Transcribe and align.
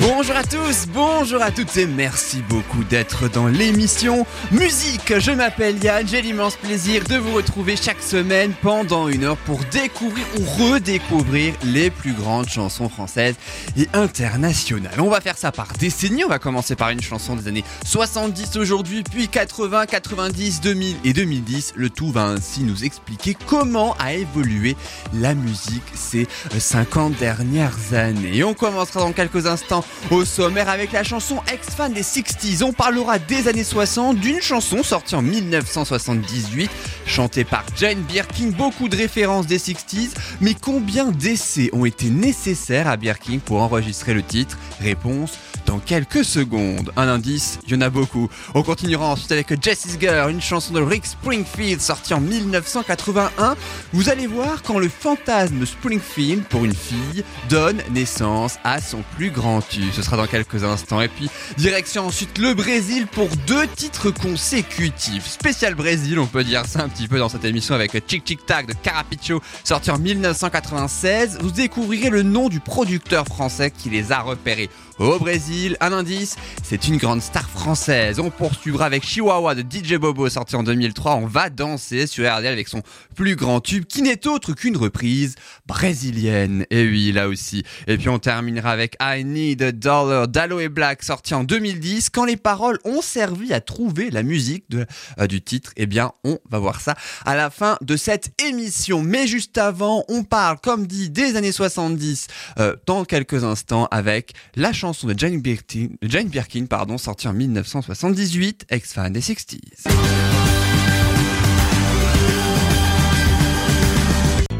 Bonjour 0.00 0.36
à 0.36 0.44
tous, 0.44 0.86
bonjour 0.94 1.42
à 1.42 1.50
toutes 1.50 1.76
et 1.76 1.86
merci 1.86 2.40
beaucoup 2.48 2.84
d'être 2.84 3.28
dans 3.28 3.48
l'émission 3.48 4.26
Musique. 4.52 5.18
Je 5.18 5.32
m'appelle 5.32 5.82
Yann, 5.82 6.06
j'ai 6.06 6.22
l'immense 6.22 6.54
plaisir 6.54 7.02
de 7.04 7.16
vous 7.16 7.34
retrouver 7.34 7.74
chaque 7.74 8.00
semaine 8.00 8.52
pendant 8.62 9.08
une 9.08 9.24
heure 9.24 9.36
pour 9.38 9.58
découvrir 9.72 10.24
ou 10.38 10.44
redécouvrir 10.62 11.54
les 11.64 11.90
plus 11.90 12.12
grandes 12.12 12.48
chansons 12.48 12.88
françaises 12.88 13.34
et 13.76 13.88
internationales. 13.92 14.94
On 14.98 15.10
va 15.10 15.20
faire 15.20 15.36
ça 15.36 15.50
par 15.50 15.72
décennie, 15.78 16.24
on 16.24 16.28
va 16.28 16.38
commencer 16.38 16.76
par 16.76 16.90
une 16.90 17.02
chanson 17.02 17.34
des 17.34 17.48
années 17.48 17.64
70 17.84 18.56
aujourd'hui, 18.56 19.02
puis 19.02 19.26
80, 19.26 19.86
90, 19.86 20.60
2000 20.60 20.96
et 21.04 21.12
2010. 21.12 21.72
Le 21.74 21.90
tout 21.90 22.12
va 22.12 22.22
ainsi 22.22 22.62
nous 22.62 22.84
expliquer 22.84 23.36
comment 23.46 23.96
a 23.98 24.14
évolué 24.14 24.76
la 25.14 25.34
musique 25.34 25.82
ces 25.94 26.28
50 26.56 27.16
dernières 27.16 27.94
années. 27.94 28.36
Et 28.36 28.44
on 28.44 28.54
commencera 28.54 29.00
dans 29.00 29.12
quelques 29.12 29.46
instants 29.46 29.84
au 30.10 30.24
sommaire 30.24 30.68
avec 30.68 30.92
la 30.92 31.04
chanson 31.04 31.40
ex-fan 31.52 31.92
des 31.92 32.02
60s. 32.02 32.62
On 32.62 32.72
parlera 32.72 33.18
des 33.18 33.48
années 33.48 33.64
60, 33.64 34.18
d'une 34.18 34.40
chanson 34.40 34.82
sortie 34.82 35.14
en 35.14 35.22
1978, 35.22 36.70
chantée 37.06 37.44
par 37.44 37.64
Jane 37.76 38.00
Birkin, 38.02 38.50
beaucoup 38.56 38.88
de 38.88 38.96
références 38.96 39.46
des 39.46 39.58
60s, 39.58 40.10
mais 40.40 40.54
combien 40.54 41.10
d'essais 41.10 41.70
ont 41.72 41.84
été 41.84 42.10
nécessaires 42.10 42.88
à 42.88 42.96
Birkin 42.96 43.38
pour 43.44 43.62
enregistrer 43.62 44.14
le 44.14 44.22
titre? 44.22 44.56
Réponse 44.80 45.38
dans 45.68 45.78
quelques 45.78 46.24
secondes. 46.24 46.90
Un 46.96 47.08
indice, 47.08 47.58
il 47.66 47.74
y 47.74 47.76
en 47.76 47.82
a 47.82 47.90
beaucoup. 47.90 48.28
On 48.54 48.62
continuera 48.62 49.08
ensuite 49.08 49.32
avec 49.32 49.62
Jessie's 49.62 49.98
Girl, 50.00 50.30
une 50.30 50.40
chanson 50.40 50.72
de 50.72 50.80
Rick 50.80 51.04
Springfield 51.04 51.80
sortie 51.80 52.14
en 52.14 52.20
1981. 52.20 53.54
Vous 53.92 54.08
allez 54.08 54.26
voir 54.26 54.62
quand 54.62 54.78
le 54.78 54.88
fantasme 54.88 55.66
Springfield 55.66 56.44
pour 56.44 56.64
une 56.64 56.74
fille 56.74 57.22
donne 57.50 57.82
naissance 57.90 58.58
à 58.64 58.80
son 58.80 59.04
plus 59.16 59.30
grand 59.30 59.60
tube. 59.60 59.77
Ce 59.92 60.02
sera 60.02 60.16
dans 60.16 60.26
quelques 60.26 60.64
instants. 60.64 61.00
Et 61.00 61.08
puis, 61.08 61.28
direction 61.56 62.06
ensuite 62.06 62.38
le 62.38 62.54
Brésil 62.54 63.06
pour 63.06 63.28
deux 63.46 63.66
titres 63.66 64.10
consécutifs. 64.10 65.26
Spécial 65.26 65.74
Brésil, 65.74 66.18
on 66.18 66.26
peut 66.26 66.44
dire 66.44 66.66
ça 66.66 66.82
un 66.82 66.88
petit 66.88 67.08
peu 67.08 67.18
dans 67.18 67.28
cette 67.28 67.44
émission 67.44 67.74
avec 67.74 67.92
Chick 68.06 68.26
Chick 68.26 68.44
Tac 68.46 68.66
de 68.66 68.74
Carapicho 68.74 69.40
sorti 69.64 69.90
en 69.90 69.98
1996. 69.98 71.38
Vous 71.40 71.50
découvrirez 71.50 72.10
le 72.10 72.22
nom 72.22 72.48
du 72.48 72.60
producteur 72.60 73.26
français 73.26 73.70
qui 73.70 73.90
les 73.90 74.12
a 74.12 74.20
repérés 74.20 74.70
au 74.98 75.18
Brésil. 75.18 75.76
Un 75.80 75.92
indice, 75.92 76.36
c'est 76.62 76.88
une 76.88 76.96
grande 76.96 77.22
star 77.22 77.48
française. 77.48 78.18
On 78.18 78.30
poursuivra 78.30 78.86
avec 78.86 79.04
Chihuahua 79.04 79.54
de 79.54 79.62
DJ 79.62 79.94
Bobo 79.94 80.28
sorti 80.28 80.56
en 80.56 80.62
2003. 80.62 81.14
On 81.16 81.26
va 81.26 81.50
danser 81.50 82.06
sur 82.06 82.24
RDL 82.24 82.52
avec 82.52 82.68
son 82.68 82.82
plus 83.14 83.36
grand 83.36 83.60
tube 83.60 83.84
qui 83.84 84.02
n'est 84.02 84.26
autre 84.26 84.52
qu'une 84.54 84.76
reprise 84.76 85.36
brésilienne. 85.66 86.66
Et 86.70 86.84
oui, 86.84 87.12
là 87.12 87.28
aussi. 87.28 87.64
Et 87.86 87.96
puis 87.96 88.08
on 88.08 88.18
terminera 88.18 88.70
avec 88.70 88.96
I 89.00 89.24
Need 89.24 89.62
a 89.62 89.72
Dollar 89.72 90.28
d'Aloe 90.28 90.68
Black 90.68 91.02
sorti 91.02 91.34
en 91.34 91.44
2010. 91.44 92.10
Quand 92.10 92.24
les 92.24 92.36
paroles 92.36 92.78
ont 92.84 93.02
servi 93.02 93.52
à 93.52 93.60
trouver 93.60 94.10
la 94.10 94.22
musique 94.22 94.64
euh, 94.74 95.26
du 95.26 95.42
titre, 95.42 95.72
eh 95.76 95.86
bien 95.86 96.12
on 96.24 96.38
va 96.50 96.58
voir 96.58 96.80
ça 96.80 96.96
à 97.24 97.36
la 97.36 97.50
fin 97.50 97.76
de 97.82 97.96
cette 97.96 98.32
émission. 98.42 99.02
Mais 99.02 99.26
juste 99.26 99.58
avant, 99.58 100.04
on 100.08 100.24
parle, 100.24 100.58
comme 100.60 100.86
dit, 100.86 101.10
des 101.10 101.36
années 101.36 101.52
70 101.52 102.26
euh, 102.58 102.74
dans 102.86 103.04
quelques 103.04 103.44
instants 103.44 103.86
avec 103.90 104.32
la 104.56 104.72
chanson 104.72 104.87
chanson 104.88 105.06
de 105.06 105.18
Jane 105.18 105.38
Birkin, 105.38 105.88
Jane 106.00 106.28
Birkin 106.28 106.64
pardon, 106.64 106.96
sortie 106.96 107.28
en 107.28 107.34
1978, 107.34 108.64
ex-fan 108.70 109.12
des 109.12 109.20
60s. 109.20 109.58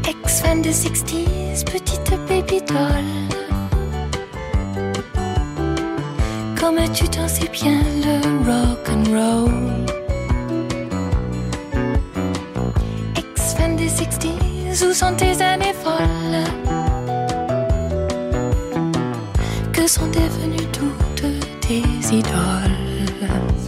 Ex-fan 0.07 0.61
des 0.61 0.71
60s, 0.71 1.63
petite 1.65 2.11
baby 2.27 2.61
doll. 2.67 2.77
Comme 6.59 6.77
tu 6.93 7.07
t'en 7.09 7.27
sais 7.27 7.49
bien 7.51 7.81
le 8.03 8.45
rock 8.45 8.87
and 8.89 9.05
roll. 9.09 9.51
Ex-fan 13.15 13.75
des 13.75 13.89
60s, 13.89 14.85
où 14.85 14.93
sont 14.93 15.15
tes 15.15 15.41
années 15.41 15.73
folles? 15.83 16.88
Sont 19.89 20.05
devenues 20.05 20.67
toutes 20.71 21.25
tes 21.61 21.81
idoles? 22.15 22.88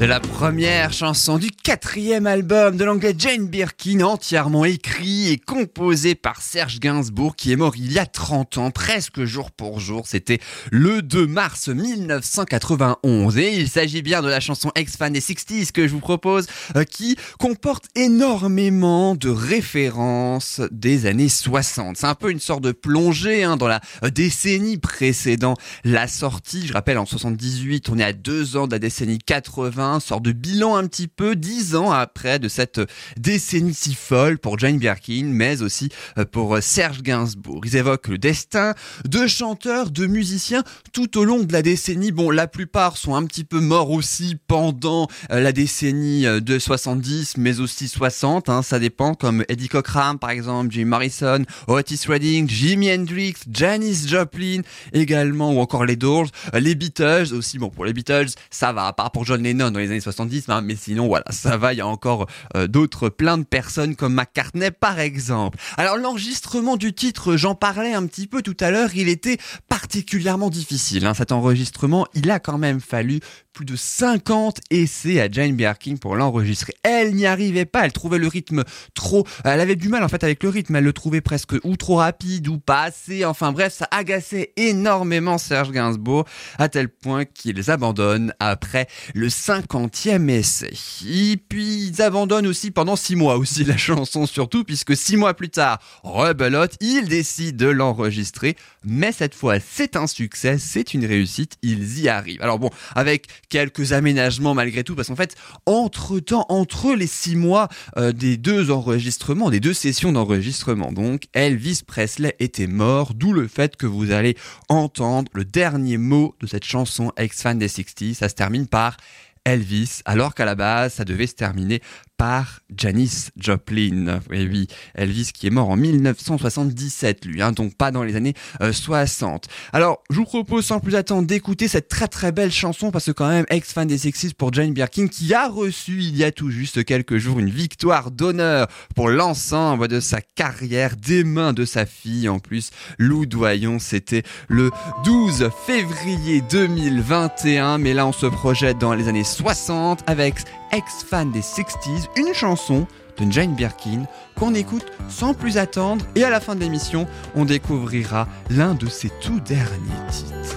C'est 0.01 0.07
la 0.07 0.19
première 0.19 0.91
chanson 0.93 1.37
du 1.37 1.51
quatrième 1.51 2.25
album 2.25 2.75
de 2.75 2.83
l'anglais 2.83 3.13
Jane 3.15 3.45
Birkin, 3.45 4.01
entièrement 4.01 4.65
écrit 4.65 5.29
et 5.29 5.37
composé 5.37 6.15
par 6.15 6.41
Serge 6.41 6.79
Gainsbourg, 6.79 7.35
qui 7.35 7.51
est 7.51 7.55
mort 7.55 7.75
il 7.77 7.91
y 7.91 7.99
a 7.99 8.07
30 8.07 8.57
ans, 8.57 8.71
presque 8.71 9.25
jour 9.25 9.51
pour 9.51 9.79
jour. 9.79 10.07
C'était 10.07 10.39
le 10.71 11.03
2 11.03 11.27
mars 11.27 11.67
1991. 11.67 13.37
Et 13.37 13.53
il 13.55 13.69
s'agit 13.69 14.01
bien 14.01 14.23
de 14.23 14.27
la 14.27 14.39
chanson 14.39 14.71
ex-fan 14.73 15.13
des 15.13 15.21
60s 15.21 15.71
que 15.71 15.87
je 15.87 15.93
vous 15.93 15.99
propose, 15.99 16.47
euh, 16.75 16.83
qui 16.83 17.15
comporte 17.37 17.85
énormément 17.93 19.13
de 19.13 19.29
références 19.29 20.61
des 20.71 21.05
années 21.05 21.29
60. 21.29 21.97
C'est 21.97 22.07
un 22.07 22.15
peu 22.15 22.31
une 22.31 22.39
sorte 22.39 22.63
de 22.63 22.71
plongée 22.71 23.43
hein, 23.43 23.55
dans 23.55 23.67
la 23.67 23.81
euh, 24.03 24.09
décennie 24.09 24.79
précédant 24.79 25.53
la 25.83 26.07
sortie. 26.07 26.65
Je 26.65 26.73
rappelle, 26.73 26.97
en 26.97 27.05
78, 27.05 27.87
on 27.89 27.99
est 27.99 28.03
à 28.03 28.13
deux 28.13 28.57
ans 28.57 28.65
de 28.65 28.71
la 28.71 28.79
décennie 28.79 29.19
80 29.19 29.90
sort 29.99 30.21
de 30.21 30.31
bilan 30.31 30.75
un 30.75 30.87
petit 30.87 31.07
peu 31.07 31.35
dix 31.35 31.75
ans 31.75 31.91
après 31.91 32.39
de 32.39 32.47
cette 32.47 32.81
décennie 33.17 33.73
si 33.73 33.93
folle 33.93 34.37
pour 34.37 34.59
Jane 34.59 34.77
Birkin, 34.77 35.25
mais 35.25 35.61
aussi 35.61 35.89
euh, 36.17 36.25
pour 36.25 36.57
Serge 36.61 37.01
Gainsbourg. 37.01 37.61
Ils 37.65 37.75
évoquent 37.75 38.07
le 38.07 38.17
destin 38.17 38.73
de 39.05 39.27
chanteurs, 39.27 39.89
de 39.91 40.05
musiciens 40.05 40.63
tout 40.93 41.17
au 41.17 41.23
long 41.23 41.39
de 41.43 41.51
la 41.53 41.61
décennie. 41.61 42.11
Bon, 42.11 42.29
la 42.29 42.47
plupart 42.47 42.97
sont 42.97 43.15
un 43.15 43.25
petit 43.25 43.43
peu 43.43 43.59
morts 43.59 43.91
aussi 43.91 44.37
pendant 44.47 45.07
euh, 45.31 45.39
la 45.39 45.51
décennie 45.51 46.25
euh, 46.25 46.39
de 46.39 46.59
70, 46.59 47.37
mais 47.37 47.59
aussi 47.59 47.87
60. 47.87 48.49
Hein, 48.49 48.61
ça 48.61 48.79
dépend, 48.79 49.13
comme 49.13 49.43
Eddie 49.49 49.69
Cochran 49.69 50.17
par 50.17 50.29
exemple, 50.29 50.71
Jim 50.71 50.85
Morrison, 50.85 51.43
Otis 51.67 52.01
Redding, 52.07 52.49
Jimi 52.49 52.91
Hendrix, 52.91 53.35
Janis 53.49 54.07
Joplin 54.07 54.61
également, 54.93 55.53
ou 55.53 55.59
encore 55.59 55.85
les 55.85 55.95
Doors, 55.95 56.27
les 56.53 56.75
Beatles 56.75 57.33
aussi. 57.33 57.57
Bon, 57.57 57.69
pour 57.69 57.85
les 57.85 57.93
Beatles, 57.93 58.29
ça 58.49 58.73
va, 58.73 58.87
à 58.87 58.93
part 58.93 59.11
pour 59.11 59.25
John 59.25 59.43
Lennon 59.43 59.73
les 59.81 59.91
années 59.91 60.01
70, 60.01 60.45
hein, 60.49 60.61
mais 60.61 60.75
sinon 60.75 61.07
voilà, 61.07 61.25
ça 61.31 61.57
va, 61.57 61.73
il 61.73 61.77
y 61.77 61.81
a 61.81 61.87
encore 61.87 62.27
euh, 62.55 62.67
d'autres, 62.67 63.09
plein 63.09 63.37
de 63.37 63.43
personnes 63.43 63.95
comme 63.95 64.13
McCartney 64.13 64.71
par 64.71 64.99
exemple. 64.99 65.57
Alors 65.77 65.97
l'enregistrement 65.97 66.77
du 66.77 66.93
titre, 66.93 67.35
j'en 67.35 67.55
parlais 67.55 67.93
un 67.93 68.05
petit 68.05 68.27
peu 68.27 68.41
tout 68.41 68.57
à 68.59 68.71
l'heure, 68.71 68.89
il 68.95 69.09
était 69.09 69.37
particulièrement 69.69 70.49
difficile. 70.49 71.05
Hein, 71.05 71.13
cet 71.13 71.31
enregistrement, 71.31 72.07
il 72.13 72.29
a 72.31 72.39
quand 72.39 72.57
même 72.57 72.79
fallu 72.79 73.19
plus 73.53 73.65
de 73.65 73.75
50 73.75 74.59
essais 74.69 75.19
à 75.19 75.29
Jane 75.29 75.55
Birkin 75.55 75.97
pour 75.97 76.15
l'enregistrer. 76.15 76.73
Elle 76.83 77.15
n'y 77.15 77.25
arrivait 77.25 77.65
pas, 77.65 77.85
elle 77.85 77.91
trouvait 77.91 78.17
le 78.17 78.27
rythme 78.27 78.63
trop... 78.93 79.25
Elle 79.43 79.59
avait 79.59 79.75
du 79.75 79.89
mal 79.89 80.03
en 80.03 80.07
fait 80.07 80.23
avec 80.23 80.41
le 80.43 80.49
rythme, 80.49 80.75
elle 80.75 80.83
le 80.83 80.93
trouvait 80.93 81.21
presque 81.21 81.53
ou 81.63 81.75
trop 81.75 81.97
rapide 81.97 82.47
ou 82.47 82.57
pas 82.57 82.83
assez, 82.83 83.25
enfin 83.25 83.51
bref, 83.51 83.73
ça 83.73 83.87
agaçait 83.91 84.53
énormément 84.55 85.37
Serge 85.37 85.71
Gainsbourg 85.71 86.25
à 86.57 86.69
tel 86.69 86.89
point 86.89 87.25
qu'ils 87.25 87.69
abandonnent 87.69 88.33
après 88.39 88.87
le 89.13 89.29
50e 89.71 90.29
essai. 90.29 90.73
Et 91.07 91.37
puis 91.37 91.87
ils 91.87 92.01
abandonnent 92.01 92.47
aussi 92.47 92.71
pendant 92.71 92.95
6 92.95 93.15
mois 93.15 93.37
aussi 93.37 93.63
la 93.63 93.77
chanson 93.77 94.25
surtout, 94.25 94.63
puisque 94.63 94.95
6 94.95 95.17
mois 95.17 95.33
plus 95.33 95.49
tard, 95.49 95.79
rebelote, 96.03 96.75
ils 96.81 97.07
décident 97.07 97.65
de 97.65 97.71
l'enregistrer, 97.71 98.55
mais 98.83 99.11
cette 99.11 99.33
fois 99.33 99.59
c'est 99.59 99.95
un 99.95 100.07
succès, 100.07 100.57
c'est 100.57 100.93
une 100.93 101.05
réussite, 101.05 101.57
ils 101.61 101.99
y 101.99 102.09
arrivent. 102.09 102.41
Alors 102.41 102.59
bon, 102.59 102.69
avec 102.95 103.27
quelques 103.49 103.93
aménagements 103.93 104.53
malgré 104.53 104.83
tout, 104.83 104.95
parce 104.95 105.07
qu'en 105.07 105.15
fait, 105.15 105.35
entre-temps, 105.65 106.45
entre 106.49 106.93
les 106.93 107.07
6 107.07 107.35
mois 107.35 107.69
euh, 107.97 108.11
des 108.11 108.37
deux 108.37 108.71
enregistrements, 108.71 109.49
des 109.49 109.59
deux 109.59 109.73
sessions 109.73 110.11
d'enregistrement, 110.11 110.91
donc 110.91 111.23
Elvis 111.33 111.81
Presley 111.85 112.35
était 112.39 112.67
mort, 112.67 113.13
d'où 113.13 113.33
le 113.33 113.47
fait 113.47 113.77
que 113.77 113.85
vous 113.85 114.11
allez 114.11 114.35
entendre 114.69 115.31
le 115.33 115.45
dernier 115.45 115.97
mot 115.97 116.35
de 116.41 116.47
cette 116.47 116.65
chanson 116.65 117.11
ex-fan 117.17 117.57
des 117.57 117.67
60 117.67 118.15
ça 118.15 118.29
se 118.29 118.35
termine 118.35 118.67
par 118.67 118.97
Elvis, 119.45 120.01
alors 120.05 120.35
qu'à 120.35 120.45
la 120.45 120.55
base, 120.55 120.93
ça 120.93 121.05
devait 121.05 121.27
se 121.27 121.35
terminer 121.35 121.81
par 122.21 122.59
Janis 122.77 123.29
Joplin. 123.35 124.19
Et 124.31 124.45
oui, 124.45 124.67
Elvis 124.93 125.31
qui 125.33 125.47
est 125.47 125.49
mort 125.49 125.71
en 125.71 125.75
1977, 125.75 127.25
lui, 127.25 127.41
hein, 127.41 127.51
donc 127.51 127.75
pas 127.75 127.89
dans 127.89 128.03
les 128.03 128.15
années 128.15 128.35
60. 128.59 129.47
Euh, 129.47 129.49
Alors, 129.73 130.03
je 130.11 130.17
vous 130.17 130.25
propose 130.25 130.67
sans 130.67 130.79
plus 130.79 130.93
attendre 130.93 131.25
d'écouter 131.25 131.67
cette 131.67 131.87
très 131.87 132.07
très 132.07 132.31
belle 132.31 132.51
chanson 132.51 132.91
parce 132.91 133.07
que 133.07 133.11
quand 133.11 133.27
même, 133.27 133.45
ex-fan 133.49 133.87
des 133.87 133.97
Sexys 133.97 134.35
pour 134.35 134.53
Jane 134.53 134.71
Birkin 134.71 135.07
qui 135.07 135.33
a 135.33 135.47
reçu 135.47 135.93
il 136.03 136.15
y 136.15 136.23
a 136.23 136.31
tout 136.31 136.51
juste 136.51 136.85
quelques 136.85 137.17
jours 137.17 137.39
une 137.39 137.49
victoire 137.49 138.11
d'honneur 138.11 138.67
pour 138.93 139.09
l'ensemble 139.09 139.87
de 139.87 139.99
sa 139.99 140.21
carrière 140.21 140.97
des 140.97 141.23
mains 141.23 141.53
de 141.53 141.65
sa 141.65 141.87
fille 141.87 142.29
en 142.29 142.37
plus. 142.37 142.69
Lou 142.99 143.25
Doyon, 143.25 143.79
c'était 143.79 144.21
le 144.47 144.69
12 145.05 145.49
février 145.65 146.43
2021, 146.51 147.79
mais 147.79 147.95
là 147.95 148.05
on 148.05 148.13
se 148.13 148.27
projette 148.27 148.77
dans 148.77 148.93
les 148.93 149.07
années 149.07 149.23
60 149.23 150.03
avec 150.05 150.35
ex-fan 150.71 151.31
des 151.31 151.41
60s, 151.41 152.07
une 152.15 152.33
chanson 152.33 152.87
de 153.17 153.31
Jane 153.31 153.55
Birkin 153.55 154.05
qu'on 154.35 154.53
écoute 154.53 154.85
sans 155.09 155.33
plus 155.33 155.57
attendre 155.57 156.05
et 156.15 156.23
à 156.23 156.29
la 156.29 156.39
fin 156.39 156.55
de 156.55 156.61
l'émission, 156.61 157.07
on 157.35 157.45
découvrira 157.45 158.27
l'un 158.49 158.73
de 158.73 158.87
ses 158.87 159.09
tout 159.21 159.39
derniers 159.41 160.07
titres. 160.09 160.55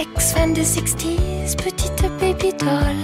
Ex-fan 0.00 0.52
des 0.52 0.64
60s, 0.64 1.56
petite 1.56 2.02
baby 2.20 2.52
doll. 2.58 2.96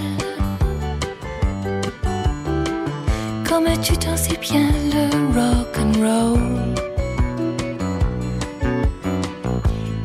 Comme 3.47 3.67
tu 3.81 3.97
t'en 3.97 4.15
sais 4.15 4.37
bien 4.37 4.69
le 4.93 5.09
rock 5.35 5.77
and 5.77 5.93
roll. 5.99 6.75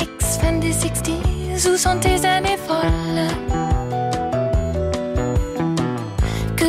Ex-fan 0.01 0.61
des 0.61 0.73
60s, 0.73 1.69
où 1.71 1.77
sont 1.77 1.99
tes 2.01 2.27
années 2.27 2.59
folles? 2.67 3.46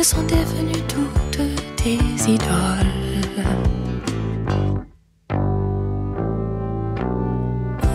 Sont 0.00 0.22
devenues 0.22 0.84
toutes 0.88 1.40
tes 1.76 1.98
idoles? 2.26 2.94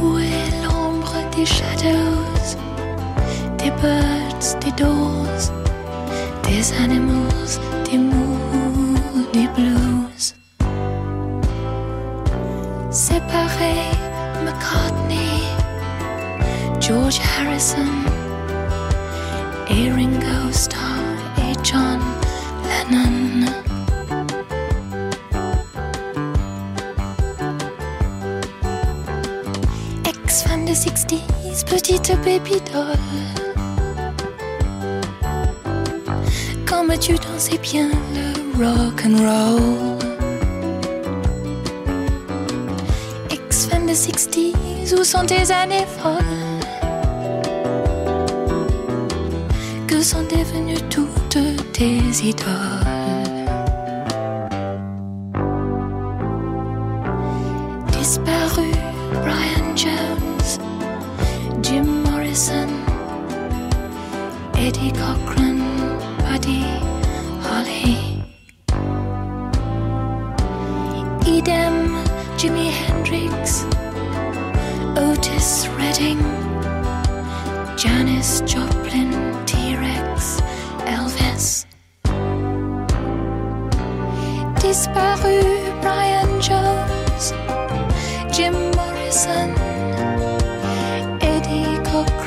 Où 0.03 0.17
est 0.19 0.51
l'ombre 0.63 1.15
des 1.35 1.45
shadows, 1.45 2.57
des 3.57 3.71
birds, 3.81 4.59
des 4.59 4.71
doors, 4.83 5.43
des 6.43 6.73
animals, 6.83 7.12
doll. 32.73 32.97
Comme 36.65 36.97
tu 36.97 37.13
dansais 37.15 37.57
bien 37.59 37.89
le 38.15 38.25
rock 38.57 39.05
and 39.05 39.17
roll? 39.27 39.97
Ex-fan 43.29 43.85
des 43.85 43.93
60s, 43.93 44.93
où 44.99 45.03
sont 45.03 45.25
tes 45.25 45.51
années 45.51 45.87
folles? 45.99 46.17
Que 49.87 50.01
sont 50.01 50.23
devenues 50.23 50.81
toutes 50.89 51.37
tes 51.73 52.01
idoles? 52.23 52.92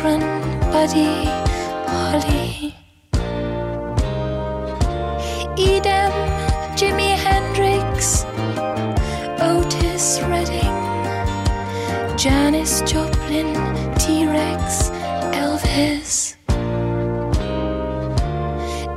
Cochran, 0.06 0.20
Buddy 0.70 1.24
Holly. 1.90 2.74
Idem 5.58 6.12
Jimi 6.76 7.10
Hendrix, 7.24 8.24
Otis 9.40 10.20
Redding, 10.30 10.76
Janis 12.16 12.82
Joplin, 12.82 13.52
T 13.98 14.26
Rex, 14.26 14.90
Elvis. 15.34 16.36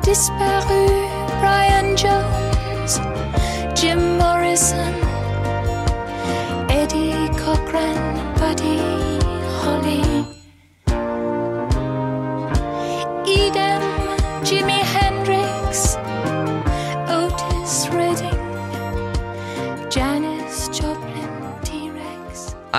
Disparu 0.03 0.88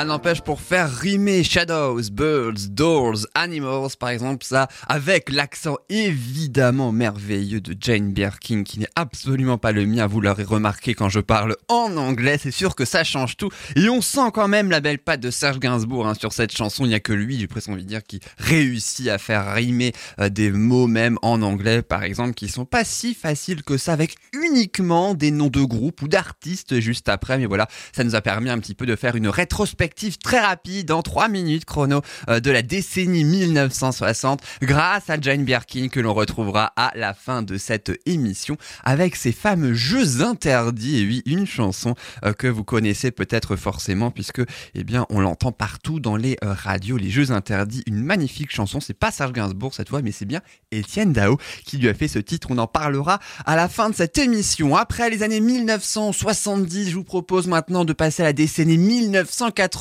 Ah 0.03 0.07
n'empêche 0.07 0.41
pour 0.41 0.63
faire 0.63 0.91
rimer 0.91 1.45
Shadows, 1.45 2.01
Birds, 2.11 2.71
Doors, 2.71 3.27
Animals 3.35 3.91
par 3.99 4.09
exemple 4.09 4.47
ça 4.47 4.67
avec 4.89 5.31
l'accent 5.31 5.77
évidemment 5.91 6.91
merveilleux 6.91 7.61
de 7.61 7.77
Jane 7.79 8.11
Birkin 8.11 8.63
qui 8.63 8.79
n'est 8.79 8.89
absolument 8.97 9.59
pas 9.59 9.73
le 9.73 9.85
mien, 9.85 10.07
vous 10.07 10.23
l'aurez 10.23 10.45
remarqué 10.45 10.95
quand 10.95 11.11
je 11.11 11.21
parle 11.21 11.55
en 11.69 11.99
anglais, 11.99 12.39
c'est 12.39 12.51
sûr 12.51 12.77
que 12.77 12.87
ça 12.87 13.05
change 13.05 13.37
tout. 13.37 13.51
Et 13.77 13.91
on 13.91 14.01
sent 14.01 14.31
quand 14.33 14.49
même 14.49 14.71
la 14.71 14.81
belle 14.81 15.01
patte 15.01 15.21
de 15.21 15.31
Serge 15.31 15.59
Gainsbourg 15.59 16.07
hein, 16.07 16.15
sur 16.15 16.33
cette 16.33 16.57
chanson, 16.57 16.87
il 16.87 16.89
n'y 16.89 16.95
a 16.95 17.01
que 17.01 17.13
lui, 17.13 17.39
j'ai 17.39 17.47
presque 17.47 17.69
envie 17.69 17.85
de 17.85 17.89
dire, 17.89 18.03
qui 18.03 18.21
réussit 18.39 19.09
à 19.09 19.19
faire 19.19 19.53
rimer 19.53 19.93
euh, 20.19 20.31
des 20.31 20.51
mots 20.51 20.87
même 20.87 21.19
en 21.21 21.43
anglais 21.43 21.83
par 21.83 22.05
exemple 22.05 22.33
qui 22.33 22.49
sont 22.49 22.65
pas 22.65 22.85
si 22.85 23.13
faciles 23.13 23.63
que 23.63 23.77
ça 23.77 23.93
avec 23.93 24.15
uniquement 24.33 25.13
des 25.13 25.31
noms 25.31 25.49
de 25.49 25.63
groupes 25.63 26.01
ou 26.01 26.09
d'artistes 26.09 26.81
juste 26.81 27.11
après. 27.11 27.37
Mais 27.37 27.45
voilà, 27.45 27.69
ça 27.95 28.03
nous 28.03 28.15
a 28.15 28.23
permis 28.23 28.49
un 28.49 28.59
petit 28.59 28.75
peu 28.75 28.87
de 28.87 28.97
faire 28.97 29.15
une 29.15 29.29
rétrospective 29.29 29.90
très 30.23 30.41
rapide 30.41 30.91
en 30.91 31.03
3 31.03 31.29
minutes 31.29 31.65
chrono 31.65 32.03
euh, 32.29 32.41
de 32.41 32.51
la 32.51 32.63
décennie 32.63 33.25
1960 33.25 34.41
grâce 34.63 35.11
à 35.11 35.21
Jane 35.21 35.45
Birkin 35.45 35.89
que 35.89 36.01
l'on 36.01 36.15
retrouvera 36.15 36.73
à 36.77 36.93
la 36.95 37.15
fin 37.15 37.43
de 37.43 37.57
cette 37.57 37.93
émission 38.07 38.57
avec 38.85 39.17
ses 39.17 39.33
fameux 39.33 39.75
jeux 39.75 40.23
interdits. 40.23 41.01
Et 41.01 41.07
oui 41.07 41.23
une 41.27 41.47
chanson 41.47 41.95
euh, 42.25 42.33
que 42.33 42.47
vous 42.47 42.65
connaissez 42.65 43.11
peut-être 43.11 43.57
forcément 43.57 44.11
puisque 44.11 44.43
eh 44.75 44.85
bien 44.85 45.07
on 45.11 45.21
l'entend 45.21 45.53
partout 45.53 46.01
dans 46.01 46.17
les 46.17 46.37
euh, 46.45 46.53
radios. 46.53 46.97
Les 46.97 47.11
jeux 47.11 47.31
interdits 47.31 47.83
une 47.87 48.03
magnifique 48.03 48.53
chanson. 48.53 48.81
C'est 48.81 48.95
pas 48.95 49.11
Serge 49.11 49.33
Gainsbourg 49.33 49.75
cette 49.75 49.89
fois 49.89 50.03
mais 50.03 50.13
c'est 50.13 50.27
bien 50.27 50.41
Étienne 50.71 51.13
Dao 51.13 51.39
qui 51.65 51.79
lui 51.79 51.89
a 51.89 51.95
fait 51.95 52.09
ce 52.09 52.19
titre. 52.19 52.49
On 52.51 52.59
en 52.59 52.67
parlera 52.67 53.21
à 53.47 53.57
la 53.57 53.69
fin 53.69 53.91
de 53.91 53.95
cette 53.95 54.19
émission. 54.19 54.77
Après 54.77 55.11
les 55.11 55.23
années 55.23 55.41
1970 55.41 56.91
je 56.91 56.95
vous 56.95 57.05
propose 57.05 57.47
maintenant 57.47 57.85
de 57.85 57.93
passer 57.93 58.23
à 58.23 58.27
la 58.27 58.33
décennie 58.33 58.79
1980 58.79 59.80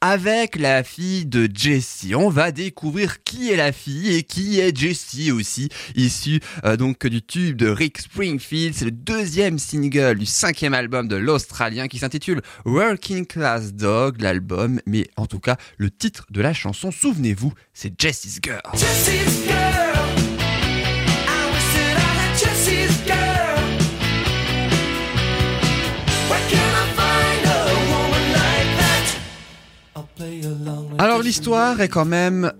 avec 0.00 0.56
la 0.56 0.84
fille 0.84 1.26
de 1.26 1.48
Jessie. 1.52 2.14
On 2.14 2.28
va 2.28 2.52
découvrir 2.52 3.22
qui 3.24 3.50
est 3.50 3.56
la 3.56 3.72
fille 3.72 4.14
et 4.14 4.22
qui 4.22 4.60
est 4.60 4.76
Jessie 4.76 5.32
aussi, 5.32 5.68
issue 5.96 6.40
euh, 6.64 6.76
donc 6.76 7.06
du 7.06 7.20
tube 7.22 7.56
de 7.56 7.68
Rick 7.68 7.98
Springfield. 7.98 8.74
C'est 8.74 8.84
le 8.84 8.90
deuxième 8.92 9.58
single 9.58 10.18
du 10.18 10.26
cinquième 10.26 10.74
album 10.74 11.08
de 11.08 11.16
l'Australien 11.16 11.88
qui 11.88 11.98
s'intitule 11.98 12.42
Working 12.64 13.26
Class 13.26 13.74
Dog, 13.74 14.20
l'album, 14.20 14.80
mais 14.86 15.08
en 15.16 15.26
tout 15.26 15.40
cas 15.40 15.56
le 15.78 15.90
titre 15.90 16.26
de 16.30 16.40
la 16.40 16.52
chanson, 16.52 16.92
souvenez-vous, 16.92 17.52
c'est 17.72 18.00
Jessie's 18.00 18.38
Girl. 18.42 18.62
Jesse's 18.74 19.46
girl. 19.46 19.73
Alors 30.98 31.22
l'histoire 31.22 31.80
est 31.80 31.88
quand 31.88 32.04
même 32.04 32.52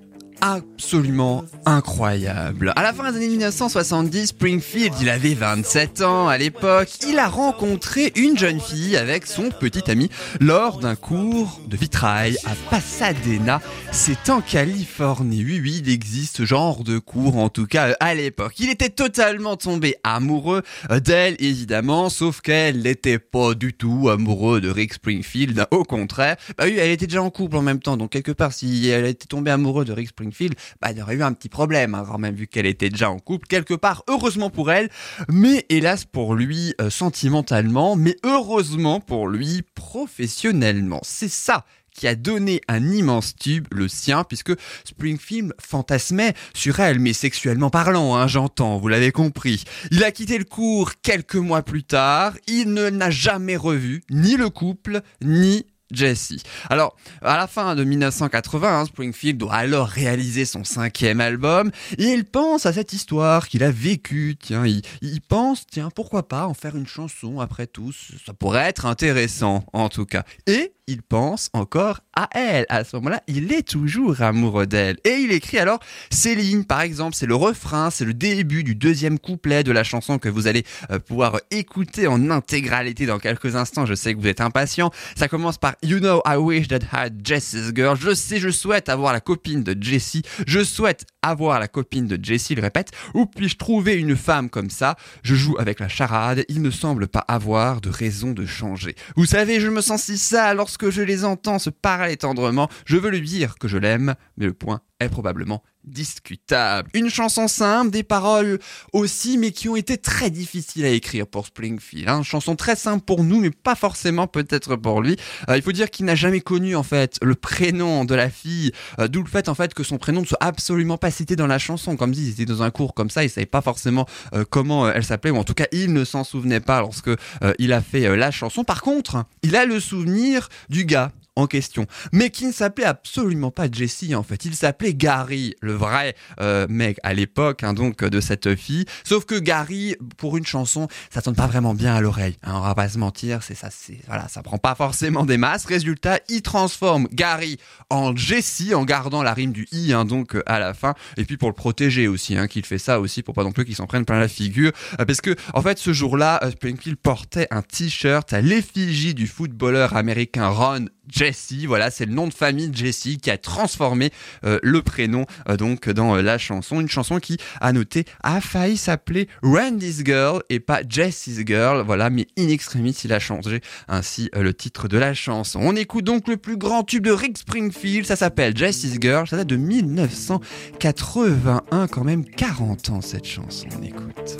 absolument 0.44 1.42
incroyable. 1.64 2.74
À 2.76 2.82
la 2.82 2.92
fin 2.92 3.10
des 3.10 3.16
années 3.16 3.28
1970, 3.28 4.26
Springfield, 4.26 4.92
il 5.00 5.08
avait 5.08 5.32
27 5.32 6.02
ans 6.02 6.28
à 6.28 6.36
l'époque. 6.36 6.90
Il 7.08 7.18
a 7.18 7.28
rencontré 7.28 8.12
une 8.14 8.36
jeune 8.36 8.60
fille 8.60 8.98
avec 8.98 9.26
son 9.26 9.48
petit 9.48 9.90
ami 9.90 10.10
lors 10.40 10.80
d'un 10.80 10.96
cours 10.96 11.62
de 11.66 11.78
vitrail 11.78 12.36
à 12.44 12.50
Pasadena. 12.68 13.62
C'est 13.90 14.28
en 14.28 14.42
Californie. 14.42 15.42
Oui, 15.42 15.60
oui, 15.62 15.80
il 15.82 15.90
existe 15.90 16.36
ce 16.36 16.44
genre 16.44 16.84
de 16.84 16.98
cours, 16.98 17.38
en 17.38 17.48
tout 17.48 17.66
cas 17.66 17.96
à 17.98 18.14
l'époque. 18.14 18.60
Il 18.60 18.68
était 18.68 18.90
totalement 18.90 19.56
tombé 19.56 19.96
amoureux 20.04 20.60
d'elle, 21.02 21.36
évidemment, 21.38 22.10
sauf 22.10 22.42
qu'elle 22.42 22.82
n'était 22.82 23.18
pas 23.18 23.54
du 23.54 23.72
tout 23.72 24.10
amoureux 24.10 24.60
de 24.60 24.68
Rick 24.68 24.92
Springfield. 24.92 25.66
Au 25.70 25.84
contraire, 25.84 26.36
bah 26.58 26.64
oui, 26.66 26.76
elle 26.78 26.90
était 26.90 27.06
déjà 27.06 27.22
en 27.22 27.30
couple 27.30 27.56
en 27.56 27.62
même 27.62 27.80
temps. 27.80 27.96
Donc 27.96 28.10
quelque 28.10 28.32
part, 28.32 28.52
si 28.52 28.88
elle 28.88 29.06
était 29.06 29.24
tombée 29.24 29.50
amoureuse 29.50 29.86
de 29.86 29.92
Rick 29.94 30.08
Springfield, 30.08 30.33
bah 30.80 30.92
il 30.92 30.98
y 30.98 31.02
aurait 31.02 31.16
eu 31.16 31.22
un 31.22 31.32
petit 31.32 31.48
problème, 31.48 31.94
hein, 31.94 32.04
même, 32.18 32.34
vu 32.34 32.46
qu'elle 32.46 32.66
était 32.66 32.90
déjà 32.90 33.10
en 33.10 33.18
couple. 33.18 33.46
Quelque 33.46 33.74
part, 33.74 34.02
heureusement 34.08 34.50
pour 34.50 34.70
elle, 34.70 34.90
mais 35.28 35.66
hélas 35.68 36.04
pour 36.04 36.34
lui 36.34 36.74
euh, 36.80 36.90
sentimentalement, 36.90 37.96
mais 37.96 38.16
heureusement 38.24 39.00
pour 39.00 39.28
lui 39.28 39.62
professionnellement. 39.74 41.00
C'est 41.02 41.30
ça 41.30 41.64
qui 41.94 42.08
a 42.08 42.14
donné 42.14 42.60
un 42.68 42.90
immense 42.90 43.34
tube, 43.36 43.66
le 43.70 43.88
sien, 43.88 44.24
puisque 44.24 44.52
Springfield 44.84 45.54
fantasmait 45.60 46.34
sur 46.52 46.80
elle, 46.80 46.98
mais 46.98 47.12
sexuellement 47.12 47.70
parlant, 47.70 48.16
hein, 48.16 48.26
j'entends, 48.26 48.78
vous 48.78 48.88
l'avez 48.88 49.12
compris. 49.12 49.64
Il 49.90 50.02
a 50.04 50.10
quitté 50.10 50.36
le 50.36 50.44
cours 50.44 50.92
quelques 51.02 51.36
mois 51.36 51.62
plus 51.62 51.84
tard, 51.84 52.34
il 52.48 52.72
ne 52.72 52.90
n'a 52.90 53.10
jamais 53.10 53.56
revu 53.56 54.02
ni 54.10 54.36
le 54.36 54.50
couple, 54.50 55.00
ni 55.22 55.66
Jesse. 55.90 56.36
Alors, 56.70 56.96
à 57.22 57.36
la 57.36 57.46
fin 57.46 57.74
de 57.74 57.84
1980, 57.84 58.80
hein, 58.80 58.84
Springfield 58.86 59.38
doit 59.38 59.54
alors 59.54 59.88
réaliser 59.88 60.44
son 60.44 60.64
cinquième 60.64 61.20
album 61.20 61.70
et 61.98 62.04
il 62.04 62.24
pense 62.24 62.66
à 62.66 62.72
cette 62.72 62.92
histoire 62.92 63.48
qu'il 63.48 63.62
a 63.62 63.70
vécue. 63.70 64.36
Tiens, 64.40 64.66
il, 64.66 64.82
il 65.02 65.20
pense, 65.20 65.66
tiens, 65.66 65.90
pourquoi 65.94 66.26
pas 66.26 66.46
en 66.46 66.54
faire 66.54 66.76
une 66.76 66.86
chanson 66.86 67.40
après 67.40 67.66
tout 67.66 67.92
Ça 68.24 68.32
pourrait 68.32 68.68
être 68.68 68.86
intéressant, 68.86 69.64
en 69.72 69.88
tout 69.88 70.06
cas. 70.06 70.24
Et 70.46 70.72
il 70.86 71.02
pense 71.02 71.50
encore 71.52 72.00
à 72.14 72.28
elle. 72.32 72.66
À 72.68 72.84
ce 72.84 72.96
moment-là, 72.96 73.22
il 73.26 73.52
est 73.52 73.66
toujours 73.66 74.20
amoureux 74.20 74.66
d'elle. 74.66 74.98
Et 75.04 75.16
il 75.20 75.32
écrit 75.32 75.58
alors 75.58 75.80
Céline, 76.10 76.64
par 76.64 76.82
exemple, 76.82 77.16
c'est 77.16 77.26
le 77.26 77.34
refrain, 77.34 77.90
c'est 77.90 78.04
le 78.04 78.14
début 78.14 78.64
du 78.64 78.74
deuxième 78.74 79.18
couplet 79.18 79.64
de 79.64 79.72
la 79.72 79.84
chanson 79.84 80.18
que 80.18 80.28
vous 80.28 80.46
allez 80.46 80.64
euh, 80.90 80.98
pouvoir 80.98 81.40
écouter 81.50 82.06
en 82.06 82.30
intégralité 82.30 83.06
dans 83.06 83.18
quelques 83.18 83.56
instants. 83.56 83.86
Je 83.86 83.94
sais 83.94 84.14
que 84.14 84.20
vous 84.20 84.26
êtes 84.26 84.40
impatient. 84.40 84.90
Ça 85.16 85.28
commence 85.28 85.58
par 85.58 85.74
You 85.82 85.98
know 85.98 86.22
I 86.26 86.36
wish 86.36 86.68
that 86.68 86.78
I 86.92 87.06
had 87.06 87.20
Jess's 87.24 87.72
girl. 87.74 87.96
Je 87.98 88.14
sais, 88.14 88.38
je 88.38 88.50
souhaite 88.50 88.88
avoir 88.88 89.12
la 89.12 89.20
copine 89.20 89.62
de 89.62 89.76
Jessie. 89.82 90.22
Je 90.46 90.62
souhaite 90.62 91.06
avoir 91.22 91.58
la 91.58 91.68
copine 91.68 92.06
de 92.06 92.22
Jessie, 92.22 92.52
il 92.52 92.60
répète. 92.60 92.90
Où 93.14 93.26
puis-je 93.26 93.56
trouver 93.56 93.94
une 93.94 94.16
femme 94.16 94.50
comme 94.50 94.70
ça? 94.70 94.96
Je 95.22 95.34
joue 95.34 95.56
avec 95.58 95.80
la 95.80 95.88
charade. 95.88 96.44
Il 96.48 96.60
ne 96.60 96.70
semble 96.70 97.08
pas 97.08 97.24
avoir 97.26 97.80
de 97.80 97.88
raison 97.88 98.32
de 98.32 98.44
changer. 98.44 98.94
Vous 99.16 99.24
savez, 99.26 99.60
je 99.60 99.68
me 99.68 99.80
sens 99.80 100.02
si 100.02 100.18
sale 100.18 100.58
lorsque 100.58 100.73
je 100.90 101.02
les 101.02 101.24
entends 101.24 101.58
se 101.58 101.70
parler 101.70 102.16
tendrement. 102.16 102.68
Je 102.86 102.96
veux 102.96 103.10
lui 103.10 103.22
dire 103.22 103.56
que 103.58 103.68
je 103.68 103.78
l'aime, 103.78 104.14
mais 104.36 104.46
le 104.46 104.54
point 104.54 104.80
est 105.00 105.08
probablement 105.08 105.62
discutable. 105.86 106.90
Une 106.94 107.08
chanson 107.08 107.48
simple, 107.48 107.90
des 107.90 108.02
paroles 108.02 108.58
aussi, 108.92 109.38
mais 109.38 109.52
qui 109.52 109.68
ont 109.68 109.76
été 109.76 109.98
très 109.98 110.30
difficiles 110.30 110.84
à 110.84 110.90
écrire 110.90 111.26
pour 111.26 111.46
Springfield. 111.46 112.08
Hein. 112.08 112.18
Une 112.18 112.24
chanson 112.24 112.56
très 112.56 112.76
simple 112.76 113.04
pour 113.04 113.24
nous, 113.24 113.40
mais 113.40 113.50
pas 113.50 113.74
forcément 113.74 114.26
peut-être 114.26 114.76
pour 114.76 115.00
lui. 115.00 115.16
Euh, 115.48 115.56
il 115.56 115.62
faut 115.62 115.72
dire 115.72 115.90
qu'il 115.90 116.06
n'a 116.06 116.14
jamais 116.14 116.40
connu 116.40 116.76
en 116.76 116.82
fait 116.82 117.18
le 117.22 117.34
prénom 117.34 118.04
de 118.04 118.14
la 118.14 118.30
fille, 118.30 118.72
euh, 118.98 119.08
d'où 119.08 119.22
le 119.22 119.28
fait 119.28 119.48
en 119.48 119.54
fait 119.54 119.74
que 119.74 119.82
son 119.82 119.98
prénom 119.98 120.20
ne 120.20 120.26
soit 120.26 120.38
absolument 120.40 120.98
pas 120.98 121.10
cité 121.10 121.36
dans 121.36 121.46
la 121.46 121.58
chanson. 121.58 121.96
Comme 121.96 122.12
dit, 122.12 122.24
il 122.24 122.30
était 122.30 122.44
dans 122.44 122.62
un 122.62 122.70
cours 122.70 122.94
comme 122.94 123.10
ça, 123.10 123.24
il 123.24 123.30
savait 123.30 123.46
pas 123.46 123.62
forcément 123.62 124.06
euh, 124.34 124.44
comment 124.48 124.88
elle 124.88 125.04
s'appelait, 125.04 125.30
ou 125.30 125.36
en 125.36 125.44
tout 125.44 125.54
cas 125.54 125.66
il 125.72 125.92
ne 125.92 126.04
s'en 126.04 126.24
souvenait 126.24 126.60
pas 126.60 126.80
lorsque 126.80 127.10
il 127.58 127.72
a 127.72 127.80
fait 127.80 128.16
la 128.16 128.30
chanson. 128.30 128.64
Par 128.64 128.82
contre, 128.82 129.24
il 129.42 129.56
a 129.56 129.64
le 129.64 129.80
souvenir 129.80 130.48
du 130.68 130.84
gars 130.84 131.12
en 131.36 131.46
question, 131.46 131.86
mais 132.12 132.30
qui 132.30 132.46
ne 132.46 132.52
s'appelait 132.52 132.84
absolument 132.84 133.50
pas 133.50 133.70
Jesse 133.70 134.14
en 134.14 134.22
fait. 134.22 134.44
Il 134.44 134.54
s'appelait 134.54 134.94
Gary, 134.94 135.54
le 135.60 135.72
vrai 135.72 136.14
euh, 136.40 136.66
mec 136.68 136.98
à 137.02 137.14
l'époque 137.14 137.64
hein, 137.64 137.72
donc 137.72 138.04
de 138.04 138.20
cette 138.20 138.54
fille. 138.54 138.84
Sauf 139.04 139.24
que 139.24 139.38
Gary, 139.38 139.96
pour 140.16 140.36
une 140.36 140.46
chanson, 140.46 140.88
ça 141.10 141.20
sonne 141.20 141.34
pas 141.34 141.46
vraiment 141.46 141.74
bien 141.74 141.94
à 141.94 142.00
l'oreille. 142.00 142.36
Hein, 142.42 142.52
on 142.56 142.60
va 142.60 142.74
pas 142.74 142.88
se 142.88 142.98
mentir, 142.98 143.42
c'est 143.42 143.54
ça, 143.54 143.68
c'est 143.70 143.98
voilà, 144.06 144.28
ça 144.28 144.42
prend 144.42 144.58
pas 144.58 144.74
forcément 144.74 145.24
des 145.24 145.36
masses. 145.36 145.64
Résultat, 145.64 146.20
il 146.28 146.42
transforme 146.42 147.08
Gary 147.12 147.58
en 147.90 148.14
Jesse 148.14 148.72
en 148.74 148.84
gardant 148.84 149.22
la 149.22 149.34
rime 149.34 149.52
du 149.52 149.66
i 149.72 149.92
hein, 149.92 150.04
donc 150.04 150.36
euh, 150.36 150.42
à 150.46 150.58
la 150.58 150.74
fin. 150.74 150.94
Et 151.16 151.24
puis 151.24 151.36
pour 151.36 151.48
le 151.48 151.54
protéger 151.54 152.08
aussi, 152.08 152.36
hein, 152.36 152.46
qu'il 152.46 152.64
fait 152.64 152.78
ça 152.78 153.00
aussi 153.00 153.22
pour 153.22 153.34
pas 153.34 153.44
non 153.44 153.52
plus 153.52 153.64
qu'il 153.64 153.74
s'en 153.74 153.86
prenne 153.86 154.04
plein 154.04 154.20
la 154.20 154.28
figure, 154.28 154.72
Euh, 155.00 155.04
parce 155.04 155.20
que 155.20 155.34
en 155.52 155.62
fait 155.62 155.78
ce 155.78 155.92
jour-là, 155.92 156.40
euh, 156.44 156.50
Springfield 156.50 156.98
portait 156.98 157.48
un 157.50 157.62
t-shirt 157.62 158.32
à 158.32 158.40
l'effigie 158.40 159.14
du 159.14 159.26
footballeur 159.26 159.96
américain 159.96 160.48
Ron 160.48 160.86
Jesse, 161.08 161.64
voilà, 161.66 161.90
c'est 161.90 162.06
le 162.06 162.12
nom 162.12 162.26
de 162.26 162.34
famille 162.34 162.68
de 162.68 162.76
Jesse 162.76 163.16
qui 163.20 163.30
a 163.30 163.38
transformé 163.38 164.10
euh, 164.44 164.58
le 164.62 164.82
prénom 164.82 165.26
euh, 165.48 165.56
donc 165.56 165.88
dans 165.88 166.16
euh, 166.16 166.22
la 166.22 166.38
chanson, 166.38 166.80
une 166.80 166.88
chanson 166.88 167.18
qui 167.18 167.38
a 167.60 167.72
noté 167.72 168.04
a 168.22 168.40
failli 168.40 168.76
s'appeler 168.76 169.28
Randy's 169.42 170.04
Girl 170.04 170.42
et 170.50 170.60
pas 170.60 170.82
Jesse's 170.88 171.44
Girl, 171.46 171.82
voilà, 171.84 172.10
mais 172.10 172.28
in 172.38 172.46
extremis 172.48 172.96
il 173.04 173.12
a 173.12 173.18
changé 173.18 173.60
ainsi 173.88 174.30
le 174.34 174.54
titre 174.54 174.86
de 174.88 174.98
la 174.98 175.14
chanson. 175.14 175.60
On 175.62 175.76
écoute 175.76 176.04
donc 176.04 176.28
le 176.28 176.36
plus 176.36 176.56
grand 176.56 176.84
tube 176.84 177.04
de 177.04 177.12
Rick 177.12 177.38
Springfield, 177.38 178.06
ça 178.06 178.16
s'appelle 178.16 178.56
Jesse's 178.56 178.98
Girl, 179.00 179.28
ça 179.28 179.36
date 179.36 179.48
de 179.48 179.56
1981, 179.56 181.88
quand 181.88 182.04
même 182.04 182.24
40 182.24 182.90
ans 182.90 183.00
cette 183.00 183.26
chanson, 183.26 183.66
on 183.78 183.82
écoute. 183.82 184.36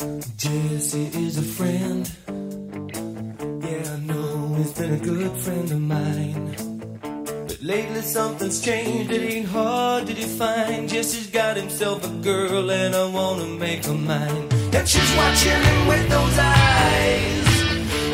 Is 1.25 1.39
a 1.39 1.43
friend. 1.43 2.07
He's 4.57 4.73
been 4.73 4.95
a 4.95 4.99
good 4.99 5.33
friend 5.33 5.71
of 5.73 5.81
mine. 5.81 6.57
But 7.47 7.61
lately 7.61 8.03
something's 8.03 8.61
changed, 8.65 9.11
it 9.11 9.23
ain't 9.33 9.49
hard 9.49 10.07
to 10.07 10.15
define. 10.15 10.87
Jesse's 10.87 11.27
got 11.27 11.57
himself 11.57 12.05
a 12.05 12.13
girl 12.23 12.71
and 12.71 12.95
I 12.95 13.07
wanna 13.07 13.47
make 13.47 13.85
her 13.85 13.95
mine. 13.95 14.49
And 14.73 14.89
she's 14.89 15.17
watching 15.17 15.61
him 15.69 15.89
with 15.89 16.09
those 16.09 16.39
eyes. 16.39 17.47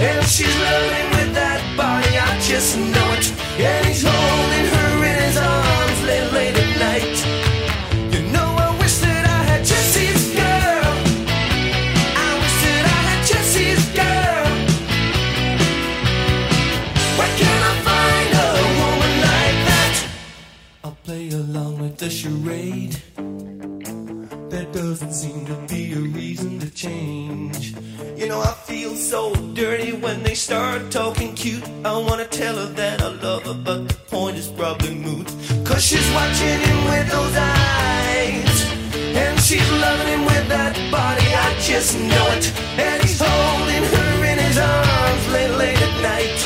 And 0.08 0.26
she's 0.26 0.56
loving 0.68 1.10
with 1.16 1.34
that 1.34 1.60
body, 1.76 2.16
I 2.16 2.40
just 2.40 2.78
know 2.78 3.08
it. 3.18 3.26
And 3.60 3.86
he's 3.86 4.02
holding 4.02 4.66
her 4.74 5.04
in 5.10 5.16
his 5.24 5.36
arms 5.36 6.02
late, 6.04 6.32
late 6.32 6.59
charade. 22.10 22.96
There 24.50 24.66
doesn't 24.72 25.12
seem 25.12 25.46
to 25.46 25.54
be 25.68 25.92
a 25.92 26.00
reason 26.00 26.58
to 26.58 26.68
change. 26.70 27.74
You 28.16 28.26
know, 28.26 28.40
I 28.40 28.52
feel 28.52 28.96
so 28.96 29.32
dirty 29.54 29.92
when 29.92 30.24
they 30.24 30.34
start 30.34 30.90
talking 30.90 31.34
cute. 31.34 31.62
I 31.84 31.96
wanna 31.96 32.26
tell 32.26 32.56
her 32.56 32.66
that 32.66 33.00
I 33.00 33.08
love 33.08 33.44
her, 33.44 33.54
but 33.54 33.88
the 33.88 33.94
point 34.08 34.36
is 34.36 34.48
probably 34.48 34.94
moot. 34.94 35.28
Cause 35.64 35.84
she's 35.84 36.10
watching 36.12 36.58
him 36.68 36.84
with 36.90 37.08
those 37.10 37.36
eyes. 37.36 38.58
And 39.22 39.38
she's 39.40 39.70
loving 39.70 40.08
him 40.08 40.24
with 40.24 40.48
that 40.48 40.74
body, 40.90 41.28
I 41.46 41.54
just 41.60 41.96
know 41.96 42.26
it. 42.36 42.52
And 42.76 43.02
he's 43.02 43.22
holding 43.22 43.84
her 43.94 44.24
in 44.32 44.38
his 44.38 44.58
arms 44.58 45.24
late, 45.32 45.54
late 45.62 45.80
at 45.80 46.02
night. 46.02 46.39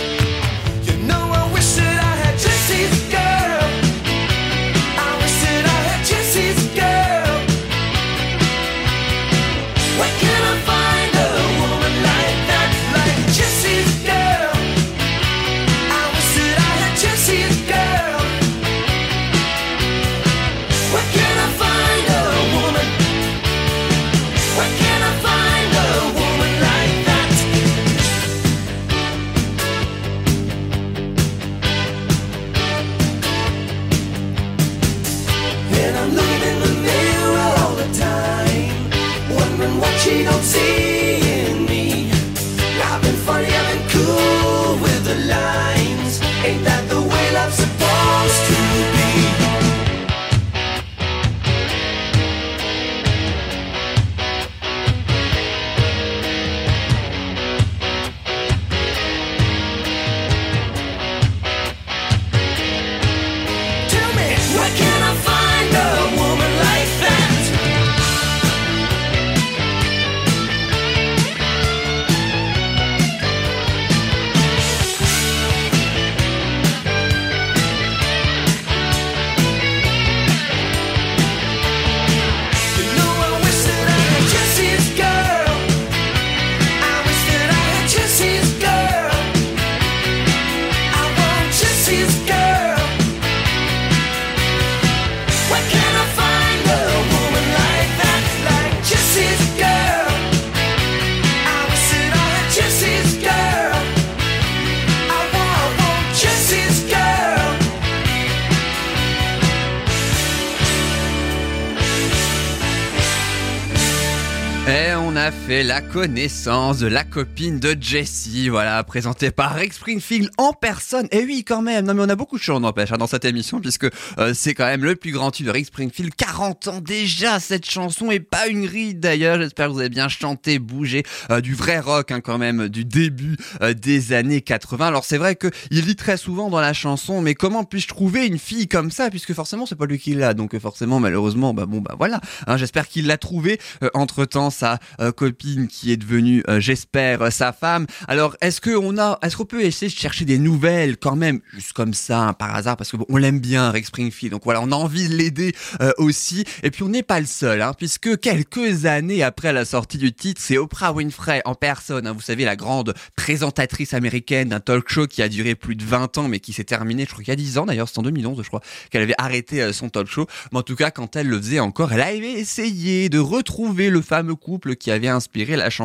Connaissance 116.04 116.80
de 116.80 116.86
la 116.86 117.02
copine 117.02 117.58
de 117.58 117.74
Jessie, 117.80 118.50
voilà, 118.50 118.84
présentée 118.84 119.30
par 119.30 119.54
Rick 119.54 119.72
Springfield 119.72 120.28
en 120.36 120.52
personne. 120.52 121.08
Et 121.12 121.24
oui, 121.24 121.44
quand 121.44 121.62
même, 121.62 121.86
non 121.86 121.94
mais 121.94 122.02
on 122.02 122.08
a 122.10 122.14
beaucoup 122.14 122.36
de 122.36 122.42
choses, 122.42 122.60
n'empêche, 122.60 122.92
hein, 122.92 122.98
dans 122.98 123.06
cette 123.06 123.24
émission, 123.24 123.58
puisque 123.58 123.88
euh, 124.18 124.34
c'est 124.34 124.52
quand 124.52 124.66
même 124.66 124.84
le 124.84 124.96
plus 124.96 125.12
grand 125.12 125.30
tube 125.30 125.46
de 125.46 125.50
Rick 125.50 125.64
Springfield. 125.64 126.14
40 126.14 126.68
ans 126.68 126.80
déjà, 126.82 127.40
cette 127.40 127.64
chanson, 127.64 128.10
et 128.10 128.20
pas 128.20 128.48
une 128.48 128.66
ride 128.66 129.00
d'ailleurs. 129.00 129.38
J'espère 129.40 129.68
que 129.68 129.72
vous 129.72 129.78
avez 129.78 129.88
bien 129.88 130.08
chanté, 130.08 130.58
bougé, 130.58 131.04
euh, 131.30 131.40
du 131.40 131.54
vrai 131.54 131.80
rock 131.80 132.10
hein, 132.10 132.20
quand 132.20 132.36
même, 132.36 132.68
du 132.68 132.84
début 132.84 133.38
euh, 133.62 133.72
des 133.72 134.12
années 134.12 134.42
80. 134.42 134.86
Alors 134.86 135.06
c'est 135.06 135.16
vrai 135.16 135.36
que 135.36 135.50
il 135.70 135.86
dit 135.86 135.96
très 135.96 136.18
souvent 136.18 136.50
dans 136.50 136.60
la 136.60 136.74
chanson, 136.74 137.22
mais 137.22 137.34
comment 137.34 137.64
puis-je 137.64 137.88
trouver 137.88 138.26
une 138.26 138.38
fille 138.38 138.68
comme 138.68 138.90
ça, 138.90 139.08
puisque 139.08 139.32
forcément 139.32 139.64
c'est 139.64 139.74
pas 139.74 139.86
lui 139.86 139.98
qui 139.98 140.12
l'a, 140.12 140.34
donc 140.34 140.58
forcément 140.58 141.00
malheureusement, 141.00 141.54
bah 141.54 141.64
bon 141.64 141.80
bah 141.80 141.94
voilà. 141.98 142.20
Hein, 142.46 142.58
J'espère 142.58 142.88
qu'il 142.88 143.06
l'a 143.06 143.16
trouvé 143.16 143.58
entre 143.94 144.26
temps 144.26 144.50
sa 144.50 144.78
euh, 145.00 145.10
copine 145.10 145.66
qui 145.66 145.92
est 145.92 145.93
devenue, 145.96 146.42
euh, 146.48 146.60
j'espère, 146.60 147.22
euh, 147.22 147.30
sa 147.30 147.52
femme. 147.52 147.86
Alors, 148.08 148.36
est-ce 148.40 148.60
qu'on 148.60 148.98
a, 148.98 149.18
est-ce 149.22 149.36
qu'on 149.36 149.44
peut 149.44 149.62
essayer 149.62 149.90
de 149.90 149.96
chercher 149.96 150.24
des 150.24 150.38
nouvelles 150.38 150.96
quand 150.96 151.16
même, 151.16 151.40
juste 151.52 151.72
comme 151.72 151.94
ça, 151.94 152.20
hein, 152.20 152.32
par 152.32 152.54
hasard, 152.54 152.76
parce 152.76 152.90
que 152.90 152.96
on 153.08 153.16
l'aime 153.16 153.40
bien, 153.40 153.70
Rex 153.70 153.88
Springfield. 153.88 154.32
Donc 154.32 154.44
voilà, 154.44 154.60
on 154.62 154.72
a 154.72 154.76
envie 154.76 155.08
de 155.08 155.14
l'aider 155.14 155.54
aussi. 155.98 156.44
Et 156.62 156.70
puis 156.70 156.82
on 156.82 156.88
n'est 156.88 157.02
pas 157.02 157.20
le 157.20 157.26
seul, 157.26 157.62
hein, 157.62 157.72
puisque 157.76 158.18
quelques 158.20 158.86
années 158.86 159.22
après 159.22 159.52
la 159.52 159.64
sortie 159.64 159.98
du 159.98 160.12
titre, 160.12 160.40
c'est 160.42 160.58
Oprah 160.58 160.92
Winfrey 160.92 161.42
en 161.44 161.54
personne. 161.54 162.06
Hein, 162.06 162.12
vous 162.12 162.20
savez, 162.20 162.44
la 162.44 162.56
grande 162.56 162.94
présentatrice 163.16 163.94
américaine 163.94 164.48
d'un 164.48 164.60
talk 164.60 164.88
show 164.88 165.06
qui 165.06 165.22
a 165.22 165.28
duré 165.28 165.54
plus 165.54 165.76
de 165.76 165.84
20 165.84 166.18
ans, 166.18 166.28
mais 166.28 166.40
qui 166.40 166.52
s'est 166.52 166.64
terminé, 166.64 167.04
je 167.04 167.10
crois 167.10 167.24
qu'il 167.24 167.32
y 167.32 167.32
a 167.32 167.36
10 167.36 167.58
ans 167.58 167.66
d'ailleurs, 167.66 167.88
c'est 167.88 167.98
en 167.98 168.02
2011, 168.02 168.42
je 168.42 168.48
crois, 168.48 168.60
qu'elle 168.90 169.02
avait 169.02 169.14
arrêté 169.18 169.72
son 169.72 169.88
talk 169.88 170.08
show. 170.08 170.26
Mais 170.52 170.58
en 170.58 170.62
tout 170.62 170.76
cas, 170.76 170.90
quand 170.90 171.16
elle 171.16 171.28
le 171.28 171.38
faisait 171.38 171.60
encore, 171.60 171.92
elle 171.92 172.00
avait 172.00 172.32
essayé 172.32 173.08
de 173.08 173.18
retrouver 173.18 173.90
le 173.90 174.00
fameux 174.00 174.34
couple 174.34 174.76
qui 174.76 174.90
avait 174.90 175.08
inspiré 175.08 175.56
la 175.56 175.70
chanson. 175.70 175.83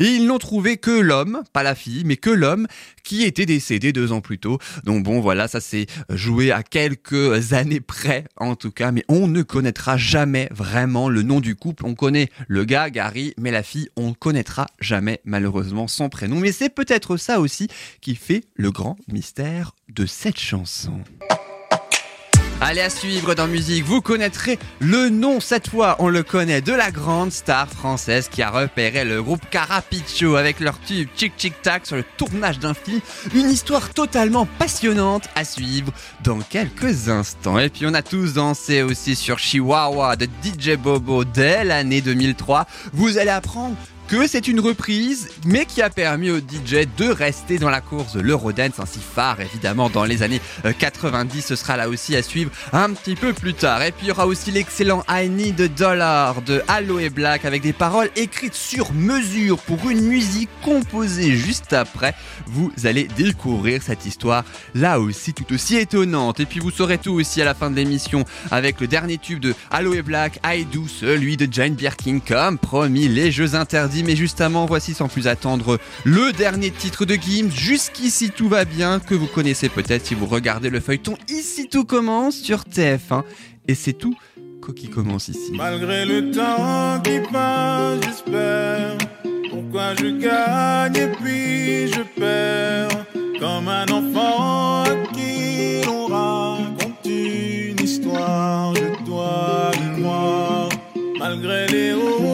Et 0.00 0.06
ils 0.06 0.26
n'ont 0.26 0.38
trouvé 0.38 0.76
que 0.76 0.90
l'homme, 0.90 1.42
pas 1.52 1.62
la 1.62 1.74
fille, 1.74 2.02
mais 2.04 2.16
que 2.16 2.30
l'homme 2.30 2.66
qui 3.02 3.24
était 3.24 3.46
décédé 3.46 3.92
deux 3.92 4.12
ans 4.12 4.20
plus 4.20 4.38
tôt. 4.38 4.58
Donc 4.84 5.02
bon, 5.04 5.20
voilà, 5.20 5.48
ça 5.48 5.60
s'est 5.60 5.86
joué 6.08 6.52
à 6.52 6.62
quelques 6.62 7.52
années 7.52 7.80
près, 7.80 8.24
en 8.36 8.56
tout 8.56 8.70
cas, 8.70 8.92
mais 8.92 9.04
on 9.08 9.26
ne 9.26 9.42
connaîtra 9.42 9.96
jamais 9.96 10.48
vraiment 10.50 11.08
le 11.08 11.22
nom 11.22 11.40
du 11.40 11.56
couple. 11.56 11.84
On 11.84 11.94
connaît 11.94 12.28
le 12.48 12.64
gars, 12.64 12.90
Gary, 12.90 13.34
mais 13.38 13.50
la 13.50 13.62
fille, 13.62 13.88
on 13.96 14.10
ne 14.10 14.14
connaîtra 14.14 14.66
jamais 14.80 15.20
malheureusement 15.24 15.88
son 15.88 16.08
prénom. 16.08 16.36
Mais 16.36 16.52
c'est 16.52 16.70
peut-être 16.70 17.16
ça 17.16 17.40
aussi 17.40 17.68
qui 18.00 18.14
fait 18.14 18.44
le 18.54 18.70
grand 18.70 18.96
mystère 19.08 19.74
de 19.88 20.06
cette 20.06 20.38
chanson. 20.38 21.00
Allez 22.64 22.80
à 22.80 22.90
suivre 22.90 23.34
dans 23.34 23.48
musique, 23.48 23.84
vous 23.84 24.00
connaîtrez 24.00 24.56
le 24.78 25.08
nom 25.08 25.40
cette 25.40 25.68
fois, 25.68 25.96
on 25.98 26.08
le 26.08 26.22
connaît, 26.22 26.60
de 26.60 26.72
la 26.72 26.92
grande 26.92 27.32
star 27.32 27.68
française 27.68 28.28
qui 28.30 28.40
a 28.40 28.50
repéré 28.50 29.04
le 29.04 29.20
groupe 29.20 29.42
Carapicho 29.50 30.36
avec 30.36 30.60
leur 30.60 30.78
tube 30.78 31.08
Chic 31.16 31.32
Chic 31.36 31.60
Tac 31.60 31.84
sur 31.86 31.96
le 31.96 32.04
tournage 32.16 32.60
d'un 32.60 32.72
film. 32.72 33.00
Une 33.34 33.50
histoire 33.50 33.92
totalement 33.92 34.46
passionnante 34.60 35.24
à 35.34 35.44
suivre 35.44 35.92
dans 36.22 36.38
quelques 36.38 37.08
instants. 37.08 37.58
Et 37.58 37.68
puis 37.68 37.84
on 37.84 37.94
a 37.94 38.02
tous 38.02 38.34
dansé 38.34 38.82
aussi 38.82 39.16
sur 39.16 39.40
Chihuahua 39.40 40.14
de 40.14 40.26
DJ 40.26 40.76
Bobo 40.76 41.24
dès 41.24 41.64
l'année 41.64 42.00
2003. 42.00 42.66
Vous 42.92 43.18
allez 43.18 43.30
apprendre 43.30 43.74
que 44.08 44.26
c'est 44.26 44.48
une 44.48 44.60
reprise, 44.60 45.28
mais 45.46 45.64
qui 45.64 45.80
a 45.80 45.88
permis 45.90 46.30
au 46.30 46.38
DJ 46.38 46.86
de 46.96 47.08
rester 47.08 47.58
dans 47.58 47.70
la 47.70 47.80
course 47.80 48.16
l'Eurodance, 48.16 48.78
ainsi 48.78 49.00
phare 49.00 49.40
évidemment 49.40 49.88
dans 49.88 50.04
les 50.04 50.22
années 50.22 50.40
90. 50.78 51.38
Euh, 51.38 51.42
Ce 51.48 51.56
sera 51.56 51.76
là 51.76 51.88
aussi 51.88 52.14
à 52.16 52.22
suivre 52.22 52.50
un 52.72 52.92
petit 52.92 53.14
peu 53.14 53.32
plus 53.32 53.54
tard. 53.54 53.82
Et 53.82 53.92
puis 53.92 54.06
il 54.06 54.08
y 54.08 54.10
aura 54.10 54.26
aussi 54.26 54.50
l'excellent 54.50 55.04
I 55.08 55.28
Need 55.28 55.74
Dollar 55.74 56.42
de 56.42 56.62
Aloe 56.68 57.08
Black 57.10 57.44
avec 57.44 57.62
des 57.62 57.72
paroles 57.72 58.10
écrites 58.16 58.54
sur 58.54 58.92
mesure 58.92 59.58
pour 59.58 59.88
une 59.88 60.02
musique 60.02 60.50
composée 60.62 61.36
juste 61.36 61.72
après. 61.72 62.14
Vous 62.46 62.72
allez 62.84 63.04
découvrir 63.04 63.82
cette 63.82 64.04
histoire 64.06 64.44
là 64.74 65.00
aussi 65.00 65.32
tout 65.32 65.52
aussi 65.54 65.76
étonnante. 65.76 66.40
Et 66.40 66.46
puis 66.46 66.60
vous 66.60 66.70
saurez 66.70 66.98
tout 66.98 67.12
aussi 67.12 67.40
à 67.40 67.44
la 67.44 67.54
fin 67.54 67.70
de 67.70 67.76
l'émission 67.76 68.24
avec 68.50 68.80
le 68.80 68.86
dernier 68.86 69.18
tube 69.18 69.40
de 69.40 69.54
Aloe 69.70 70.02
Black, 70.02 70.38
I 70.44 70.64
Do, 70.64 70.86
celui 70.88 71.36
de 71.36 71.48
Jane 71.50 71.74
Birkin, 71.74 72.18
comme 72.20 72.58
promis, 72.58 73.08
les 73.08 73.30
jeux 73.30 73.54
interdits 73.54 73.91
mais 74.02 74.16
justement, 74.16 74.64
voici 74.64 74.94
sans 74.94 75.08
plus 75.08 75.26
attendre 75.28 75.78
le 76.04 76.32
dernier 76.32 76.70
titre 76.70 77.04
de 77.04 77.14
Gims. 77.14 77.50
Jusqu'ici 77.50 78.30
tout 78.30 78.48
va 78.48 78.64
bien, 78.64 78.98
que 78.98 79.14
vous 79.14 79.26
connaissez 79.26 79.68
peut-être 79.68 80.06
si 80.06 80.14
vous 80.14 80.26
regardez 80.26 80.70
le 80.70 80.80
feuilleton 80.80 81.16
Ici 81.28 81.68
tout 81.68 81.84
commence 81.84 82.36
sur 82.36 82.60
TF1. 82.62 83.24
Et 83.68 83.74
c'est 83.74 83.92
tout 83.92 84.16
qui 84.70 84.88
commence 84.88 85.28
ici. 85.28 85.52
Malgré 85.54 86.04
le 86.04 86.30
temps 86.30 87.00
qui 87.02 87.18
passe, 87.32 88.00
j'espère. 88.04 88.96
Pourquoi 89.50 89.94
je 89.96 90.06
gagne 90.18 90.96
et 90.96 91.08
puis 91.08 91.88
je 91.88 92.02
perds? 92.18 93.04
Comme 93.40 93.68
un 93.68 93.86
enfant 93.86 94.84
qui 95.12 95.84
l'on 95.84 96.06
raconte 96.06 97.04
une 97.04 97.80
histoire 97.82 98.72
de 98.72 99.04
toi, 99.04 99.72
de 99.74 100.00
moi. 100.00 100.68
Malgré 101.18 101.66
les 101.66 101.92
hauts, 101.92 102.31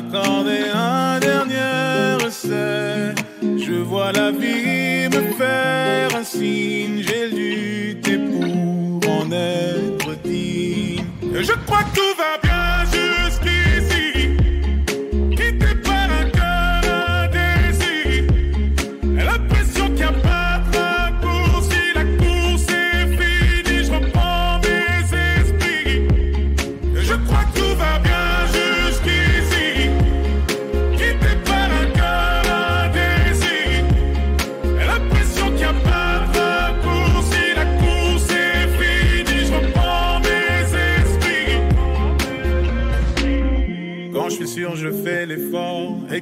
m'accorder 0.00 0.70
un 0.74 1.18
dernier 1.18 2.26
essai. 2.26 3.14
Je 3.42 3.72
vois 3.72 4.12
la 4.12 4.30
vie 4.30 5.08
me 5.14 5.32
faire 5.36 6.14
un 6.16 6.24
signe, 6.24 7.02
j'ai 7.02 7.28
lutté 7.28 8.18
pour 8.18 9.10
en 9.10 9.30
être 9.32 10.10
digne. 10.24 11.04
Je 11.22 11.52
crois 11.66 11.84
que 11.94 12.07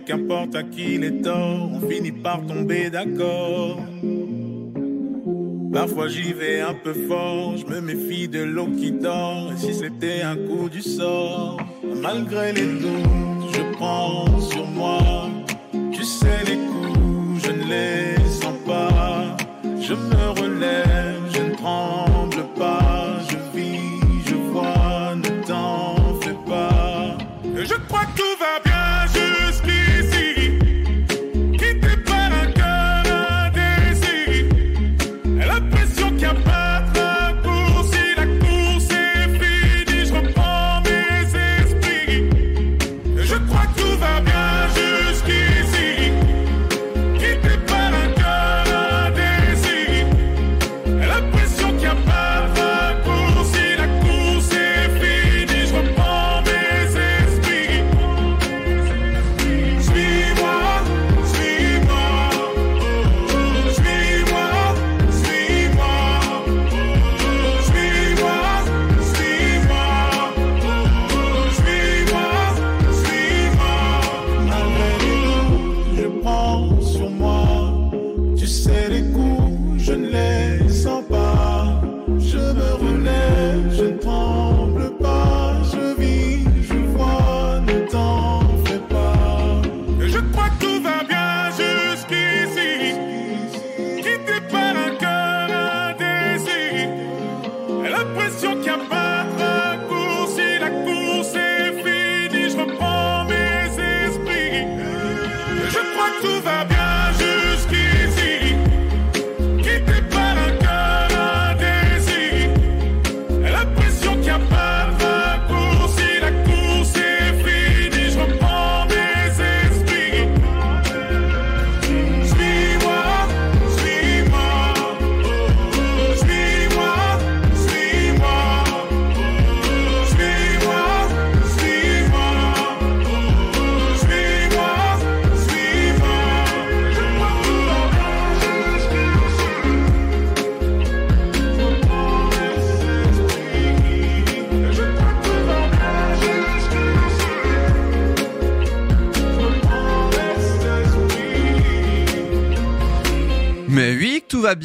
Qu'importe 0.05 0.55
à 0.55 0.63
qui 0.63 0.99
les 0.99 1.23
torts, 1.23 1.71
on 1.73 1.89
finit 1.89 2.13
par 2.13 2.45
tomber 2.47 2.91
d'accord. 2.91 3.79
Parfois 5.73 6.09
j'y 6.09 6.33
vais 6.33 6.61
un 6.61 6.75
peu 6.75 6.93
fort, 6.93 7.57
je 7.57 7.67
me 7.67 7.81
méfie 7.81 8.29
de 8.29 8.43
l'eau 8.43 8.69
qui 8.79 8.93
dort. 8.93 9.53
Et 9.53 9.57
si 9.57 9.75
c'était 9.75 10.23
un 10.23 10.37
coup 10.37 10.69
du 10.69 10.83
sort, 10.83 11.59
malgré 12.03 12.53
les 12.53 12.67
doutes, 12.67 13.55
je 13.55 13.63
prends 13.73 14.41
sur 14.41 14.67
moi. 14.67 15.29
Tu 15.93 16.05
sais 16.05 16.45
les 16.47 16.57
coups, 16.57 17.45
je 17.45 17.51
ne 17.51 17.65
les 17.65 18.06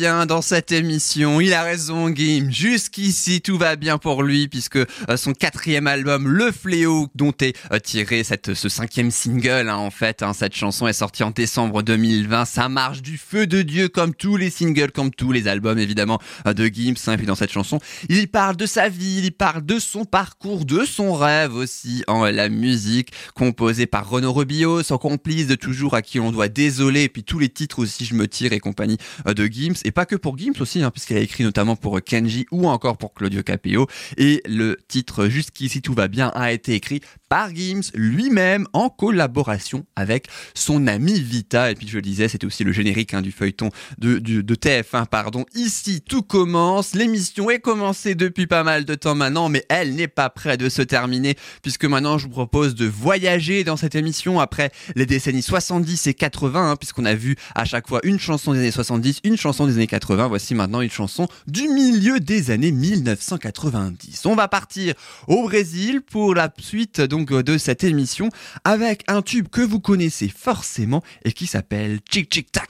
va 0.01 0.10
dans 0.25 0.41
cette 0.41 0.71
émission. 0.71 1.41
Il 1.41 1.53
a 1.53 1.63
raison, 1.63 2.09
Gim. 2.09 2.47
Jusqu'ici, 2.49 3.41
tout 3.41 3.57
va 3.57 3.75
bien 3.75 3.97
pour 3.97 4.23
lui 4.23 4.47
puisque 4.47 4.75
euh, 4.75 4.85
son 5.15 5.33
quatrième 5.33 5.87
album, 5.87 6.27
Le 6.27 6.51
Fléau, 6.51 7.07
dont 7.15 7.33
est 7.41 7.57
euh, 7.71 7.79
tiré 7.79 8.23
cette, 8.23 8.53
ce 8.53 8.69
cinquième 8.69 9.11
single, 9.11 9.69
hein, 9.69 9.77
en 9.77 9.89
fait, 9.89 10.21
hein, 10.21 10.33
cette 10.33 10.55
chanson 10.55 10.87
est 10.87 10.93
sortie 10.93 11.23
en 11.23 11.31
décembre 11.31 11.81
2020. 11.81 12.45
Ça 12.45 12.69
marche 12.69 13.01
du 13.01 13.17
feu 13.17 13.47
de 13.47 13.61
Dieu 13.61 13.87
comme 13.87 14.13
tous 14.13 14.37
les 14.37 14.49
singles, 14.49 14.91
comme 14.91 15.11
tous 15.11 15.31
les 15.31 15.47
albums, 15.47 15.79
évidemment, 15.79 16.19
euh, 16.45 16.53
de 16.53 16.67
Gims. 16.67 17.11
Et 17.11 17.17
puis 17.17 17.25
dans 17.25 17.35
cette 17.35 17.51
chanson, 17.51 17.79
il 18.09 18.27
parle 18.27 18.57
de 18.57 18.65
sa 18.65 18.89
vie, 18.89 19.21
il 19.23 19.31
parle 19.31 19.65
de 19.65 19.79
son 19.79 20.05
parcours, 20.05 20.65
de 20.65 20.85
son 20.85 21.13
rêve 21.13 21.55
aussi 21.55 22.03
en 22.07 22.25
la 22.25 22.49
musique, 22.49 23.11
composée 23.33 23.85
par 23.85 24.09
Renaud 24.09 24.33
Rebillot, 24.33 24.83
son 24.83 24.97
complice 24.97 25.47
de 25.47 25.55
toujours 25.55 25.95
à 25.95 26.01
qui 26.01 26.19
on 26.19 26.31
doit 26.31 26.47
désoler, 26.47 27.03
et 27.03 27.09
puis 27.09 27.23
tous 27.23 27.39
les 27.39 27.49
titres 27.49 27.79
aussi, 27.79 28.05
je 28.05 28.13
me 28.13 28.27
tire 28.27 28.53
et 28.53 28.59
compagnie 28.59 28.97
de 29.25 29.45
Gims, 29.45 29.75
et 29.83 29.91
pas 29.91 30.05
que 30.11 30.17
pour 30.17 30.37
Gims 30.37 30.59
aussi, 30.59 30.83
hein, 30.83 30.91
puisqu'elle 30.91 31.17
a 31.17 31.21
écrit 31.21 31.45
notamment 31.45 31.77
pour 31.77 32.01
Kenji 32.01 32.45
ou 32.51 32.67
encore 32.67 32.97
pour 32.97 33.13
Claudio 33.13 33.43
Capeo, 33.43 33.87
et 34.17 34.43
le 34.45 34.77
titre 34.89 35.29
Jusqu'ici 35.29 35.81
tout 35.81 35.93
va 35.93 36.09
bien 36.09 36.27
a 36.35 36.51
été 36.51 36.73
écrit 36.73 36.99
par 37.29 37.55
Gims 37.55 37.91
lui-même 37.93 38.67
en 38.73 38.89
collaboration 38.89 39.85
avec 39.95 40.27
son 40.53 40.85
ami 40.87 41.17
Vita, 41.21 41.71
et 41.71 41.75
puis 41.75 41.87
je 41.87 41.95
le 41.95 42.01
disais, 42.01 42.27
c'était 42.27 42.45
aussi 42.45 42.65
le 42.65 42.73
générique 42.73 43.13
hein, 43.13 43.21
du 43.21 43.31
feuilleton 43.31 43.69
de, 43.99 44.19
de, 44.19 44.41
de 44.41 44.55
TF1, 44.55 45.05
pardon. 45.05 45.45
Ici, 45.55 46.01
tout 46.01 46.23
commence, 46.23 46.93
l'émission 46.93 47.49
est 47.49 47.59
commencée 47.59 48.13
depuis 48.13 48.47
pas 48.47 48.65
mal 48.65 48.83
de 48.83 48.95
temps 48.95 49.15
maintenant, 49.15 49.47
mais 49.47 49.65
elle 49.69 49.95
n'est 49.95 50.09
pas 50.09 50.29
prête 50.29 50.59
de 50.59 50.67
se 50.67 50.81
terminer, 50.81 51.37
puisque 51.61 51.85
maintenant 51.85 52.17
je 52.17 52.25
vous 52.25 52.31
propose 52.31 52.75
de 52.75 52.85
voyager 52.85 53.63
dans 53.63 53.77
cette 53.77 53.95
émission 53.95 54.41
après 54.41 54.71
les 54.97 55.05
décennies 55.05 55.41
70 55.41 56.07
et 56.07 56.13
80, 56.13 56.71
hein, 56.71 56.75
puisqu'on 56.75 57.05
a 57.05 57.15
vu 57.15 57.37
à 57.55 57.63
chaque 57.63 57.87
fois 57.87 58.01
une 58.03 58.19
chanson 58.19 58.51
des 58.51 58.59
années 58.59 58.71
70, 58.71 59.21
une 59.23 59.37
chanson 59.37 59.67
des 59.67 59.75
années 59.75 59.87
80, 59.87 60.00
voici 60.09 60.55
maintenant 60.55 60.81
une 60.81 60.89
chanson 60.89 61.27
du 61.47 61.67
milieu 61.67 62.19
des 62.19 62.51
années 62.51 62.71
1990. 62.71 64.25
On 64.25 64.35
va 64.35 64.47
partir 64.47 64.93
au 65.27 65.43
Brésil 65.43 66.01
pour 66.01 66.35
la 66.35 66.49
suite 66.59 67.01
donc 67.01 67.31
de 67.31 67.57
cette 67.57 67.83
émission 67.83 68.29
avec 68.63 69.03
un 69.07 69.21
tube 69.21 69.47
que 69.47 69.61
vous 69.61 69.79
connaissez 69.79 70.29
forcément 70.29 71.01
et 71.23 71.31
qui 71.31 71.47
s'appelle 71.47 71.99
Chick 72.09 72.33
Chick 72.33 72.51
Tac. 72.51 72.69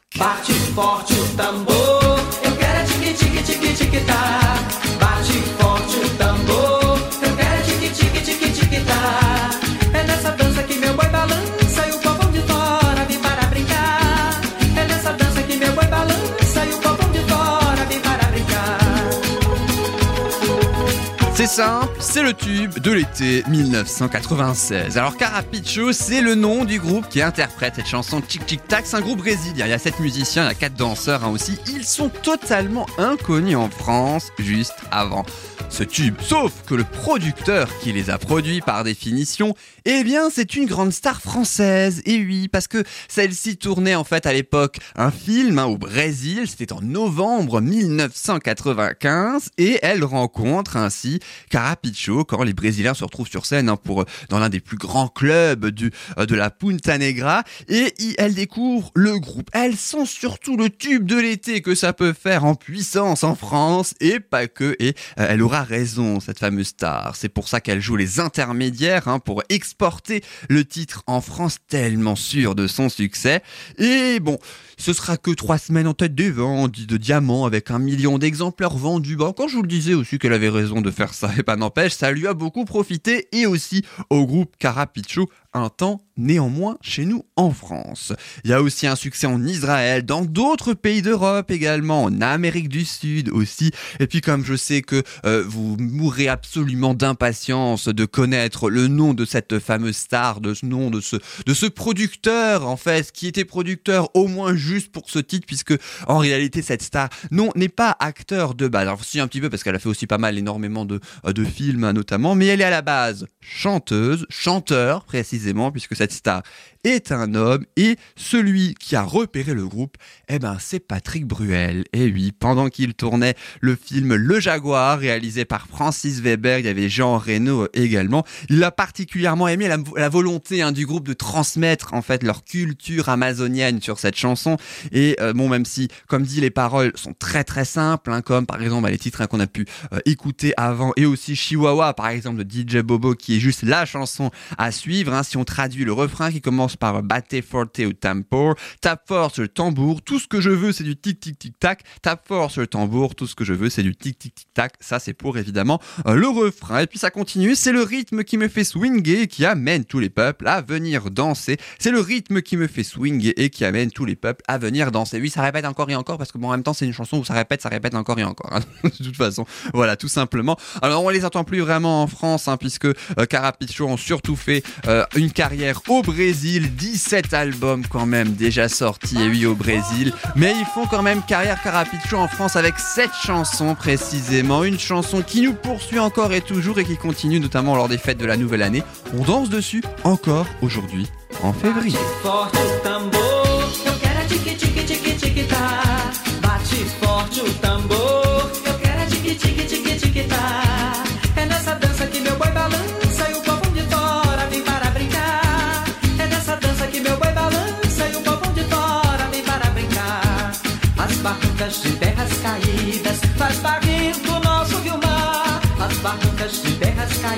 C'est 21.51 21.63
simple, 21.63 21.90
c'est 22.01 22.23
le 22.23 22.33
tube 22.33 22.79
de 22.79 22.91
l'été 22.91 23.43
1996. 23.47 24.97
Alors 24.97 25.17
Carapicho, 25.17 25.93
c'est 25.93 26.21
le 26.21 26.33
nom 26.33 26.65
du 26.65 26.79
groupe 26.79 27.07
qui 27.07 27.21
interprète 27.21 27.75
cette 27.75 27.87
chanson 27.87 28.21
Tic 28.21 28.43
Tic 28.45 28.67
Tac. 28.67 28.85
C'est 28.87 28.97
un 28.97 29.01
groupe 29.01 29.19
brésilien. 29.19 29.67
Il 29.67 29.69
y 29.69 29.73
a 29.73 29.77
sept 29.77 29.99
musiciens, 29.99 30.45
il 30.45 30.47
y 30.47 30.51
a 30.51 30.55
quatre 30.55 30.73
danseurs 30.73 31.23
hein, 31.23 31.29
aussi. 31.29 31.59
Ils 31.67 31.85
sont 31.85 32.09
totalement 32.09 32.87
inconnus 32.97 33.55
en 33.55 33.69
France 33.69 34.31
juste 34.39 34.75
avant 34.89 35.25
ce 35.69 35.83
tube. 35.83 36.15
Sauf 36.21 36.51
que 36.65 36.73
le 36.75 36.83
producteur 36.83 37.69
qui 37.79 37.93
les 37.93 38.09
a 38.09 38.17
produits 38.17 38.61
par 38.61 38.83
définition, 38.83 39.55
eh 39.85 40.03
bien 40.03 40.29
c'est 40.31 40.55
une 40.55 40.65
grande 40.65 40.91
star 40.91 41.21
française. 41.21 42.01
Et 42.05 42.17
oui, 42.17 42.47
parce 42.47 42.67
que 42.67 42.83
celle-ci 43.09 43.57
tournait 43.57 43.95
en 43.95 44.03
fait 44.03 44.25
à 44.25 44.33
l'époque 44.33 44.79
un 44.95 45.11
film 45.11 45.59
hein, 45.59 45.65
au 45.65 45.77
Brésil. 45.77 46.47
C'était 46.47 46.73
en 46.73 46.81
novembre 46.81 47.61
1995 47.61 49.49
et 49.57 49.79
elle 49.83 50.03
rencontre 50.03 50.77
ainsi 50.77 51.19
Carapicho 51.49 51.90
quand 52.27 52.43
les 52.43 52.53
Brésiliens 52.53 52.93
se 52.93 53.03
retrouvent 53.03 53.29
sur 53.29 53.45
scène 53.45 53.69
hein, 53.69 53.77
pour 53.77 54.05
dans 54.29 54.39
l'un 54.39 54.49
des 54.49 54.59
plus 54.59 54.77
grands 54.77 55.07
clubs 55.07 55.67
du, 55.67 55.91
euh, 56.17 56.25
de 56.25 56.35
la 56.35 56.49
Punta 56.49 56.97
Negra 56.97 57.43
et 57.67 57.93
elle 58.17 58.33
découvre 58.33 58.91
le 58.95 59.19
groupe. 59.19 59.49
Elle 59.53 59.75
sent 59.75 60.05
surtout 60.05 60.57
le 60.57 60.69
tube 60.69 61.05
de 61.05 61.17
l'été 61.17 61.61
que 61.61 61.75
ça 61.75 61.93
peut 61.93 62.13
faire 62.13 62.45
en 62.45 62.55
puissance 62.55 63.23
en 63.23 63.35
France 63.35 63.93
et 63.99 64.19
pas 64.19 64.47
que. 64.47 64.75
Et 64.79 64.93
euh, 65.19 65.27
elle 65.29 65.41
aura 65.41 65.63
raison, 65.63 66.19
cette 66.19 66.39
fameuse 66.39 66.67
star. 66.67 67.15
C'est 67.15 67.29
pour 67.29 67.47
ça 67.47 67.61
qu'elle 67.61 67.81
joue 67.81 67.95
les 67.95 68.19
intermédiaires 68.19 69.07
hein, 69.07 69.19
pour 69.19 69.43
exporter 69.49 70.23
le 70.49 70.65
titre 70.65 71.03
en 71.07 71.21
France 71.21 71.57
tellement 71.67 72.15
sûr 72.15 72.55
de 72.55 72.67
son 72.67 72.89
succès. 72.89 73.41
Et 73.77 74.19
bon, 74.19 74.37
ce 74.77 74.93
sera 74.93 75.17
que 75.17 75.31
trois 75.31 75.57
semaines 75.57 75.87
en 75.87 75.93
tête 75.93 76.15
des 76.15 76.31
ventes 76.31 76.79
de 76.81 76.97
diamants 76.97 77.45
avec 77.45 77.71
un 77.71 77.79
million 77.79 78.17
d'exemplaires 78.17 78.75
vendus. 78.75 79.15
Bon, 79.15 79.33
quand 79.33 79.47
je 79.47 79.55
vous 79.55 79.61
le 79.61 79.67
disais 79.67 79.93
aussi 79.93 80.17
qu'elle 80.19 80.33
avait 80.33 80.49
raison 80.49 80.81
de 80.81 80.91
faire 80.91 81.13
ça, 81.13 81.31
et 81.37 81.43
pas 81.43 81.55
n'empêche, 81.61 81.80
ça 81.89 82.11
lui 82.11 82.27
a 82.27 82.33
beaucoup 82.33 82.65
profité 82.65 83.27
et 83.31 83.45
aussi 83.45 83.83
au 84.09 84.25
groupe 84.25 84.55
Carapicho 84.57 85.29
un 85.53 85.69
temps 85.69 86.01
néanmoins 86.17 86.77
chez 86.81 87.05
nous 87.05 87.25
en 87.35 87.51
France. 87.51 88.13
Il 88.43 88.51
y 88.51 88.53
a 88.53 88.61
aussi 88.61 88.87
un 88.87 88.95
succès 88.95 89.27
en 89.27 89.43
Israël, 89.43 90.05
dans 90.05 90.23
d'autres 90.23 90.73
pays 90.73 91.01
d'Europe 91.01 91.51
également, 91.51 92.03
en 92.03 92.21
Amérique 92.21 92.69
du 92.69 92.85
Sud 92.85 93.29
aussi. 93.29 93.71
Et 93.99 94.07
puis 94.07 94.21
comme 94.21 94.45
je 94.45 94.55
sais 94.55 94.81
que 94.81 95.03
euh, 95.25 95.43
vous 95.45 95.77
mourrez 95.77 96.27
absolument 96.27 96.93
d'impatience 96.93 97.87
de 97.87 98.05
connaître 98.05 98.69
le 98.69 98.87
nom 98.87 99.13
de 99.13 99.25
cette 99.25 99.59
fameuse 99.59 99.97
star, 99.97 100.41
de 100.41 100.53
ce 100.53 100.65
nom 100.65 100.89
de 100.89 101.01
ce 101.01 101.17
de 101.45 101.53
ce 101.53 101.65
producteur 101.65 102.67
en 102.67 102.77
fait, 102.77 103.11
qui 103.11 103.27
était 103.27 103.45
producteur 103.45 104.09
au 104.15 104.27
moins 104.27 104.55
juste 104.55 104.91
pour 104.91 105.09
ce 105.09 105.19
titre, 105.19 105.45
puisque 105.47 105.73
en 106.07 106.17
réalité 106.17 106.61
cette 106.61 106.83
star 106.83 107.09
non 107.31 107.49
n'est 107.55 107.69
pas 107.69 107.95
acteur 107.99 108.53
de 108.53 108.67
base. 108.67 108.83
Alors 108.83 109.03
si 109.03 109.19
un 109.19 109.27
petit 109.27 109.41
peu 109.41 109.49
parce 109.49 109.63
qu'elle 109.63 109.75
a 109.75 109.79
fait 109.79 109.89
aussi 109.89 110.07
pas 110.07 110.17
mal 110.17 110.37
énormément 110.37 110.85
de 110.85 110.99
euh, 111.25 111.33
de 111.33 111.43
films 111.43 111.83
hein, 111.83 111.93
notamment, 111.93 112.35
mais 112.35 112.47
elle 112.47 112.61
est 112.61 112.65
à 112.65 112.69
la 112.69 112.81
base 112.81 113.25
chanteuse, 113.39 114.25
chanteur 114.29 115.03
précisément, 115.05 115.40
puisque 115.71 115.95
cette 115.95 116.11
star 116.11 116.43
est 116.83 117.11
un 117.11 117.35
homme 117.35 117.65
et 117.75 117.97
celui 118.15 118.75
qui 118.75 118.95
a 118.95 119.03
repéré 119.03 119.53
le 119.53 119.67
groupe, 119.67 119.97
eh 120.27 120.39
ben 120.39 120.57
c'est 120.59 120.79
Patrick 120.79 121.25
Bruel. 121.25 121.85
Et 121.93 122.11
oui, 122.11 122.31
pendant 122.31 122.69
qu'il 122.69 122.93
tournait 122.93 123.35
le 123.59 123.75
film 123.75 124.15
Le 124.15 124.39
Jaguar 124.39 124.99
réalisé 124.99 125.45
par 125.45 125.67
Francis 125.67 126.19
Weber, 126.21 126.59
il 126.59 126.65
y 126.65 126.69
avait 126.69 126.89
Jean 126.89 127.17
Reno 127.17 127.67
également. 127.73 128.25
Il 128.49 128.63
a 128.63 128.71
particulièrement 128.71 129.47
aimé 129.47 129.67
la, 129.67 130.09
volonté 130.09 130.61
hein, 130.61 130.71
du 130.71 130.85
groupe 130.85 131.07
de 131.07 131.13
transmettre 131.13 131.93
en 131.93 132.01
fait 132.01 132.23
leur 132.23 132.43
culture 132.43 133.09
amazonienne 133.09 133.81
sur 133.81 133.99
cette 133.99 134.15
chanson. 134.15 134.57
Et 134.91 135.15
euh, 135.21 135.33
bon, 135.33 135.49
même 135.49 135.65
si, 135.65 135.87
comme 136.07 136.23
dit, 136.23 136.41
les 136.41 136.51
paroles 136.51 136.91
sont 136.95 137.13
très 137.13 137.43
très 137.43 137.65
simples, 137.65 138.11
hein, 138.11 138.21
comme 138.21 138.45
par 138.45 138.61
exemple 138.61 138.83
bah, 138.83 138.91
les 138.91 138.97
titres 138.97 139.21
hein, 139.21 139.27
qu'on 139.27 139.39
a 139.39 139.47
pu 139.47 139.65
euh, 139.93 139.99
écouter 140.05 140.53
avant, 140.57 140.91
et 140.95 141.05
aussi 141.05 141.35
Chihuahua 141.35 141.93
par 141.93 142.07
exemple 142.07 142.43
de 142.43 142.49
DJ 142.49 142.77
Bobo 142.77 143.15
qui 143.15 143.37
est 143.37 143.39
juste 143.39 143.63
la 143.63 143.85
chanson 143.85 144.31
à 144.57 144.71
suivre. 144.71 145.23
si 145.23 145.37
on 145.37 145.43
traduit 145.43 145.85
le 145.85 145.93
refrain 145.93 146.31
qui 146.31 146.41
commence 146.41 146.70
par 146.77 147.01
Batte 147.03 147.41
forte 147.41 147.79
au 147.79 147.93
tambour, 147.93 148.55
tape 148.81 149.07
fort 149.07 149.31
sur 149.31 149.41
le 149.43 149.47
tambour, 149.47 150.01
tout 150.01 150.19
ce 150.19 150.27
que 150.27 150.41
je 150.41 150.49
veux 150.49 150.71
c'est 150.71 150.83
du 150.83 150.95
tic 150.95 151.19
tic 151.19 151.37
tic 151.39 151.59
tac, 151.59 151.83
tape 152.01 152.27
fort 152.27 152.51
sur 152.51 152.61
le 152.61 152.67
tambour, 152.67 153.15
tout 153.15 153.27
ce 153.27 153.35
que 153.35 153.43
je 153.45 153.53
veux 153.53 153.69
c'est 153.69 153.83
du 153.83 153.95
tic 153.95 154.17
tic 154.19 154.35
tic 154.35 154.47
tac. 154.53 154.73
Ça 154.79 154.99
c'est 154.99 155.13
pour 155.13 155.37
évidemment 155.37 155.79
euh, 156.07 156.15
le 156.15 156.27
refrain. 156.27 156.79
Et 156.79 156.87
puis 156.87 156.99
ça 156.99 157.11
continue, 157.11 157.55
c'est 157.55 157.71
le 157.71 157.81
rythme 157.83 158.23
qui 158.23 158.37
me 158.37 158.47
fait 158.47 158.63
swinger, 158.63 159.27
qui 159.27 159.45
amène 159.45 159.85
tous 159.85 159.99
les 159.99 160.09
peuples 160.09 160.47
à 160.47 160.61
venir 160.61 161.11
danser. 161.11 161.57
C'est 161.79 161.91
le 161.91 161.99
rythme 161.99 162.41
qui 162.41 162.57
me 162.57 162.67
fait 162.67 162.83
swinger 162.83 163.33
et 163.41 163.49
qui 163.49 163.65
amène 163.65 163.91
tous 163.91 164.05
les 164.05 164.15
peuples 164.15 164.43
à 164.47 164.57
venir 164.57 164.91
danser. 164.91 165.19
Oui, 165.19 165.29
ça 165.29 165.41
répète 165.41 165.65
encore 165.65 165.89
et 165.89 165.95
encore 165.95 166.17
parce 166.17 166.31
que 166.31 166.37
bon, 166.37 166.47
en 166.49 166.51
même 166.51 166.63
temps 166.63 166.73
c'est 166.73 166.85
une 166.85 166.93
chanson 166.93 167.17
où 167.17 167.25
ça 167.25 167.33
répète, 167.33 167.61
ça 167.61 167.69
répète 167.69 167.95
encore 167.95 168.19
et 168.19 168.23
encore. 168.23 168.51
hein. 168.53 168.59
de 168.83 168.89
toute 169.03 169.17
façon, 169.17 169.45
voilà, 169.73 169.95
tout 169.95 170.07
simplement. 170.07 170.57
Alors 170.81 171.03
on 171.03 171.09
les 171.09 171.25
entend 171.25 171.43
plus 171.43 171.59
vraiment 171.59 172.03
en 172.03 172.07
France, 172.07 172.47
hein, 172.47 172.57
puisque 172.57 172.85
euh, 172.85 172.93
Carapicho 173.29 173.85
ont 173.87 173.97
surtout 173.97 174.35
fait 174.35 174.63
euh, 174.87 175.05
une 175.15 175.31
carrière 175.31 175.81
au 175.87 176.01
Brésil, 176.01 176.60
17 176.67 177.33
albums 177.33 177.85
quand 177.87 178.05
même 178.05 178.33
déjà 178.33 178.69
sortis 178.69 179.21
et 179.21 179.27
oui 179.27 179.45
au 179.45 179.55
Brésil, 179.55 180.13
mais 180.35 180.53
ils 180.57 180.65
font 180.65 180.85
quand 180.85 181.01
même 181.01 181.21
carrière 181.21 181.61
Carapicho 181.61 182.17
en 182.17 182.27
France 182.27 182.55
avec 182.55 182.79
cette 182.79 183.13
chanson 183.13 183.75
précisément, 183.75 184.63
une 184.63 184.79
chanson 184.79 185.21
qui 185.21 185.41
nous 185.41 185.53
poursuit 185.53 185.99
encore 185.99 186.33
et 186.33 186.41
toujours 186.41 186.79
et 186.79 186.85
qui 186.85 186.97
continue 186.97 187.39
notamment 187.39 187.75
lors 187.75 187.89
des 187.89 187.97
fêtes 187.97 188.17
de 188.17 188.25
la 188.25 188.37
nouvelle 188.37 188.61
année. 188.61 188.83
On 189.17 189.23
danse 189.23 189.49
dessus 189.49 189.83
encore 190.03 190.47
aujourd'hui 190.61 191.07
en 191.43 191.53
février. 191.53 191.97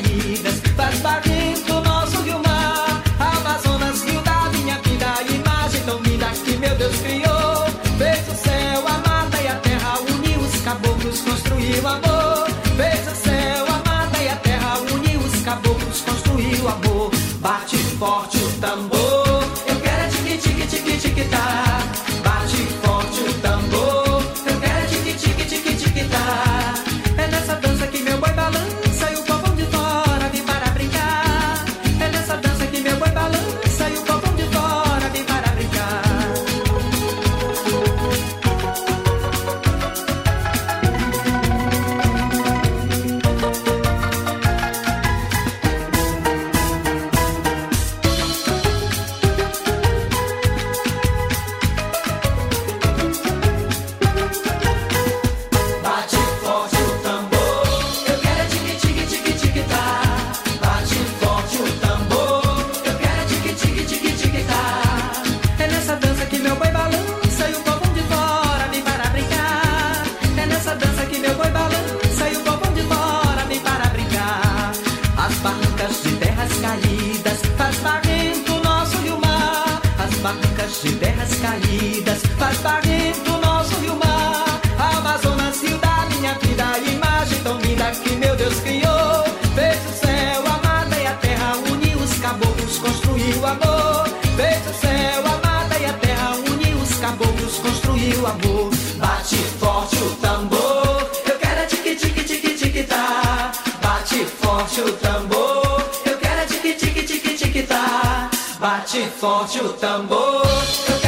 De 0.02 0.43
Bate 108.94 109.08
forte 109.08 109.60
o 109.60 109.74
tambor. 109.74 111.03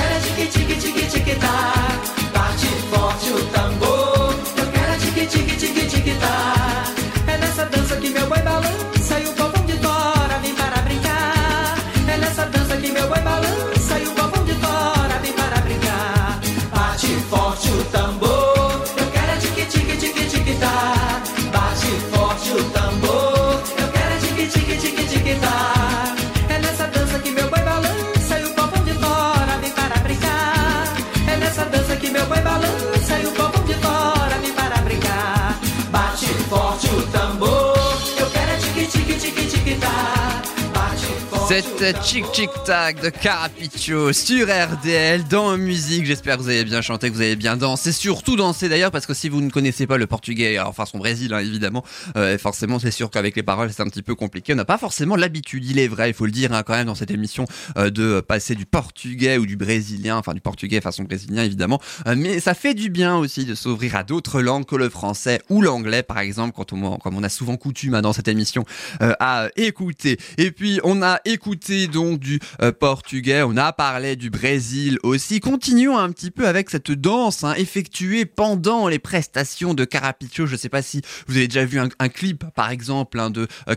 Cette 41.85 42.03
Chic 42.03 42.25
Chic 42.33 42.49
Tac 42.65 42.99
de 42.99 43.09
Carapicho 43.09 44.11
sur 44.11 44.47
RDL 44.47 45.23
dans 45.25 45.55
musique. 45.55 46.07
J'espère 46.07 46.37
que 46.37 46.41
vous 46.41 46.49
avez 46.49 46.63
bien 46.63 46.81
chanté, 46.81 47.11
que 47.11 47.13
vous 47.13 47.21
avez 47.21 47.35
bien 47.35 47.57
dansé. 47.57 47.91
Surtout 47.91 48.35
dansé 48.35 48.69
d'ailleurs, 48.69 48.89
parce 48.89 49.05
que 49.05 49.13
si 49.13 49.29
vous 49.29 49.39
ne 49.39 49.51
connaissez 49.51 49.85
pas 49.85 49.97
le 49.97 50.07
portugais, 50.07 50.57
enfin 50.57 50.87
son 50.87 50.97
Brésil 50.97 51.31
hein, 51.31 51.41
évidemment, 51.41 51.85
euh, 52.17 52.39
forcément 52.39 52.79
c'est 52.79 52.89
sûr 52.89 53.11
qu'avec 53.11 53.35
les 53.35 53.43
paroles 53.43 53.71
c'est 53.71 53.83
un 53.83 53.87
petit 53.87 54.01
peu 54.01 54.15
compliqué. 54.15 54.53
On 54.53 54.55
n'a 54.55 54.65
pas 54.65 54.79
forcément 54.79 55.15
l'habitude, 55.15 55.63
il 55.63 55.77
est 55.77 55.87
vrai, 55.87 56.09
il 56.09 56.15
faut 56.15 56.25
le 56.25 56.31
dire 56.31 56.53
hein, 56.53 56.63
quand 56.63 56.73
même 56.73 56.87
dans 56.87 56.95
cette 56.95 57.11
émission, 57.11 57.45
euh, 57.77 57.91
de 57.91 58.19
passer 58.19 58.55
du 58.55 58.65
portugais 58.65 59.37
ou 59.37 59.45
du 59.45 59.55
brésilien, 59.55 60.17
enfin 60.17 60.33
du 60.33 60.41
portugais 60.41 60.81
façon 60.81 61.03
brésilien 61.03 61.43
évidemment. 61.43 61.79
Euh, 62.07 62.15
mais 62.17 62.39
ça 62.39 62.55
fait 62.55 62.73
du 62.73 62.89
bien 62.89 63.15
aussi 63.15 63.45
de 63.45 63.53
s'ouvrir 63.53 63.95
à 63.95 64.03
d'autres 64.03 64.41
langues 64.41 64.65
que 64.65 64.75
le 64.75 64.89
français 64.89 65.39
ou 65.51 65.61
l'anglais 65.61 66.01
par 66.01 66.17
exemple, 66.17 66.53
quand 66.55 66.73
on, 66.73 66.97
comme 66.97 67.15
on 67.15 67.23
a 67.23 67.29
souvent 67.29 67.57
coutume 67.57 67.93
hein, 67.93 68.01
dans 68.01 68.13
cette 68.13 68.27
émission 68.27 68.65
à 68.99 69.49
écouter. 69.55 70.17
Et 70.39 70.49
puis 70.49 70.79
on 70.83 71.03
a 71.03 71.19
écouté 71.25 71.74
donc 71.87 72.19
du 72.19 72.39
euh, 72.61 72.71
portugais, 72.71 73.43
on 73.43 73.57
a 73.57 73.73
parlé 73.73 74.15
du 74.15 74.29
Brésil 74.29 74.97
aussi. 75.03 75.39
Continuons 75.39 75.97
un 75.97 76.11
petit 76.11 76.31
peu 76.31 76.47
avec 76.47 76.69
cette 76.69 76.91
danse 76.91 77.43
hein, 77.43 77.53
effectuée 77.57 78.25
pendant 78.25 78.87
les 78.87 78.99
prestations 78.99 79.73
de 79.73 79.85
Carapicho. 79.85 80.45
Je 80.45 80.55
sais 80.55 80.69
pas 80.69 80.81
si 80.81 81.01
vous 81.27 81.37
avez 81.37 81.47
déjà 81.47 81.65
vu 81.65 81.79
un, 81.79 82.09
clip 82.09 82.45
par 82.55 82.71
exemple 82.71 83.19
hein, 83.19 83.29
de 83.29 83.47
euh, 83.67 83.75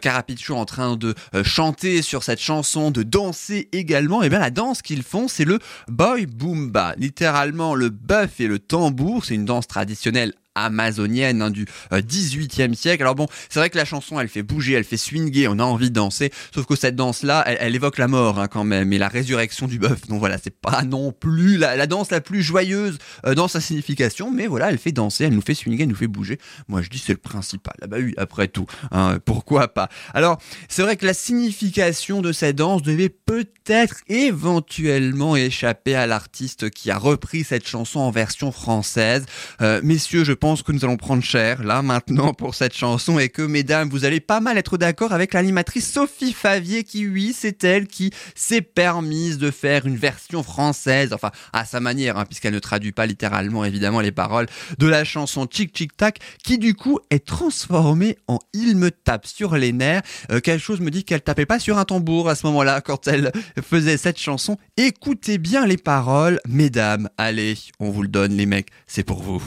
en 0.50 0.64
train 0.64 0.96
de 0.96 1.14
euh, 1.34 1.44
chanter 1.44 2.02
sur 2.02 2.22
cette 2.22 2.40
chanson, 2.40 2.90
de 2.90 3.02
danser 3.02 3.68
également. 3.72 4.22
Et 4.22 4.28
bien 4.28 4.38
la 4.38 4.50
danse 4.50 4.82
qu'ils 4.82 5.02
font, 5.02 5.28
c'est 5.28 5.44
le 5.44 5.58
boy 5.88 6.26
boomba, 6.26 6.94
littéralement 6.96 7.74
le 7.74 7.88
bœuf 7.88 8.40
et 8.40 8.46
le 8.46 8.58
tambour. 8.58 9.24
C'est 9.24 9.34
une 9.34 9.44
danse 9.44 9.66
traditionnelle 9.66 10.32
amazonienne 10.64 11.42
hein, 11.42 11.50
du 11.50 11.66
euh, 11.92 12.00
18e 12.00 12.74
siècle. 12.74 13.02
Alors 13.02 13.14
bon, 13.14 13.26
c'est 13.48 13.58
vrai 13.58 13.70
que 13.70 13.76
la 13.76 13.84
chanson, 13.84 14.20
elle 14.20 14.28
fait 14.28 14.42
bouger, 14.42 14.74
elle 14.74 14.84
fait 14.84 14.96
swinguer, 14.96 15.48
on 15.48 15.58
a 15.58 15.64
envie 15.64 15.90
de 15.90 15.94
danser, 15.94 16.32
sauf 16.54 16.66
que 16.66 16.76
cette 16.76 16.96
danse-là, 16.96 17.44
elle, 17.46 17.58
elle 17.60 17.74
évoque 17.74 17.98
la 17.98 18.08
mort 18.08 18.38
hein, 18.38 18.48
quand 18.48 18.64
même, 18.64 18.92
et 18.92 18.98
la 18.98 19.08
résurrection 19.08 19.66
du 19.66 19.78
bœuf. 19.78 20.06
Donc 20.08 20.18
voilà, 20.18 20.38
c'est 20.42 20.54
pas 20.58 20.82
non 20.82 21.12
plus 21.12 21.56
la, 21.56 21.76
la 21.76 21.86
danse 21.86 22.10
la 22.10 22.20
plus 22.20 22.42
joyeuse 22.42 22.98
euh, 23.26 23.34
dans 23.34 23.48
sa 23.48 23.60
signification, 23.60 24.30
mais 24.30 24.46
voilà, 24.46 24.70
elle 24.70 24.78
fait 24.78 24.92
danser, 24.92 25.24
elle 25.24 25.34
nous 25.34 25.42
fait 25.42 25.54
swinguer, 25.54 25.82
elle 25.82 25.88
nous 25.88 25.94
fait 25.94 26.06
bouger. 26.06 26.38
Moi, 26.68 26.82
je 26.82 26.88
dis 26.88 26.98
c'est 26.98 27.12
le 27.12 27.18
principal. 27.18 27.74
Ah 27.82 27.86
bah 27.86 27.98
oui, 28.00 28.14
après 28.16 28.48
tout, 28.48 28.66
hein, 28.90 29.18
pourquoi 29.24 29.68
pas. 29.68 29.88
Alors, 30.14 30.38
c'est 30.68 30.82
vrai 30.82 30.96
que 30.96 31.06
la 31.06 31.14
signification 31.14 32.20
de 32.22 32.32
cette 32.32 32.56
danse 32.56 32.82
devait 32.82 33.08
peut-être 33.08 33.96
éventuellement 34.08 35.36
échapper 35.36 35.94
à 35.94 36.06
l'artiste 36.06 36.70
qui 36.70 36.90
a 36.90 36.98
repris 36.98 37.44
cette 37.44 37.66
chanson 37.66 38.00
en 38.00 38.10
version 38.10 38.52
française. 38.52 39.26
Euh, 39.60 39.80
messieurs, 39.82 40.24
je 40.24 40.32
pense 40.32 40.47
que 40.56 40.72
nous 40.72 40.84
allons 40.84 40.96
prendre 40.96 41.22
cher 41.22 41.62
là 41.62 41.82
maintenant 41.82 42.32
pour 42.32 42.54
cette 42.54 42.74
chanson 42.74 43.18
et 43.18 43.28
que 43.28 43.42
mesdames, 43.42 43.88
vous 43.88 44.04
allez 44.04 44.20
pas 44.20 44.40
mal 44.40 44.56
être 44.56 44.78
d'accord 44.78 45.12
avec 45.12 45.34
l'animatrice 45.34 45.90
Sophie 45.92 46.32
Favier 46.32 46.84
qui, 46.84 47.06
oui, 47.06 47.34
c'est 47.36 47.62
elle 47.64 47.86
qui 47.86 48.10
s'est 48.34 48.62
permise 48.62 49.38
de 49.38 49.50
faire 49.50 49.86
une 49.86 49.96
version 49.96 50.42
française, 50.42 51.12
enfin 51.12 51.30
à 51.52 51.64
sa 51.64 51.80
manière, 51.80 52.16
hein, 52.16 52.24
puisqu'elle 52.24 52.54
ne 52.54 52.58
traduit 52.58 52.92
pas 52.92 53.06
littéralement 53.06 53.64
évidemment 53.64 54.00
les 54.00 54.12
paroles 54.12 54.46
de 54.78 54.86
la 54.86 55.04
chanson 55.04 55.46
Chic 55.50 55.76
Chic 55.76 55.96
Tac, 55.96 56.18
qui 56.42 56.58
du 56.58 56.74
coup 56.74 56.98
est 57.10 57.26
transformée 57.26 58.16
en 58.26 58.38
Il 58.54 58.76
me 58.76 58.90
tape 58.90 59.26
sur 59.26 59.56
les 59.56 59.72
nerfs. 59.72 60.02
Euh, 60.30 60.40
quelque 60.40 60.62
chose 60.62 60.80
me 60.80 60.90
dit 60.90 61.04
qu'elle 61.04 61.20
tapait 61.20 61.46
pas 61.46 61.58
sur 61.58 61.78
un 61.78 61.84
tambour 61.84 62.28
à 62.28 62.34
ce 62.34 62.46
moment-là 62.46 62.80
quand 62.80 63.06
elle 63.06 63.32
faisait 63.62 63.98
cette 63.98 64.18
chanson. 64.18 64.56
Écoutez 64.76 65.38
bien 65.38 65.66
les 65.66 65.76
paroles, 65.76 66.40
mesdames. 66.48 67.08
Allez, 67.18 67.56
on 67.80 67.90
vous 67.90 68.02
le 68.02 68.08
donne 68.08 68.32
les 68.32 68.46
mecs, 68.46 68.68
c'est 68.86 69.04
pour 69.04 69.22
vous. 69.22 69.42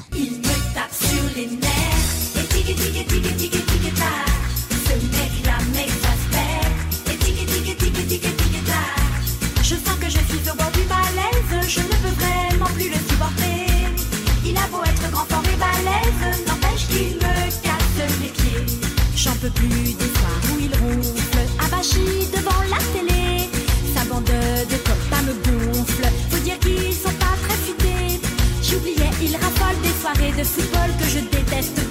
Peux 19.41 19.49
plus 19.49 19.93
des 19.95 20.12
soirs 20.17 20.43
où 20.54 20.60
il 20.60 20.71
ronfle 20.75 21.39
Abachi 21.65 22.27
devant 22.32 22.62
la 22.69 22.77
télé. 22.93 23.49
Sa 23.95 24.04
bande 24.06 24.25
de 24.25 24.77
copains 24.88 25.23
me 25.23 25.34
gonfle. 25.73 26.06
Faut 26.30 26.43
dire 26.43 26.60
qu'ils 26.60 26.93
sont 26.93 27.15
pas 27.17 27.36
très 27.45 27.58
futés. 27.65 28.19
J'oubliais, 28.62 29.10
il 29.21 29.34
raffole 29.36 29.77
des 29.82 29.95
soirées 29.99 30.34
de 30.38 30.43
football 30.43 30.89
que 30.99 31.06
je 31.06 31.19
déteste 31.36 31.90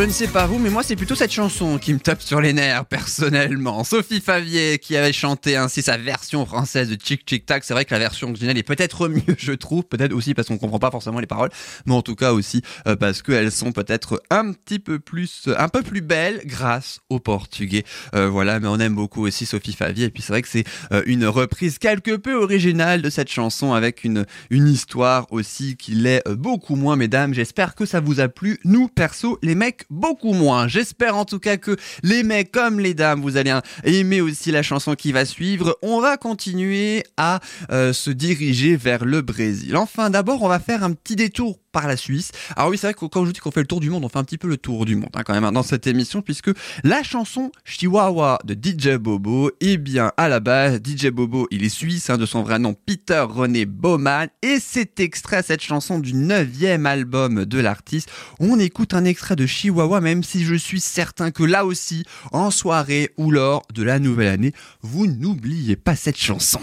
je 0.00 0.06
ne 0.06 0.12
sais 0.12 0.28
pas 0.28 0.46
vous, 0.46 0.58
mais 0.58 0.70
moi 0.70 0.82
c'est 0.82 0.96
plutôt 0.96 1.14
cette 1.14 1.30
chanson 1.30 1.76
qui 1.76 1.92
me 1.92 1.98
tape 1.98 2.22
sur 2.22 2.40
les 2.40 2.54
nerfs 2.54 2.86
personnellement. 2.86 3.84
Sophie 3.84 4.22
Favier 4.22 4.78
qui 4.78 4.96
avait 4.96 5.12
chanté 5.12 5.56
ainsi 5.56 5.82
sa 5.82 5.98
version 5.98 6.46
française 6.46 6.88
de 6.88 6.96
Chic 6.98 7.20
Chic 7.28 7.44
Tac. 7.44 7.64
C'est 7.64 7.74
vrai 7.74 7.84
que 7.84 7.92
la 7.92 7.98
version 7.98 8.30
originale 8.30 8.56
est 8.56 8.62
peut-être 8.62 9.08
mieux, 9.08 9.36
je 9.36 9.52
trouve. 9.52 9.84
Peut-être 9.84 10.14
aussi 10.14 10.32
parce 10.32 10.48
qu'on 10.48 10.56
comprend 10.56 10.78
pas 10.78 10.90
forcément 10.90 11.20
les 11.20 11.26
paroles, 11.26 11.50
mais 11.84 11.92
en 11.92 12.00
tout 12.00 12.14
cas 12.14 12.32
aussi 12.32 12.62
euh, 12.88 12.96
parce 12.96 13.20
qu'elles 13.20 13.52
sont 13.52 13.72
peut-être 13.72 14.22
un 14.30 14.52
petit 14.52 14.78
peu 14.78 15.00
plus, 15.00 15.50
un 15.58 15.68
peu 15.68 15.82
plus 15.82 16.00
belles 16.00 16.40
grâce 16.46 17.00
au 17.10 17.20
portugais. 17.20 17.84
Euh, 18.14 18.26
voilà, 18.30 18.58
mais 18.58 18.68
on 18.68 18.78
aime 18.78 18.94
beaucoup 18.94 19.26
aussi 19.26 19.44
Sophie 19.44 19.74
Favier. 19.74 20.06
Et 20.06 20.10
puis 20.10 20.22
c'est 20.22 20.32
vrai 20.32 20.40
que 20.40 20.48
c'est 20.48 20.64
euh, 20.92 21.02
une 21.04 21.26
reprise 21.26 21.76
quelque 21.76 22.16
peu 22.16 22.42
originale 22.42 23.02
de 23.02 23.10
cette 23.10 23.30
chanson 23.30 23.74
avec 23.74 24.04
une 24.04 24.24
une 24.48 24.66
histoire 24.66 25.26
aussi 25.30 25.76
qui 25.76 25.92
l'est 25.92 26.26
euh, 26.26 26.36
beaucoup 26.36 26.76
moins, 26.76 26.96
mesdames. 26.96 27.34
J'espère 27.34 27.74
que 27.74 27.84
ça 27.84 28.00
vous 28.00 28.20
a 28.20 28.28
plu. 28.28 28.58
Nous 28.64 28.88
perso, 28.88 29.38
les 29.42 29.54
mecs 29.54 29.84
beaucoup 29.90 30.32
moins. 30.32 30.68
J'espère 30.68 31.16
en 31.16 31.24
tout 31.24 31.38
cas 31.38 31.56
que 31.56 31.76
les 32.02 32.22
mecs 32.22 32.52
comme 32.52 32.80
les 32.80 32.94
dames, 32.94 33.20
vous 33.20 33.36
allez 33.36 33.52
aimer 33.84 34.20
aussi 34.20 34.50
la 34.50 34.62
chanson 34.62 34.94
qui 34.94 35.12
va 35.12 35.24
suivre. 35.24 35.76
On 35.82 36.00
va 36.00 36.16
continuer 36.16 37.04
à 37.16 37.40
euh, 37.70 37.92
se 37.92 38.10
diriger 38.10 38.76
vers 38.76 39.04
le 39.04 39.20
Brésil. 39.20 39.76
Enfin, 39.76 40.10
d'abord, 40.10 40.42
on 40.42 40.48
va 40.48 40.60
faire 40.60 40.84
un 40.84 40.92
petit 40.92 41.16
détour 41.16 41.58
par 41.72 41.86
la 41.86 41.96
Suisse. 41.96 42.32
Alors 42.56 42.70
oui, 42.70 42.78
c'est 42.78 42.86
vrai 42.86 42.94
que 42.94 43.04
quand 43.06 43.24
je 43.26 43.32
dis 43.32 43.40
qu'on 43.40 43.50
fait 43.50 43.60
le 43.60 43.66
tour 43.66 43.80
du 43.80 43.90
monde, 43.90 44.04
on 44.04 44.08
fait 44.08 44.18
un 44.18 44.24
petit 44.24 44.38
peu 44.38 44.48
le 44.48 44.56
tour 44.56 44.84
du 44.84 44.96
monde 44.96 45.10
hein, 45.14 45.22
quand 45.24 45.34
même 45.34 45.44
hein, 45.44 45.52
dans 45.52 45.62
cette 45.62 45.86
émission, 45.86 46.22
puisque 46.22 46.50
la 46.84 47.02
chanson 47.02 47.50
Chihuahua 47.64 48.38
de 48.44 48.54
DJ 48.54 48.96
Bobo, 48.96 49.50
eh 49.60 49.76
bien 49.76 50.12
à 50.16 50.28
la 50.28 50.40
base, 50.40 50.80
DJ 50.84 51.08
Bobo, 51.08 51.46
il 51.50 51.64
est 51.64 51.68
suisse, 51.68 52.10
hein, 52.10 52.18
de 52.18 52.26
son 52.26 52.42
vrai 52.42 52.58
nom 52.58 52.74
Peter 52.74 53.24
René 53.28 53.66
Baumann, 53.66 54.28
et 54.42 54.58
c'est 54.60 55.00
extrait 55.00 55.42
cette 55.42 55.62
chanson 55.62 55.98
du 55.98 56.14
neuvième 56.14 56.86
album 56.86 57.44
de 57.44 57.58
l'artiste. 57.58 58.10
On 58.38 58.58
écoute 58.58 58.94
un 58.94 59.04
extrait 59.04 59.36
de 59.36 59.46
Chihuahua, 59.46 60.00
même 60.00 60.22
si 60.22 60.44
je 60.44 60.54
suis 60.54 60.80
certain 60.80 61.30
que 61.30 61.42
là 61.42 61.64
aussi, 61.64 62.04
en 62.32 62.50
soirée 62.50 63.10
ou 63.16 63.30
lors 63.30 63.62
de 63.72 63.82
la 63.82 63.98
nouvelle 63.98 64.28
année, 64.28 64.52
vous 64.82 65.06
n'oubliez 65.06 65.76
pas 65.76 65.96
cette 65.96 66.18
chanson. 66.18 66.60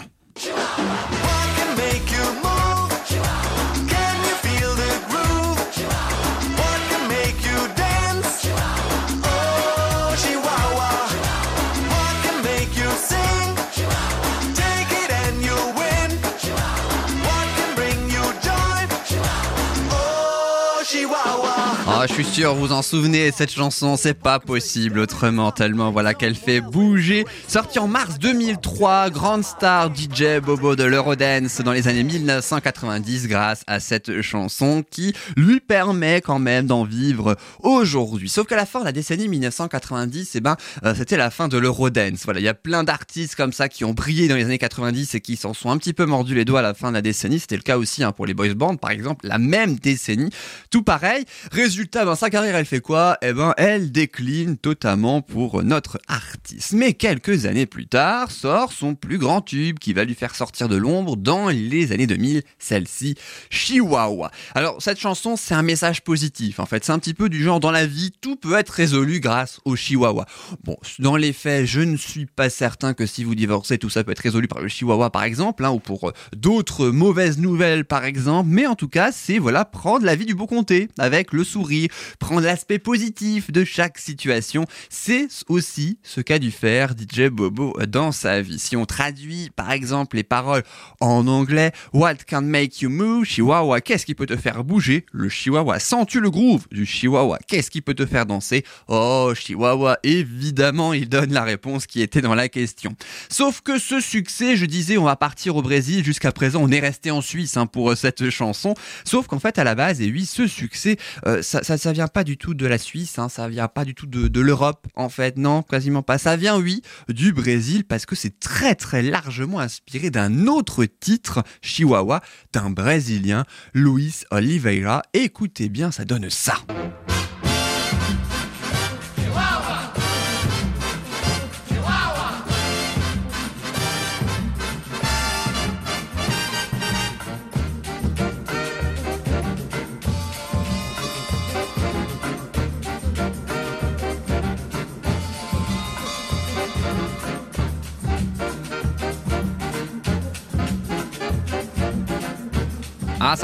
Ah, 21.99 22.05
je 22.05 22.13
suis 22.13 22.25
sûr, 22.25 22.53
vous 22.53 22.73
en 22.73 22.83
souvenez, 22.83 23.31
cette 23.31 23.51
chanson, 23.51 23.97
c'est 23.97 24.13
pas 24.13 24.39
possible 24.39 24.99
autrement, 24.99 25.51
tellement 25.51 25.89
voilà 25.89 26.13
qu'elle 26.13 26.35
fait 26.35 26.61
bouger. 26.61 27.25
Sortie 27.47 27.79
en 27.79 27.87
mars 27.87 28.19
2003, 28.19 29.09
grande 29.09 29.43
star 29.43 29.89
DJ 29.91 30.39
Bobo 30.39 30.75
de 30.75 30.83
l'Eurodance 30.83 31.59
dans 31.61 31.71
les 31.71 31.87
années 31.87 32.03
1990 32.03 33.27
grâce 33.27 33.63
à 33.65 33.79
cette 33.79 34.21
chanson 34.21 34.83
qui 34.87 35.15
lui 35.35 35.59
permet 35.59 36.21
quand 36.21 36.37
même 36.37 36.67
d'en 36.67 36.83
vivre 36.83 37.35
aujourd'hui. 37.61 38.29
Sauf 38.29 38.45
qu'à 38.45 38.57
la 38.57 38.67
fin 38.67 38.81
de 38.81 38.85
la 38.85 38.91
décennie 38.91 39.27
1990, 39.27 40.35
eh 40.35 40.39
ben, 40.39 40.55
euh, 40.85 40.93
c'était 40.95 41.17
la 41.17 41.31
fin 41.31 41.47
de 41.47 41.57
l'Eurodance. 41.57 42.25
Voilà, 42.25 42.41
il 42.41 42.43
y 42.43 42.47
a 42.47 42.53
plein 42.53 42.83
d'artistes 42.83 43.33
comme 43.33 43.53
ça 43.53 43.69
qui 43.69 43.85
ont 43.85 43.95
brillé 43.95 44.27
dans 44.27 44.35
les 44.35 44.45
années 44.45 44.59
90 44.59 45.15
et 45.15 45.19
qui 45.19 45.35
s'en 45.35 45.55
sont 45.55 45.71
un 45.71 45.79
petit 45.79 45.93
peu 45.93 46.05
mordus 46.05 46.35
les 46.35 46.45
doigts 46.45 46.59
à 46.59 46.63
la 46.63 46.75
fin 46.75 46.89
de 46.89 46.93
la 46.93 47.01
décennie. 47.01 47.39
C'était 47.39 47.57
le 47.57 47.63
cas 47.63 47.79
aussi 47.79 48.03
hein, 48.03 48.11
pour 48.11 48.27
les 48.27 48.35
boys 48.35 48.53
bands, 48.53 48.75
par 48.75 48.91
exemple, 48.91 49.25
la 49.27 49.39
même 49.39 49.77
décennie. 49.77 50.29
Tout 50.69 50.83
pareil. 50.83 51.25
Résultat, 51.51 51.86
ben, 51.93 52.15
sa 52.15 52.29
carrière, 52.29 52.55
elle 52.55 52.65
fait 52.65 52.79
quoi? 52.79 53.17
Eh 53.21 53.33
ben, 53.33 53.53
elle 53.57 53.91
décline 53.91 54.57
totalement 54.57 55.21
pour 55.21 55.63
notre 55.63 55.99
artiste. 56.07 56.73
Mais 56.73 56.93
quelques 56.93 57.45
années 57.45 57.65
plus 57.65 57.87
tard, 57.87 58.31
sort 58.31 58.71
son 58.71 58.95
plus 58.95 59.17
grand 59.17 59.41
tube 59.41 59.79
qui 59.79 59.93
va 59.93 60.03
lui 60.03 60.15
faire 60.15 60.35
sortir 60.35 60.69
de 60.69 60.75
l'ombre 60.75 61.17
dans 61.17 61.49
les 61.49 61.91
années 61.91 62.07
2000, 62.07 62.43
celle-ci, 62.59 63.15
Chihuahua. 63.49 64.31
Alors, 64.55 64.81
cette 64.81 64.99
chanson, 64.99 65.35
c'est 65.35 65.53
un 65.53 65.63
message 65.63 66.03
positif, 66.03 66.59
en 66.59 66.65
fait. 66.65 66.83
C'est 66.83 66.91
un 66.91 66.99
petit 66.99 67.13
peu 67.13 67.29
du 67.29 67.43
genre, 67.43 67.59
dans 67.59 67.71
la 67.71 67.85
vie, 67.85 68.11
tout 68.21 68.35
peut 68.35 68.55
être 68.55 68.69
résolu 68.69 69.19
grâce 69.19 69.59
au 69.65 69.75
Chihuahua. 69.75 70.25
Bon, 70.63 70.77
dans 70.99 71.15
les 71.15 71.33
faits, 71.33 71.65
je 71.65 71.81
ne 71.81 71.97
suis 71.97 72.25
pas 72.25 72.49
certain 72.49 72.93
que 72.93 73.05
si 73.05 73.23
vous 73.23 73.35
divorcez, 73.35 73.77
tout 73.77 73.89
ça 73.89 74.03
peut 74.03 74.11
être 74.11 74.19
résolu 74.19 74.47
par 74.47 74.61
le 74.61 74.67
Chihuahua, 74.67 75.09
par 75.09 75.23
exemple, 75.23 75.65
hein, 75.65 75.71
ou 75.71 75.79
pour 75.79 76.09
euh, 76.09 76.13
d'autres 76.35 76.87
mauvaises 76.89 77.37
nouvelles, 77.37 77.85
par 77.85 78.05
exemple. 78.05 78.49
Mais 78.49 78.67
en 78.67 78.75
tout 78.75 78.89
cas, 78.89 79.11
c'est, 79.11 79.37
voilà, 79.37 79.65
prendre 79.65 80.05
la 80.05 80.15
vie 80.15 80.25
du 80.25 80.35
beau 80.35 80.47
comté, 80.47 80.89
avec 80.97 81.33
le 81.33 81.43
sourire, 81.43 81.76
prendre 82.19 82.41
l'aspect 82.41 82.79
positif 82.79 83.51
de 83.51 83.63
chaque 83.63 83.97
situation. 83.97 84.65
C'est 84.89 85.27
aussi 85.47 85.99
ce 86.03 86.21
qu'a 86.21 86.39
dû 86.39 86.51
faire 86.51 86.93
DJ 86.97 87.29
Bobo 87.29 87.75
dans 87.87 88.11
sa 88.11 88.41
vie. 88.41 88.59
Si 88.59 88.75
on 88.75 88.85
traduit, 88.85 89.49
par 89.55 89.71
exemple, 89.71 90.15
les 90.15 90.23
paroles 90.23 90.63
en 90.99 91.27
anglais, 91.27 91.71
What 91.93 92.15
can 92.27 92.43
make 92.43 92.81
you 92.81 92.89
move? 92.89 93.25
Chihuahua, 93.25 93.81
qu'est-ce 93.81 94.05
qui 94.05 94.15
peut 94.15 94.25
te 94.25 94.35
faire 94.35 94.63
bouger? 94.63 95.05
Le 95.11 95.29
Chihuahua. 95.29 95.79
Sens-tu 95.79 96.19
le 96.19 96.29
groove 96.29 96.67
du 96.71 96.85
Chihuahua? 96.85 97.39
Qu'est-ce 97.47 97.71
qui 97.71 97.81
peut 97.81 97.93
te 97.93 98.05
faire 98.05 98.25
danser? 98.25 98.63
Oh, 98.87 99.33
Chihuahua, 99.35 99.97
évidemment, 100.03 100.93
il 100.93 101.09
donne 101.09 101.33
la 101.33 101.43
réponse 101.43 101.87
qui 101.87 102.01
était 102.01 102.21
dans 102.21 102.35
la 102.35 102.49
question. 102.49 102.95
Sauf 103.29 103.61
que 103.61 103.79
ce 103.79 103.99
succès, 103.99 104.55
je 104.55 104.65
disais, 104.65 104.97
on 104.97 105.03
va 105.03 105.15
partir 105.15 105.55
au 105.55 105.61
Brésil. 105.61 106.03
Jusqu'à 106.03 106.31
présent, 106.31 106.61
on 106.61 106.69
est 106.69 106.79
resté 106.79 107.11
en 107.11 107.21
Suisse 107.21 107.57
hein, 107.57 107.65
pour 107.65 107.91
euh, 107.91 107.95
cette 107.95 108.29
chanson. 108.29 108.73
Sauf 109.03 109.27
qu'en 109.27 109.39
fait, 109.39 109.57
à 109.59 109.63
la 109.63 109.75
base, 109.75 110.01
et 110.01 110.11
oui, 110.11 110.25
ce 110.25 110.47
succès, 110.47 110.97
euh, 111.25 111.41
ça, 111.41 111.66
ça, 111.75 111.91
vient 111.91 112.07
pas 112.07 112.23
du 112.23 112.37
tout 112.37 112.53
de 112.53 112.65
la 112.65 112.77
Suisse, 112.77 113.19
hein, 113.19 113.27
ça 113.27 113.49
vient 113.49 113.67
pas 113.67 113.83
du 113.83 113.93
tout 113.93 114.05
de 114.05 114.39
l'Europe, 114.39 114.87
en 114.95 115.09
fait. 115.09 115.37
Non, 115.37 115.63
quasiment 115.63 116.03
pas. 116.03 116.17
Ça 116.17 116.37
vient, 116.37 116.57
oui, 116.57 116.81
du 117.09 117.33
Brésil 117.33 117.83
parce 117.83 118.05
que 118.05 118.15
c'est 118.15 118.39
très 118.39 118.75
très 118.75 119.01
largement 119.01 119.59
inspiré 119.59 120.09
d'un 120.09 120.47
autre 120.47 120.85
titre, 120.85 121.43
Chihuahua, 121.61 122.21
d'un 122.53 122.69
Brésilien, 122.69 123.43
Luis 123.73 124.23
Oliveira. 124.31 125.01
Écoutez 125.13 125.67
bien, 125.67 125.91
ça 125.91 126.05
donne 126.05 126.29
ça. 126.29 126.55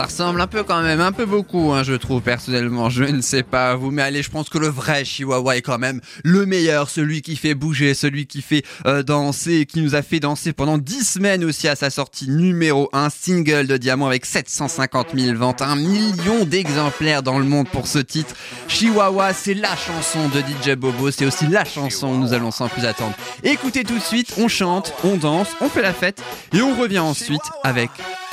Ça 0.03 0.07
ressemble 0.07 0.41
un 0.41 0.47
peu 0.47 0.63
quand 0.63 0.81
même, 0.81 0.99
un 0.99 1.13
peu 1.13 1.25
beaucoup, 1.25 1.71
hein, 1.71 1.83
je 1.83 1.93
trouve 1.93 2.21
personnellement. 2.21 2.89
Je 2.89 3.05
ne 3.05 3.21
sais 3.21 3.41
pas 3.41 3.75
vous, 3.75 3.89
mais 3.89 4.01
allez, 4.01 4.21
je 4.21 4.29
pense 4.29 4.49
que 4.49 4.57
le 4.57 4.67
vrai 4.67 5.05
Chihuahua 5.05 5.55
est 5.55 5.61
quand 5.61 5.77
même 5.77 6.01
le 6.25 6.45
meilleur, 6.45 6.89
celui 6.89 7.21
qui 7.21 7.37
fait 7.37 7.53
bouger, 7.53 7.93
celui 7.93 8.27
qui 8.27 8.41
fait 8.41 8.65
euh, 8.85 9.01
danser, 9.01 9.65
qui 9.65 9.81
nous 9.81 9.95
a 9.95 10.01
fait 10.01 10.19
danser 10.19 10.51
pendant 10.51 10.77
10 10.77 11.07
semaines 11.07 11.45
aussi 11.45 11.69
à 11.69 11.77
sa 11.77 11.89
sortie 11.89 12.29
numéro 12.29 12.89
1, 12.91 13.09
single 13.11 13.65
de 13.65 13.77
diamant 13.77 14.07
avec 14.07 14.25
750 14.25 15.17
000 15.17 15.37
ventes, 15.37 15.61
un 15.61 15.77
million 15.77 16.43
d'exemplaires 16.43 17.23
dans 17.23 17.39
le 17.39 17.45
monde 17.45 17.69
pour 17.69 17.87
ce 17.87 17.99
titre. 17.99 18.35
Chihuahua, 18.67 19.31
c'est 19.31 19.53
la 19.53 19.73
chanson 19.73 20.27
de 20.27 20.41
DJ 20.41 20.75
Bobo, 20.75 21.11
c'est 21.11 21.25
aussi 21.25 21.47
la 21.47 21.63
chanson 21.63 22.09
où 22.09 22.17
nous 22.17 22.33
allons 22.33 22.51
sans 22.51 22.67
plus 22.67 22.85
attendre. 22.85 23.15
Écoutez 23.43 23.85
tout 23.85 23.99
de 23.99 24.03
suite, 24.03 24.33
on 24.37 24.49
chante, 24.49 24.93
on 25.05 25.15
danse, 25.15 25.47
on 25.61 25.69
fait 25.69 25.81
la 25.81 25.93
fête 25.93 26.21
et 26.53 26.61
on 26.61 26.75
revient 26.75 26.99
ensuite 26.99 27.41
avec 27.63 27.89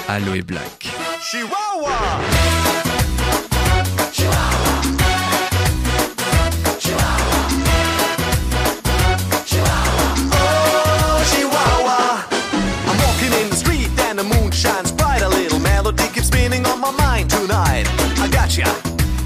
Aloe 0.08 0.42
Black. 0.42 0.80
Chihuahua. 1.30 2.20
Oh, 10.32 11.24
Chihuahua. 11.30 12.24
I'm 12.86 12.98
walking 12.98 13.32
in 13.40 13.50
the 13.50 13.56
street 13.56 13.88
and 14.00 14.18
the 14.18 14.24
moon 14.24 14.50
shines 14.50 14.92
bright. 14.92 15.22
A 15.22 15.28
little 15.28 15.60
melody 15.60 16.08
keeps 16.14 16.26
spinning 16.26 16.66
on 16.66 16.80
my 16.80 16.90
mind 16.90 17.30
tonight. 17.30 17.86
I. 18.18 18.26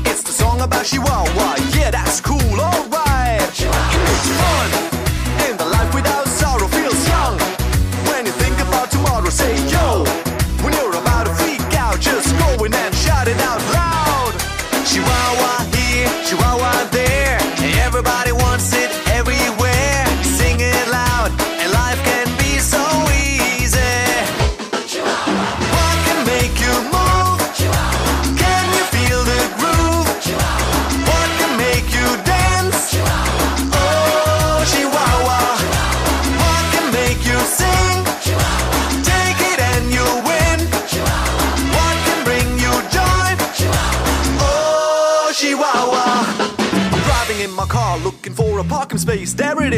It's 0.06 0.22
the 0.22 0.32
song 0.32 0.60
about 0.60 0.84
Chihuahua. 0.84 1.56
Yeah, 1.76 1.90
that's 1.90 2.20
cool. 2.20 2.38
Alright. 2.60 3.40
It 3.58 3.68
makes 4.04 4.28
fun. 4.38 4.93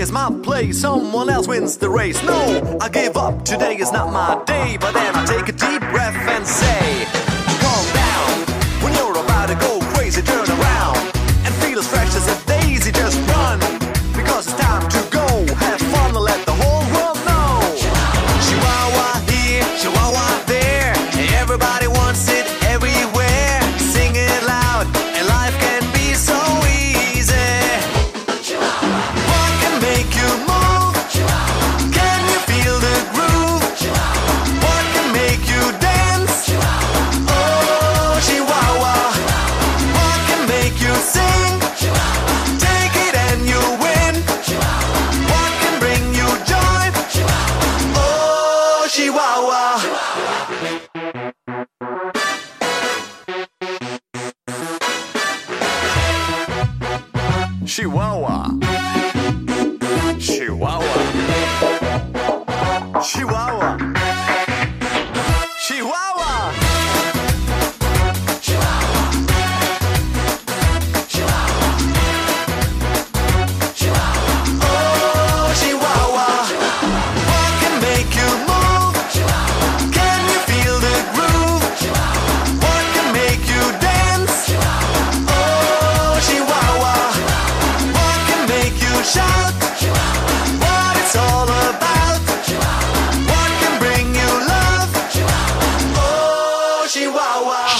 Is, 0.06 0.12
my 0.12 0.30
place. 0.42 0.80
Someone 0.80 1.28
else 1.28 1.48
wins 1.48 1.76
the 1.76 1.88
race. 1.88 2.22
No, 2.22 2.78
I 2.80 2.88
give 2.88 3.16
up. 3.16 3.44
Today 3.44 3.76
is 3.76 3.92
not 3.92 4.12
my 4.12 4.42
day. 4.44 4.76
But 4.80 4.92
then 4.92 5.14
I 5.14 5.24
take 5.24 5.48
a 5.48 5.52
deep 5.52 5.80
breath 5.92 6.16
and 6.28 6.46
say, 6.46 7.15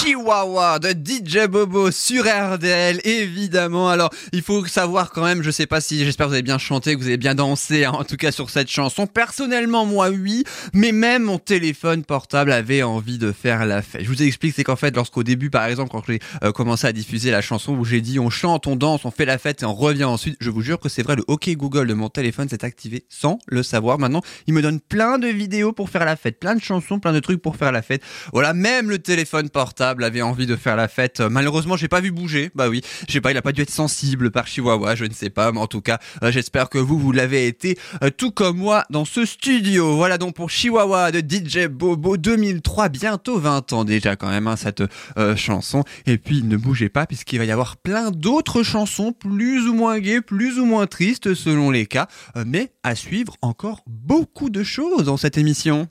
Chihuahua 0.07 0.79
de 0.79 0.91
DJ 0.91 1.49
Bobo 1.49 1.91
sur 1.91 2.27
RDL, 2.27 3.01
évidemment. 3.03 3.89
Alors, 3.89 4.11
il 4.31 4.41
faut 4.41 4.65
savoir 4.67 5.11
quand 5.11 5.25
même, 5.25 5.43
je 5.43 5.51
sais 5.51 5.67
pas 5.67 5.81
si, 5.81 6.05
j'espère 6.05 6.27
que 6.27 6.29
vous 6.29 6.35
avez 6.35 6.43
bien 6.45 6.59
chanté, 6.59 6.95
que 6.95 7.01
vous 7.01 7.09
avez 7.09 7.17
bien 7.17 7.35
dansé, 7.35 7.85
hein, 7.85 7.91
en 7.91 8.05
tout 8.05 8.17
cas 8.17 8.31
sur 8.31 8.49
cette 8.49 8.71
chanson. 8.71 9.09
Personnellement, 9.09 9.85
moi, 9.85 10.11
oui, 10.11 10.45
mais 10.73 10.93
même 10.93 11.25
mon 11.25 11.41
téléphone 11.41 12.05
portable 12.05 12.53
avait 12.53 12.85
envie 12.85 13.19
de 13.19 13.33
faire 13.33 13.67
la 13.67 13.83
fête. 13.83 14.05
Je 14.05 14.09
vous 14.09 14.23
explique, 14.23 14.55
c'est 14.55 14.63
qu'en 14.63 14.77
fait, 14.77 14.95
lorsqu'au 14.95 15.25
début, 15.25 15.51
par 15.51 15.65
exemple, 15.65 15.91
quand 15.91 16.05
j'ai 16.07 16.21
euh, 16.45 16.53
commencé 16.53 16.87
à 16.87 16.93
diffuser 16.93 17.33
la 17.33 17.43
chanson 17.43 17.73
où 17.73 17.85
j'ai 17.85 18.01
dit 18.01 18.21
on 18.21 18.31
chante, 18.31 18.69
on 18.69 18.77
danse, 18.77 19.05
on 19.07 19.11
fait 19.11 19.25
la 19.25 19.39
fête 19.39 19.63
et 19.63 19.67
on 19.67 19.75
revient 19.75 20.05
ensuite, 20.05 20.37
je 20.39 20.51
vous 20.51 20.63
jure 20.63 20.79
que 20.79 20.89
c'est 20.89 21.03
vrai, 21.03 21.17
le 21.17 21.25
OK 21.27 21.51
Google 21.51 21.89
de 21.89 21.95
mon 21.95 22.11
téléphone 22.11 22.49
s'est 22.49 22.65
activé 22.65 23.07
sans 23.09 23.41
le 23.49 23.65
savoir. 23.65 23.99
Maintenant, 23.99 24.23
il 24.47 24.55
me 24.55 24.63
donne 24.63 24.79
plein 24.79 25.19
de 25.19 25.27
vidéos 25.27 25.73
pour 25.73 25.91
faire 25.91 26.05
la 26.05 26.15
fête, 26.15 26.39
plein 26.39 26.55
de 26.55 26.63
chansons, 26.63 27.01
plein 27.01 27.13
de 27.13 27.19
trucs 27.19 27.43
pour 27.43 27.57
faire 27.57 27.73
la 27.73 27.83
fête. 27.83 28.03
Voilà, 28.33 28.53
même 28.55 28.89
le 28.89 29.01
téléphone 29.01 29.51
portable 29.51 29.96
avait 30.05 30.23
envie 30.23 30.47
de 30.47 30.57
faire 30.57 30.77
la 30.77 30.89
fête. 30.89 31.21
Malheureusement, 31.21 31.77
j'ai 31.77 31.89
pas 31.89 32.01
vu 32.01 32.11
bouger. 32.11 32.51
Bah 32.55 32.69
oui, 32.69 32.83
je 33.09 33.13
sais 33.13 33.21
pas, 33.21 33.31
il 33.31 33.37
a 33.37 33.43
pas 33.43 33.53
dû 33.53 33.63
être 33.63 33.71
sensible 33.71 34.31
par 34.31 34.47
Chihuahua, 34.47 34.95
je 34.95 35.05
ne 35.05 35.13
sais 35.13 35.31
pas, 35.31 35.53
mais 35.53 35.61
en 35.61 35.67
tout 35.67 35.81
cas, 35.81 35.99
euh, 36.23 36.31
j'espère 36.31 36.69
que 36.69 36.79
vous, 36.79 36.99
vous 36.99 37.13
l'avez 37.13 37.47
été, 37.47 37.79
euh, 38.03 38.11
tout 38.11 38.31
comme 38.31 38.59
moi, 38.59 38.85
dans 38.91 39.05
ce 39.05 39.25
studio. 39.25 39.97
Voilà 39.97 40.19
donc 40.19 40.35
pour 40.35 40.51
Chihuahua 40.51 41.13
de 41.13 41.21
DJ 41.21 41.67
Bobo 41.67 42.17
2003, 42.17 42.89
bientôt 42.89 43.39
20 43.39 43.73
ans 43.73 43.85
déjà 43.85 44.17
quand 44.17 44.29
même, 44.29 44.47
hein, 44.47 44.57
cette 44.57 44.83
euh, 45.19 45.37
chanson. 45.37 45.85
Et 46.07 46.19
puis, 46.19 46.43
ne 46.43 46.57
bougez 46.57 46.89
pas, 46.89 47.07
puisqu'il 47.07 47.39
va 47.39 47.45
y 47.45 47.51
avoir 47.51 47.77
plein 47.77 48.11
d'autres 48.11 48.63
chansons, 48.63 49.13
plus 49.13 49.69
ou 49.69 49.75
moins 49.75 49.99
gaies, 49.99 50.21
plus 50.21 50.59
ou 50.59 50.65
moins 50.65 50.87
tristes 50.87 51.35
selon 51.35 51.71
les 51.71 51.87
cas, 51.87 52.09
mais 52.47 52.73
à 52.83 52.95
suivre 52.95 53.37
encore 53.43 53.83
beaucoup 53.87 54.51
de 54.51 54.63
choses 54.63 55.05
dans 55.05 55.17
cette 55.17 55.39
émission. 55.39 55.89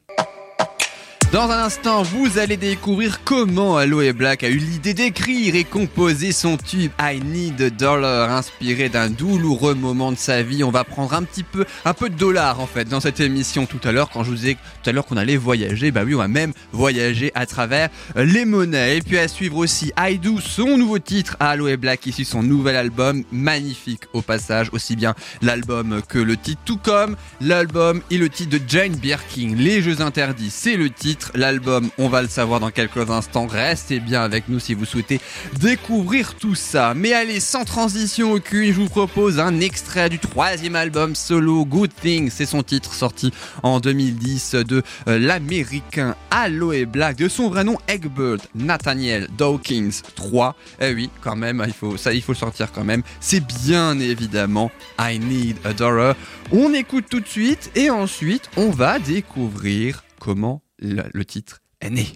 Dans 1.32 1.50
un 1.50 1.66
instant, 1.66 2.04
vous 2.04 2.38
allez 2.38 2.56
découvrir 2.56 3.24
comment 3.26 3.76
Aloe 3.76 4.14
Black 4.14 4.44
a 4.44 4.50
eu 4.50 4.58
l'idée 4.58 4.94
d'écrire 4.94 5.56
et 5.56 5.66
composer 5.66 6.32
son 6.32 6.56
tube 6.56 6.92
I 6.98 7.20
Need 7.20 7.62
a 7.62 7.70
Dollar, 7.70 8.32
inspiré 8.32 8.88
d'un 8.88 9.10
douloureux 9.10 9.74
moment 9.74 10.14
de 10.14 10.18
sa 10.18 10.44
vie. 10.44 10.64
On 10.64 10.72
va 10.72 10.86
prendre 10.86 11.14
un 11.14 11.24
petit 11.24 11.44
peu, 11.44 11.66
un 11.84 11.94
peu 11.94 12.10
de 12.10 12.16
dollars 12.16 12.62
en 12.62 12.68
fait 12.68 12.86
dans 12.88 13.02
cette 13.02 13.20
émission 13.20 13.66
tout 13.66 13.82
à 13.84 13.92
l'heure. 13.92 14.10
Quand 14.12 14.24
je 14.24 14.30
vous 14.30 14.36
disais 14.38 14.58
tout 14.82 14.90
à 14.90 14.94
l'heure 14.94 15.06
qu'on 15.06 15.18
allait 15.18 15.36
voyager, 15.36 15.92
bah 15.92 16.04
oui, 16.06 16.16
on 16.16 16.20
va 16.20 16.30
même 16.30 16.54
voyager 16.72 17.34
à 17.36 17.46
travers 17.46 17.90
les 18.16 18.46
monnaies. 18.46 18.98
Et 18.98 19.02
puis 19.02 19.18
à 19.18 19.28
suivre 19.28 19.58
aussi 19.58 19.92
I 20.00 20.18
Do, 20.18 20.40
son 20.40 20.78
nouveau 20.78 21.00
titre 21.00 21.36
à 21.42 21.50
Aloe 21.50 21.76
Black, 21.76 22.08
de 22.08 22.24
son 22.24 22.44
nouvel 22.44 22.78
album, 22.78 23.24
magnifique 23.32 24.04
au 24.14 24.22
passage, 24.22 24.70
aussi 24.72 24.96
bien 24.96 25.16
l'album 25.42 26.02
que 26.08 26.20
le 26.20 26.38
titre, 26.38 26.62
tout 26.64 26.78
comme 26.78 27.18
l'album 27.42 28.02
et 28.10 28.18
le 28.18 28.30
titre 28.30 28.58
de 28.58 28.62
Jane 28.66 28.96
Birkin, 28.96 29.56
Les 29.58 29.82
Jeux 29.82 30.02
Interdits, 30.02 30.52
c'est 30.52 30.78
le 30.78 30.90
titre. 30.90 31.15
L'album, 31.34 31.90
on 31.98 32.10
va 32.10 32.22
le 32.22 32.28
savoir 32.28 32.60
dans 32.60 32.72
quelques 32.72 33.10
instants. 33.10 33.48
Restez 33.48 34.00
bien 34.00 34.24
avec 34.24 34.50
nous 34.50 34.60
si 34.60 34.74
vous 34.74 34.86
souhaitez 34.86 35.20
découvrir 35.60 36.36
tout 36.36 36.56
ça. 36.56 36.94
Mais 36.96 37.14
allez, 37.14 37.40
sans 37.40 37.66
transition 37.66 38.34
aucune, 38.34 38.74
je 38.74 38.80
vous 38.80 38.90
propose 38.90 39.40
un 39.40 39.60
extrait 39.60 40.10
du 40.10 40.20
troisième 40.20 40.76
album 40.76 41.16
solo 41.16 41.66
Good 41.66 41.92
Thing. 42.02 42.30
C'est 42.30 42.46
son 42.46 42.64
titre 42.64 42.94
sorti 42.94 43.32
en 43.64 43.80
2010 43.80 44.56
de 44.56 44.84
euh, 45.08 45.20
l'américain 45.20 46.16
Aloe 46.32 46.86
Black, 46.86 47.18
de 47.18 47.28
son 47.28 47.50
vrai 47.50 47.64
nom 47.64 47.78
Egbert 47.88 48.40
Nathaniel 48.56 49.28
Dawkins 49.38 50.02
3. 50.16 50.56
Eh 50.82 50.94
oui, 50.94 51.10
quand 51.22 51.36
même, 51.36 51.64
il 51.66 51.74
faut, 51.74 51.98
ça, 51.98 52.14
il 52.14 52.22
faut 52.22 52.34
le 52.34 52.38
sortir 52.38 52.72
quand 52.72 52.84
même. 52.84 53.04
C'est 53.20 53.46
bien 53.46 54.00
évidemment 54.00 54.72
I 55.00 55.20
Need 55.20 55.58
a. 55.66 56.16
On 56.52 56.74
écoute 56.74 57.06
tout 57.10 57.20
de 57.20 57.28
suite 57.28 57.72
et 57.76 57.90
ensuite 57.90 58.50
on 58.58 58.70
va 58.70 59.00
découvrir 59.00 60.04
comment 60.20 60.62
le, 60.80 61.24
titre 61.26 61.62
est 61.82 61.90
né. 61.90 62.08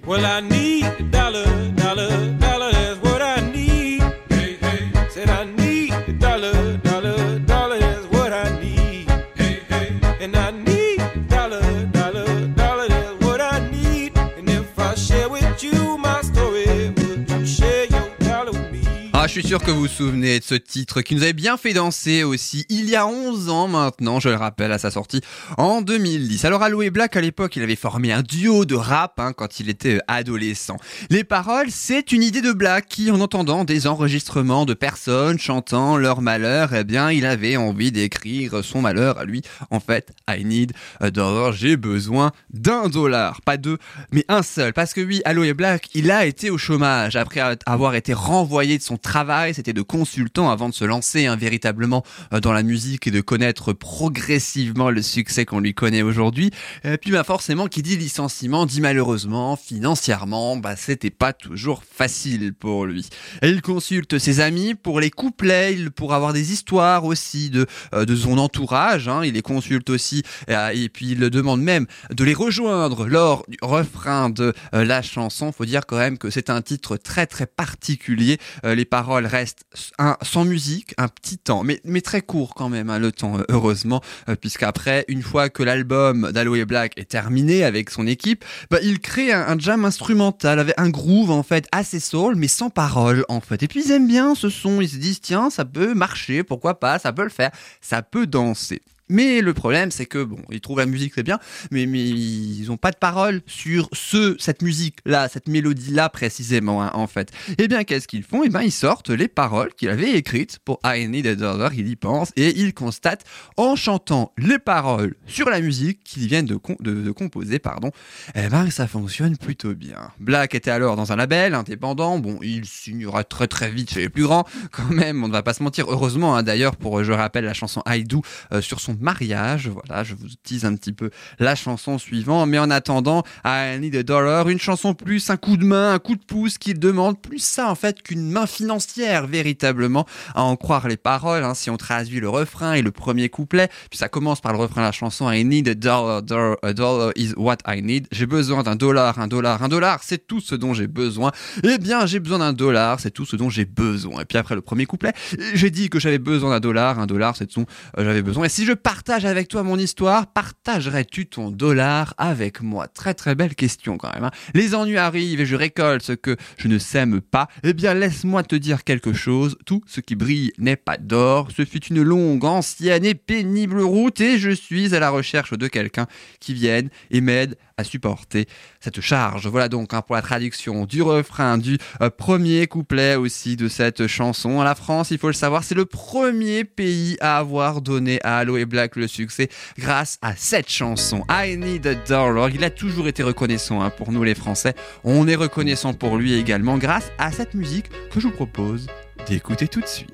Je 19.30 19.34
suis 19.42 19.48
sûr 19.48 19.62
que 19.62 19.70
vous 19.70 19.82
vous 19.82 19.88
souvenez 19.88 20.40
de 20.40 20.44
ce 20.44 20.56
titre 20.56 21.02
qui 21.02 21.14
nous 21.14 21.22
avait 21.22 21.34
bien 21.34 21.56
fait 21.56 21.74
danser 21.74 22.24
aussi 22.24 22.66
il 22.68 22.90
y 22.90 22.96
a 22.96 23.06
11 23.06 23.50
ans 23.50 23.68
maintenant, 23.68 24.20
je 24.20 24.28
le 24.28 24.34
rappelle, 24.34 24.72
à 24.72 24.80
sa 24.80 24.90
sortie 24.90 25.22
en 25.58 25.84
2010. 25.84 26.46
Alors 26.46 26.64
Aloe 26.64 26.90
Black, 26.90 27.16
à 27.16 27.22
l'époque, 27.22 27.56
il 27.56 27.62
avait 27.62 27.76
formé 27.76 28.12
un 28.12 28.24
duo 28.24 28.66
de 28.66 28.74
rap 28.74 29.20
hein, 29.20 29.34
quand 29.34 29.60
il 29.60 29.70
était 29.70 29.98
euh, 29.98 30.04
adolescent. 30.08 30.78
Les 31.12 31.24
paroles, 31.24 31.68
c'est 31.70 32.12
une 32.12 32.24
idée 32.24 32.42
de 32.42 32.54
Black 32.54 32.88
qui, 32.90 33.12
en 33.12 33.20
entendant 33.20 33.66
des 33.66 33.86
enregistrements 33.86 34.66
de 34.66 34.74
personnes 34.74 35.38
chantant 35.38 35.96
leur 35.96 36.22
malheur, 36.22 36.74
eh 36.74 36.84
bien, 36.84 37.12
il 37.12 37.28
avait 37.28 37.56
envie 37.56 37.92
d'écrire 37.92 38.64
son 38.64 38.82
malheur 38.82 39.20
à 39.20 39.26
lui. 39.26 39.44
En 39.70 39.80
fait, 39.80 40.12
I 40.28 40.44
need 40.44 40.74
a 41.00 41.12
dollar, 41.12 41.52
j'ai 41.52 41.78
besoin 41.78 42.32
d'un 42.52 42.90
dollar. 42.90 43.42
Pas 43.42 43.58
deux, 43.58 43.78
mais 44.12 44.26
un 44.28 44.42
seul. 44.42 44.74
Parce 44.74 44.96
que 44.96 45.02
oui, 45.02 45.22
Aloe 45.24 45.54
Black, 45.54 45.90
il 45.94 46.10
a 46.10 46.26
été 46.26 46.50
au 46.50 46.58
chômage 46.58 47.16
après 47.16 47.42
avoir 47.68 47.94
été 47.94 48.14
renvoyé 48.14 48.80
de 48.80 48.84
son 48.84 48.98
travail, 48.98 49.19
c'était 49.54 49.74
de 49.74 49.82
consultant 49.82 50.50
avant 50.50 50.70
de 50.70 50.74
se 50.74 50.86
lancer 50.86 51.26
hein, 51.26 51.36
véritablement 51.36 52.04
euh, 52.34 52.40
dans 52.40 52.54
la 52.54 52.64
musique 52.64 53.08
et 53.08 53.12
de 53.12 53.22
connaître 53.22 53.74
progressivement 53.74 54.90
le 54.90 55.02
succès 55.02 55.46
qu'on 55.46 55.60
lui 55.60 55.74
connaît 55.74 56.02
aujourd'hui. 56.02 56.52
Et 56.84 56.98
puis 56.98 57.12
bah 57.12 57.24
forcément, 57.24 57.68
qui 57.68 57.82
dit 57.82 57.98
licenciement 57.98 58.66
dit 58.66 58.82
malheureusement 58.82 59.56
financièrement, 59.56 60.58
bah 60.58 60.76
c'était 60.76 61.10
pas 61.10 61.34
toujours 61.34 61.84
facile 61.84 62.54
pour 62.54 62.86
lui. 62.86 63.10
Et 63.42 63.50
il 63.50 63.62
consulte 63.62 64.18
ses 64.18 64.40
amis 64.40 64.76
pour 64.76 65.00
les 65.00 65.10
couplets, 65.12 65.76
pour 65.96 66.14
avoir 66.14 66.34
des 66.34 66.52
histoires 66.52 67.06
aussi 67.06 67.50
de 67.50 67.66
euh, 67.94 68.06
de 68.06 68.16
son 68.16 68.38
entourage. 68.38 69.08
hein. 69.08 69.24
il 69.24 69.34
les 69.34 69.42
consulte 69.42 69.90
aussi 69.90 70.24
euh, 70.50 70.70
et 70.70 70.90
puis 70.90 71.12
il 71.12 71.20
demande 71.30 71.62
même 71.62 71.86
de 72.12 72.24
les 72.24 72.34
rejoindre 72.34 73.08
lors 73.08 73.46
du 73.48 73.58
refrain 73.62 74.30
de 74.30 74.54
la 74.72 75.02
chanson. 75.02 75.52
Faut 75.52 75.66
dire 75.66 75.86
quand 75.86 75.98
même 75.98 76.18
que 76.18 76.30
c'est 76.30 76.50
un 76.50 76.62
titre 76.62 76.98
très 76.98 77.28
très 77.28 77.46
particulier. 77.46 78.38
Les 78.64 78.86
restent 79.14 79.64
un, 79.98 80.18
sans 80.22 80.46
musique 80.46 80.94
un 80.98 81.08
petit 81.08 81.38
temps, 81.38 81.64
mais, 81.64 82.02
très 82.02 82.22
court 82.22 82.54
quand 82.56 82.70
même, 82.70 82.90
hein, 82.90 83.00
le 83.00 83.12
temps, 83.12 83.38
euh, 83.38 83.44
heureusement, 83.50 84.02
euh, 84.30 84.36
puisqu'après, 84.36 85.06
une 85.08 85.22
fois 85.22 85.50
que 85.50 85.64
l'album 85.64 86.32
d'Aloe 86.32 86.66
Black 86.66 86.94
est 86.98 87.10
terminé 87.10 87.64
avec 87.64 87.90
son 87.90 88.08
équipe, 88.08 88.46
bah, 88.72 88.80
il 88.82 89.00
crée 89.00 89.32
un, 89.34 89.42
un 89.42 89.60
jam 89.60 89.86
instrumental 89.86 90.60
avec 90.60 90.74
un 90.78 90.90
groove 90.90 91.32
en 91.32 91.44
fait 91.44 91.68
assez 91.72 92.00
soul, 92.00 92.36
mais 92.36 92.48
sans 92.48 92.70
paroles 92.70 93.26
en 93.30 93.42
fait. 93.42 93.64
Et 93.64 93.68
puis 93.68 93.84
ils 93.86 93.92
aiment 93.92 94.08
bien 94.08 94.36
ce 94.36 94.50
son, 94.50 94.82
ils 94.82 94.90
se 94.90 94.98
disent 94.98 95.22
tiens, 95.22 95.50
ça 95.50 95.66
peut 95.66 95.94
marcher, 95.94 96.44
pourquoi 96.44 96.80
pas, 96.80 97.00
ça 97.00 97.14
peut 97.14 97.24
le 97.24 97.30
faire, 97.30 97.52
ça 97.82 98.02
peut 98.02 98.28
danser. 98.28 98.82
Mais 99.10 99.42
le 99.42 99.54
problème, 99.54 99.92
c'est 99.92 100.06
que 100.06 100.24
bon, 100.24 100.40
ils 100.52 100.62
trouvent 100.62 100.80
la 100.80 100.86
musique 100.86 101.14
très 101.14 101.24
bien, 101.24 101.40
mais, 101.72 101.84
ils 101.84 102.72
ont 102.72 102.78
pas 102.78 102.92
de 102.92 102.98
paroles 102.98 103.42
sur 103.48 103.90
ce, 103.94 104.36
cette 104.40 104.62
musique-là, 104.62 105.28
cette 105.30 105.48
mélodie-là 105.48 106.10
précisément, 106.10 106.84
hein, 106.84 106.92
en 106.94 107.08
fait. 107.08 107.32
Eh 107.58 107.68
bien, 107.68 107.84
qu'est-ce 107.84 108.08
qu'ils 108.08 108.24
font? 108.24 108.44
Eh 108.44 108.50
bien, 108.50 108.62
ils 108.62 108.72
sortent 108.72 109.10
les 109.10 109.28
paroles 109.28 109.74
qu'il 109.74 109.90
avait 109.90 110.12
écrites 110.12 110.60
pour 110.64 110.80
I 110.86 111.08
Need 111.08 111.28
a 111.28 111.36
Dollar, 111.36 111.74
il 111.74 111.88
y 111.88 111.96
pense, 111.96 112.32
et 112.36 112.60
ils 112.60 112.74
constatent, 112.74 113.26
en 113.58 113.76
chantant 113.76 114.34
les 114.38 114.60
paroles 114.60 115.16
sur 115.26 115.50
la 115.50 115.60
musique 115.62 116.04
qu'ils 116.04 116.28
viennent 116.28 116.46
de, 116.46 116.56
com- 116.56 116.78
de, 116.80 116.94
de 117.02 117.12
composer, 117.12 117.60
pardon, 117.60 117.92
eh 118.36 118.48
ben, 118.48 118.70
ça 118.70 118.88
fonctionne 118.88 119.38
plutôt 119.38 119.74
bien. 119.74 120.12
Black 120.20 120.54
était 120.54 120.72
alors 120.72 120.96
dans 120.96 121.12
un 121.12 121.16
label 121.16 121.56
indépendant, 121.56 122.20
bon, 122.20 122.40
il 122.44 122.66
signera 122.66 123.24
très 123.24 123.48
très 123.48 123.72
vite 123.72 123.92
chez 123.92 124.02
les 124.02 124.10
plus 124.10 124.24
grands, 124.24 124.46
quand 124.72 124.90
même, 124.90 125.24
on 125.24 125.28
ne 125.28 125.34
va 125.34 125.42
pas 125.42 125.54
se 125.54 125.64
mentir, 125.64 125.86
heureusement, 125.90 126.36
hein, 126.36 126.44
d'ailleurs, 126.44 126.76
pour, 126.76 127.04
je 127.04 127.12
rappelle, 127.12 127.46
la 127.46 127.54
chanson 127.54 127.82
I 127.88 128.04
Do, 128.04 128.22
euh, 128.52 128.62
sur 128.62 128.80
son 128.80 128.99
mariage. 129.00 129.70
Voilà, 129.70 130.04
je 130.04 130.16
vous 130.16 130.28
tease 130.44 130.66
un 130.66 130.76
petit 130.76 130.94
peu 130.94 131.10
la 131.40 131.56
chanson 131.56 131.98
suivante. 131.98 132.50
Mais 132.50 132.60
en 132.60 132.70
attendant, 132.70 133.24
I 133.46 133.78
Need 133.80 133.96
a 133.96 134.04
Dollar, 134.04 134.50
une 134.50 134.60
chanson 134.60 134.94
plus 134.94 135.30
un 135.30 135.38
coup 135.38 135.58
de 135.58 135.66
main, 135.66 135.94
un 135.94 136.00
coup 136.00 136.16
de 136.16 136.24
pouce 136.24 136.58
qui 136.58 136.74
demande 136.74 137.22
plus 137.22 137.40
ça 137.40 137.70
en 137.70 137.76
fait 137.76 138.02
qu'une 138.02 138.30
main 138.30 138.46
financière 138.48 139.28
véritablement, 139.28 140.06
à 140.36 140.44
en 140.44 140.56
croire 140.56 140.88
les 140.88 140.98
paroles. 140.98 141.44
hein, 141.44 141.54
si 141.54 141.70
on 141.70 141.78
traduit 141.78 142.20
le 142.20 142.30
refrain 142.30 142.74
et 142.74 142.82
le 142.82 142.92
premier 142.92 143.30
couplet, 143.30 143.70
puis 143.90 143.98
ça 143.98 144.10
commence 144.10 144.42
par 144.42 144.54
le 144.54 144.60
refrain 144.60 144.82
de 144.82 144.86
la 144.88 144.92
chanson 144.92 145.32
I 145.32 145.44
need 145.46 145.68
a 145.68 145.76
dollar, 145.76 146.22
dollar, 146.22 146.58
a 146.64 146.74
dollar 146.74 147.12
is 147.16 147.34
what 147.36 147.58
I 147.68 147.82
need. 147.82 148.08
J'ai 148.12 148.26
besoin 148.26 148.64
d'un 148.64 148.76
dollar, 148.76 149.20
un 149.20 149.28
dollar, 149.28 149.62
un 149.64 149.70
dollar, 149.70 150.00
c'est 150.04 150.28
tout 150.28 150.40
ce 150.40 150.56
dont 150.56 150.74
j'ai 150.74 150.88
besoin. 150.88 151.32
Eh 151.64 151.78
bien, 151.78 152.06
j'ai 152.06 152.20
besoin 152.20 152.40
d'un 152.40 152.54
dollar, 152.54 153.00
c'est 153.00 153.12
tout 153.12 153.26
ce 153.26 153.36
dont 153.36 153.50
j'ai 153.50 153.66
besoin. 153.66 154.22
Et 154.22 154.26
puis 154.26 154.38
après 154.38 154.56
le 154.56 154.62
premier 154.62 154.86
couplet, 154.86 155.14
j'ai 155.54 155.70
dit 155.70 155.90
que 155.90 156.00
j'avais 156.00 156.20
besoin 156.20 156.52
d'un 156.52 156.60
dollar, 156.60 157.00
un 157.00 157.06
dollar, 157.06 157.36
c'est 157.36 157.48
tout 157.48 157.66
ce 157.96 158.02
dont 158.02 158.06
j'avais 158.06 158.22
besoin. 158.22 158.46
Et 158.46 158.50
si 158.50 158.66
je 158.66 158.74
partage 158.90 159.24
avec 159.24 159.48
toi 159.48 159.62
mon 159.62 159.78
histoire, 159.78 160.26
partagerais-tu 160.34 161.28
ton 161.28 161.52
dollar 161.52 162.16
avec 162.18 162.64
moi? 162.64 162.88
Très 162.88 163.14
très 163.14 163.36
belle 163.36 163.54
question 163.54 164.00
quand 164.00 164.12
même. 164.12 164.24
Hein. 164.24 164.32
Les 164.56 164.74
ennuis 164.74 164.98
arrivent 164.98 165.40
et 165.40 165.46
je 165.46 165.56
récolte 165.56 166.02
ce 166.02 166.14
que 166.14 166.36
je 166.58 166.68
ne 166.68 166.80
sème 166.80 167.22
pas. 167.22 167.50
Eh 167.62 167.74
bien 167.74 167.94
laisse-moi 167.94 168.42
te 168.42 168.56
dire 168.56 168.84
quelque 168.84 169.14
chose, 169.14 169.60
tout 169.68 169.84
ce 169.86 170.02
qui 170.02 170.16
brille 170.16 170.54
n'est 170.58 170.76
pas 170.76 170.98
d'or. 170.98 171.50
Ce 171.56 171.66
fut 171.66 171.86
une 171.86 172.02
longue, 172.02 172.44
ancienne 172.46 173.06
et 173.06 173.14
pénible 173.14 173.80
route 173.80 174.22
et 174.22 174.40
je 174.40 174.50
suis 174.50 174.96
à 174.96 175.00
la 175.00 175.12
recherche 175.12 175.54
de 175.54 175.68
quelqu'un 175.68 176.08
qui 176.40 176.56
vienne 176.56 176.90
et 177.12 177.22
m'aide 177.22 177.58
à 177.80 177.84
supporter 177.84 178.46
cette 178.80 179.00
charge. 179.02 179.48
Voilà 179.48 179.70
donc 179.70 179.94
hein, 179.94 180.02
pour 180.02 180.16
la 180.16 180.22
traduction 180.22 180.86
du 180.86 181.02
refrain, 181.02 181.58
du 181.58 181.78
euh, 182.02 182.10
premier 182.10 182.68
couplet 182.68 183.16
aussi 183.16 183.56
de 183.56 183.68
cette 183.68 184.08
chanson. 184.08 184.62
La 184.62 184.76
France, 184.76 185.12
il 185.12 185.18
faut 185.18 185.28
le 185.28 185.34
savoir, 185.34 185.64
c'est 185.64 185.76
le 185.76 185.86
premier 185.86 186.66
pays 186.66 187.18
à 187.22 187.38
avoir 187.38 187.82
donné 187.82 188.20
à 188.24 188.40
Halo 188.40 188.58
et 188.58 188.66
Black 188.66 188.98
le 188.98 189.08
succès 189.08 189.50
grâce 189.78 190.18
à 190.22 190.36
cette 190.36 190.70
chanson, 190.70 191.24
I 191.30 191.58
Need 191.58 191.88
a 191.88 191.96
Dollar. 191.96 192.50
Il 192.50 192.64
a 192.64 192.70
toujours 192.70 193.08
été 193.08 193.24
reconnaissant 193.24 193.82
hein, 193.82 193.90
pour 193.90 194.12
nous 194.12 194.24
les 194.24 194.36
Français. 194.36 194.76
On 195.04 195.28
est 195.28 195.36
reconnaissant 195.36 195.94
pour 195.94 196.18
lui 196.18 196.34
également 196.34 196.78
grâce 196.78 197.12
à 197.18 197.32
cette 197.32 197.54
musique 197.54 197.90
que 198.12 198.20
je 198.20 198.28
vous 198.28 198.34
propose 198.34 198.88
d'écouter 199.28 199.68
tout 199.68 199.82
de 199.82 199.88
suite. 199.88 200.14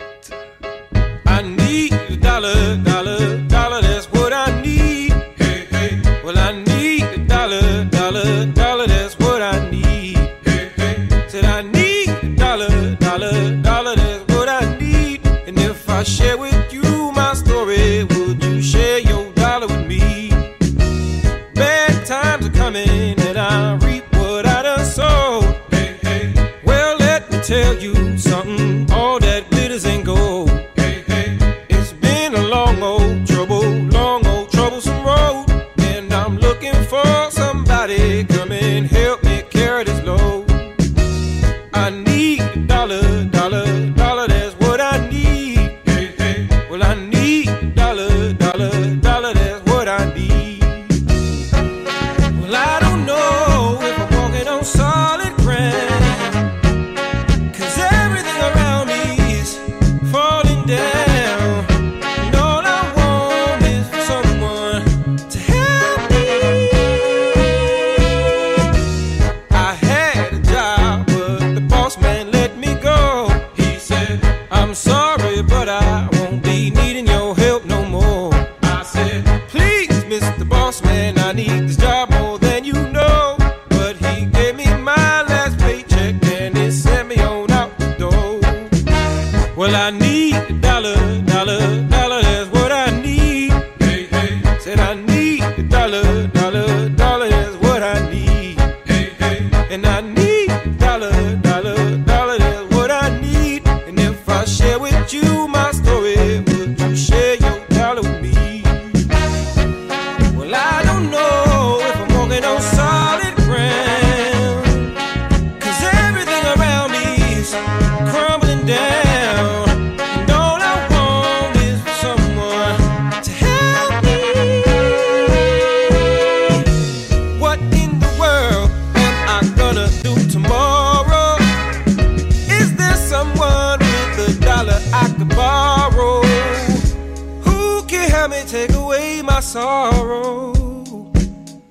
sorrow. 139.45 140.53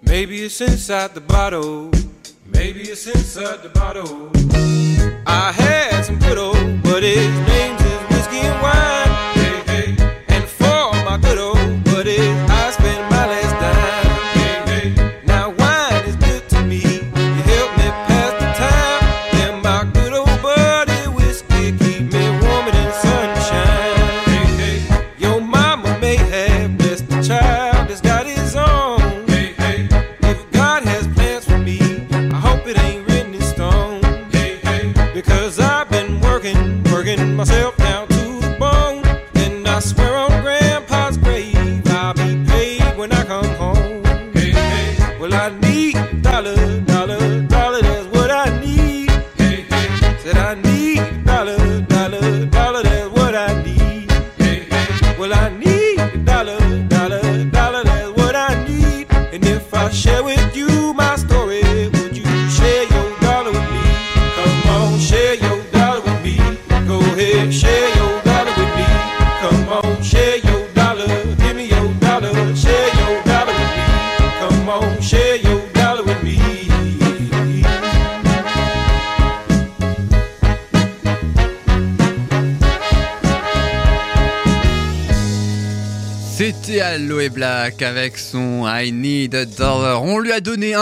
Maybe 0.02 0.44
it's 0.44 0.60
inside 0.60 1.14
the 1.14 1.20
bottle. 1.20 1.90
Maybe 2.46 2.82
it's 2.82 3.06
inside 3.06 3.62
the 3.62 3.68
bottle. 3.68 4.30
I 5.26 5.52
had 5.52 6.04
some 6.04 6.18
good 6.20 6.38
old, 6.38 6.82
buddies, 6.82 7.34
name's 7.48 7.82
is 7.82 8.02
whiskey 8.10 8.38
and 8.38 8.62
wine. 8.62 9.12
Hey, 9.38 9.56
hey. 9.72 10.22
And 10.28 10.44
for 10.44 10.92
my 11.04 11.18
good 11.20 11.38
old, 11.38 11.84
buddies, 11.84 12.50
I. 12.50 12.73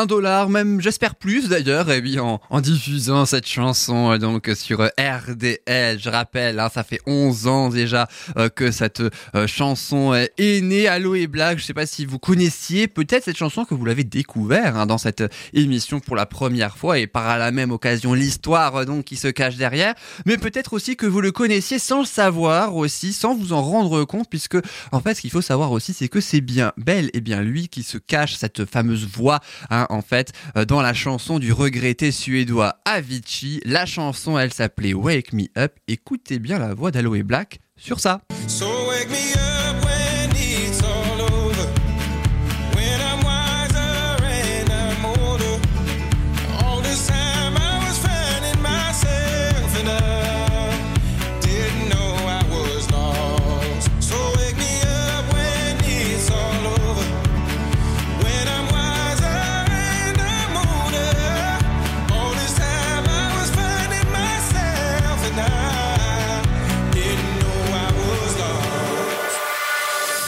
un 0.02 0.06
dollar, 0.06 0.48
même 0.48 0.80
j'espère 0.80 1.14
plus 1.14 1.48
d'ailleurs, 1.48 1.88
et 1.88 2.00
bien 2.00 2.24
en, 2.24 2.40
en 2.50 2.60
diffusant 2.60 3.24
cette 3.24 3.46
chanson 3.46 4.10
euh, 4.10 4.18
donc 4.18 4.50
sur 4.56 4.80
euh, 4.80 4.88
RDL. 4.98 6.00
Je 6.00 6.08
rappelle, 6.10 6.58
hein, 6.58 6.68
ça 6.74 6.82
fait 6.82 7.00
11 7.06 7.46
ans 7.46 7.68
déjà 7.68 8.08
euh, 8.36 8.48
que 8.48 8.72
cette 8.72 9.00
chanson 9.46 10.12
est 10.12 10.60
née. 10.60 10.88
Aloe 10.88 11.28
Black, 11.28 11.58
je 11.58 11.64
sais 11.64 11.74
pas 11.74 11.86
si 11.86 12.04
vous 12.04 12.18
connaissiez 12.18 12.88
peut-être 12.88 13.24
cette 13.24 13.36
chanson 13.36 13.64
que 13.64 13.74
vous 13.74 13.84
l'avez 13.84 14.02
découvert 14.02 14.76
hein, 14.76 14.86
dans 14.86 14.98
cette 14.98 15.22
émission 15.52 16.00
pour 16.00 16.16
la 16.16 16.26
première 16.26 16.76
fois 16.76 16.98
et 16.98 17.06
par 17.06 17.38
la 17.38 17.52
même 17.52 17.70
occasion 17.70 18.12
l'histoire 18.12 18.84
donc 18.84 19.04
qui 19.04 19.14
se 19.14 19.28
cache 19.28 19.54
derrière, 19.54 19.94
mais 20.26 20.36
peut-être 20.36 20.72
aussi 20.72 20.96
que 20.96 21.06
vous 21.06 21.20
le 21.20 21.30
connaissiez 21.30 21.78
sans 21.78 22.00
le 22.00 22.06
savoir 22.06 22.74
aussi, 22.74 23.12
sans 23.12 23.36
vous 23.36 23.52
en 23.52 23.62
rendre 23.62 24.04
compte, 24.04 24.28
puisque 24.28 24.58
en 24.90 25.00
fait, 25.00 25.14
ce 25.14 25.20
qu'il 25.20 25.30
faut 25.30 25.42
savoir 25.42 25.70
aussi, 25.70 25.92
c'est 25.92 26.08
que 26.08 26.20
c'est 26.20 26.40
bien 26.40 26.72
bel 26.76 27.08
et 27.12 27.20
bien 27.20 27.40
lui 27.42 27.68
qui 27.68 27.84
se 27.84 27.98
cache 27.98 28.34
cette 28.34 28.64
fameuse 28.64 29.06
voix, 29.06 29.40
hein, 29.70 29.86
en 29.92 30.02
fait, 30.02 30.32
euh, 30.56 30.64
dans 30.64 30.82
la 30.82 30.94
chanson 30.94 31.38
du 31.38 31.52
regretté 31.52 32.10
suédois 32.10 32.76
Avicii. 32.84 33.60
La 33.64 33.86
chanson, 33.86 34.38
elle 34.38 34.52
s'appelait 34.52 34.94
Wake 34.94 35.32
Me 35.32 35.44
Up. 35.56 35.74
Écoutez 35.88 36.38
bien 36.38 36.58
la 36.58 36.74
voix 36.74 36.90
d'Aloe 36.90 37.22
Black 37.22 37.60
sur 37.76 38.00
ça. 38.00 38.20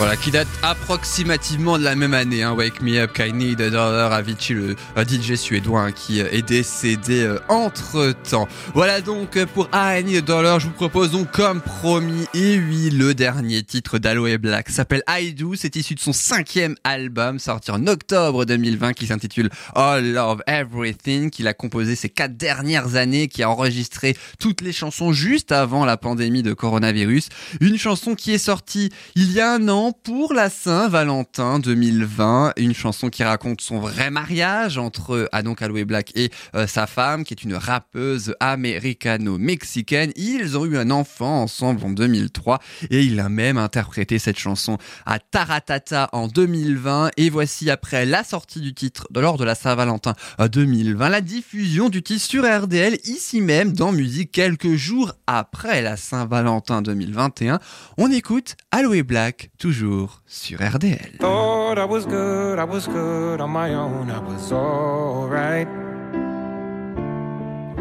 Voilà, 0.04 0.18
qui 0.18 0.30
date 0.30 0.48
approximativement 0.62 1.78
de 1.78 1.82
la 1.82 1.94
même 1.94 2.12
année, 2.12 2.42
hein, 2.42 2.52
Wake 2.52 2.82
Me 2.82 2.98
Up, 2.98 3.18
I 3.18 3.32
Need 3.32 3.62
a 3.62 3.70
Dollar, 3.70 4.12
Avicii, 4.12 4.52
le 4.52 4.76
euh, 4.98 5.04
DJ 5.06 5.34
suédois 5.34 5.80
hein, 5.80 5.92
qui 5.92 6.20
euh, 6.20 6.28
est 6.30 6.42
décédé 6.42 7.22
euh, 7.22 7.38
entre-temps. 7.48 8.46
Voilà 8.74 9.00
donc 9.00 9.38
euh, 9.38 9.46
pour 9.46 9.70
I 9.72 10.04
Need 10.04 10.26
Dollar, 10.26 10.60
je 10.60 10.66
vous 10.66 10.74
propose 10.74 11.10
donc 11.10 11.30
comme 11.30 11.62
promis, 11.62 12.26
et 12.34 12.58
oui, 12.58 12.90
le 12.90 13.14
dernier 13.14 13.62
titre 13.62 13.96
d'Aloe 13.96 14.36
Black 14.36 14.68
s'appelle 14.68 15.02
I 15.08 15.32
Do, 15.32 15.54
c'est 15.54 15.74
issu 15.74 15.94
de 15.94 16.00
son 16.00 16.12
cinquième 16.12 16.74
album 16.84 17.38
sorti 17.38 17.70
en 17.70 17.86
octobre 17.86 18.44
2020 18.44 18.92
qui 18.92 19.06
s'intitule 19.06 19.48
All 19.74 20.04
Love 20.12 20.42
Everything, 20.46 21.30
qu'il 21.30 21.48
a 21.48 21.54
composé 21.54 21.96
ces 21.96 22.10
quatre 22.10 22.36
dernières 22.36 22.96
années, 22.96 23.28
qui 23.28 23.42
a 23.42 23.48
enregistré 23.48 24.14
toutes 24.38 24.60
les 24.60 24.72
chansons 24.74 25.14
juste 25.14 25.50
avant 25.50 25.86
la 25.86 25.96
pandémie 25.96 26.42
de 26.42 26.52
coronavirus. 26.52 27.30
Une 27.62 27.78
chanson 27.78 28.14
qui 28.14 28.32
est 28.32 28.38
sortie 28.38 28.90
il 29.14 29.32
y 29.32 29.40
a 29.40 29.50
un 29.50 29.66
an 29.70 29.93
pour 30.02 30.34
la 30.34 30.50
Saint-Valentin 30.50 31.58
2020. 31.58 32.54
Une 32.56 32.74
chanson 32.74 33.10
qui 33.10 33.22
raconte 33.22 33.60
son 33.60 33.78
vrai 33.78 34.10
mariage 34.10 34.78
entre 34.78 35.28
ah, 35.32 35.42
donc 35.42 35.62
Aloe 35.62 35.84
Black 35.84 36.12
et 36.14 36.30
euh, 36.54 36.66
sa 36.66 36.86
femme, 36.86 37.24
qui 37.24 37.34
est 37.34 37.42
une 37.42 37.54
rappeuse 37.54 38.34
américano-mexicaine. 38.40 40.12
Ils 40.16 40.56
ont 40.56 40.64
eu 40.64 40.76
un 40.76 40.90
enfant 40.90 41.42
ensemble 41.42 41.84
en 41.84 41.90
2003 41.90 42.60
et 42.90 43.02
il 43.02 43.20
a 43.20 43.28
même 43.28 43.58
interprété 43.58 44.18
cette 44.18 44.38
chanson 44.38 44.78
à 45.06 45.18
Taratata 45.18 46.08
en 46.12 46.28
2020. 46.28 47.10
Et 47.16 47.30
voici 47.30 47.70
après 47.70 48.06
la 48.06 48.24
sortie 48.24 48.60
du 48.60 48.74
titre 48.74 49.06
lors 49.14 49.36
de 49.36 49.44
la 49.44 49.54
Saint-Valentin 49.54 50.14
euh, 50.40 50.48
2020, 50.48 51.08
la 51.08 51.20
diffusion 51.20 51.88
du 51.88 52.02
titre 52.02 52.24
sur 52.24 52.44
RDL 52.44 52.98
ici 53.04 53.40
même 53.40 53.72
dans 53.72 53.92
Musique 53.92 54.32
quelques 54.32 54.74
jours 54.74 55.12
après 55.26 55.82
la 55.82 55.96
Saint-Valentin 55.96 56.82
2021. 56.82 57.60
On 57.98 58.10
écoute 58.10 58.56
Aloe 58.70 59.02
Black 59.02 59.50
toujours 59.58 59.73
sur 60.26 60.58
RDL. 60.60 61.18
Thought 61.18 61.78
I 61.78 61.84
was 61.84 62.06
good, 62.06 62.58
I 62.58 62.64
was 62.64 62.86
good 62.86 63.40
on 63.40 63.50
my 63.50 63.74
own, 63.74 64.10
I 64.10 64.20
was 64.20 64.52
alright. 64.52 65.68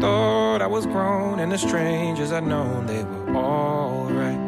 Thought 0.00 0.60
I 0.60 0.66
was 0.66 0.86
grown, 0.86 1.38
and 1.40 1.52
the 1.52 1.58
strangers 1.58 2.32
I'd 2.32 2.46
known, 2.46 2.86
they 2.86 3.04
were 3.04 3.36
alright. 3.36 4.40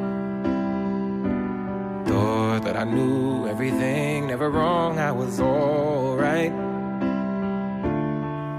Thought 2.06 2.64
that 2.64 2.76
I 2.76 2.84
knew 2.84 3.46
everything, 3.46 4.26
never 4.26 4.50
wrong, 4.50 4.98
I 4.98 5.12
was 5.12 5.40
alright. 5.40 6.52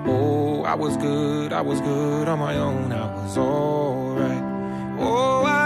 Oh, 0.08 0.64
I 0.64 0.76
was 0.76 0.96
good, 0.98 1.52
I 1.52 1.62
was 1.62 1.82
good 1.82 2.28
on 2.28 2.40
my 2.40 2.56
own, 2.58 2.92
I 2.92 3.14
was 3.16 3.38
alright. 3.38 4.44
Oh, 5.00 5.44
I 5.46 5.57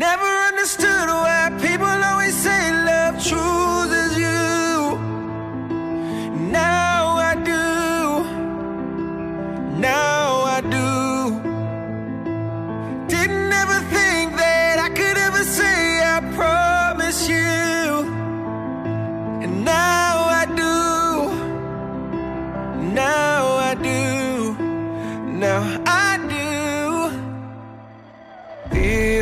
Never 0.00 0.24
understood 0.24 1.08
why 1.08 1.50
people 1.60 1.84
always 1.84 2.34
say 2.34 2.72
love 2.72 3.16
chooses 3.22 3.99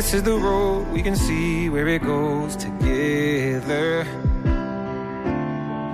This 0.09 0.15
is 0.15 0.23
the 0.23 0.39
road 0.39 0.87
we 0.87 1.03
can 1.03 1.15
see 1.15 1.69
where 1.69 1.87
it 1.87 2.01
goes 2.01 2.55
together. 2.55 4.07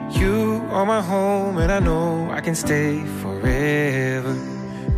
You 0.09 0.65
are 0.71 0.85
my 0.85 1.01
home, 1.01 1.57
and 1.57 1.69
I 1.69 1.79
know 1.79 2.31
I 2.31 2.39
can 2.39 2.55
stay 2.55 3.03
forever. 3.21 4.33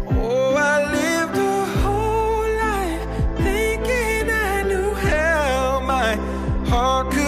Oh, 0.08 0.54
I 0.54 0.84
lived 0.98 1.36
a 1.36 1.66
whole 1.82 2.48
life 2.68 3.04
thinking 3.38 4.30
I 4.30 4.62
knew 4.62 4.94
how 4.94 5.80
my 5.80 6.14
heart 6.70 7.12
could 7.12 7.27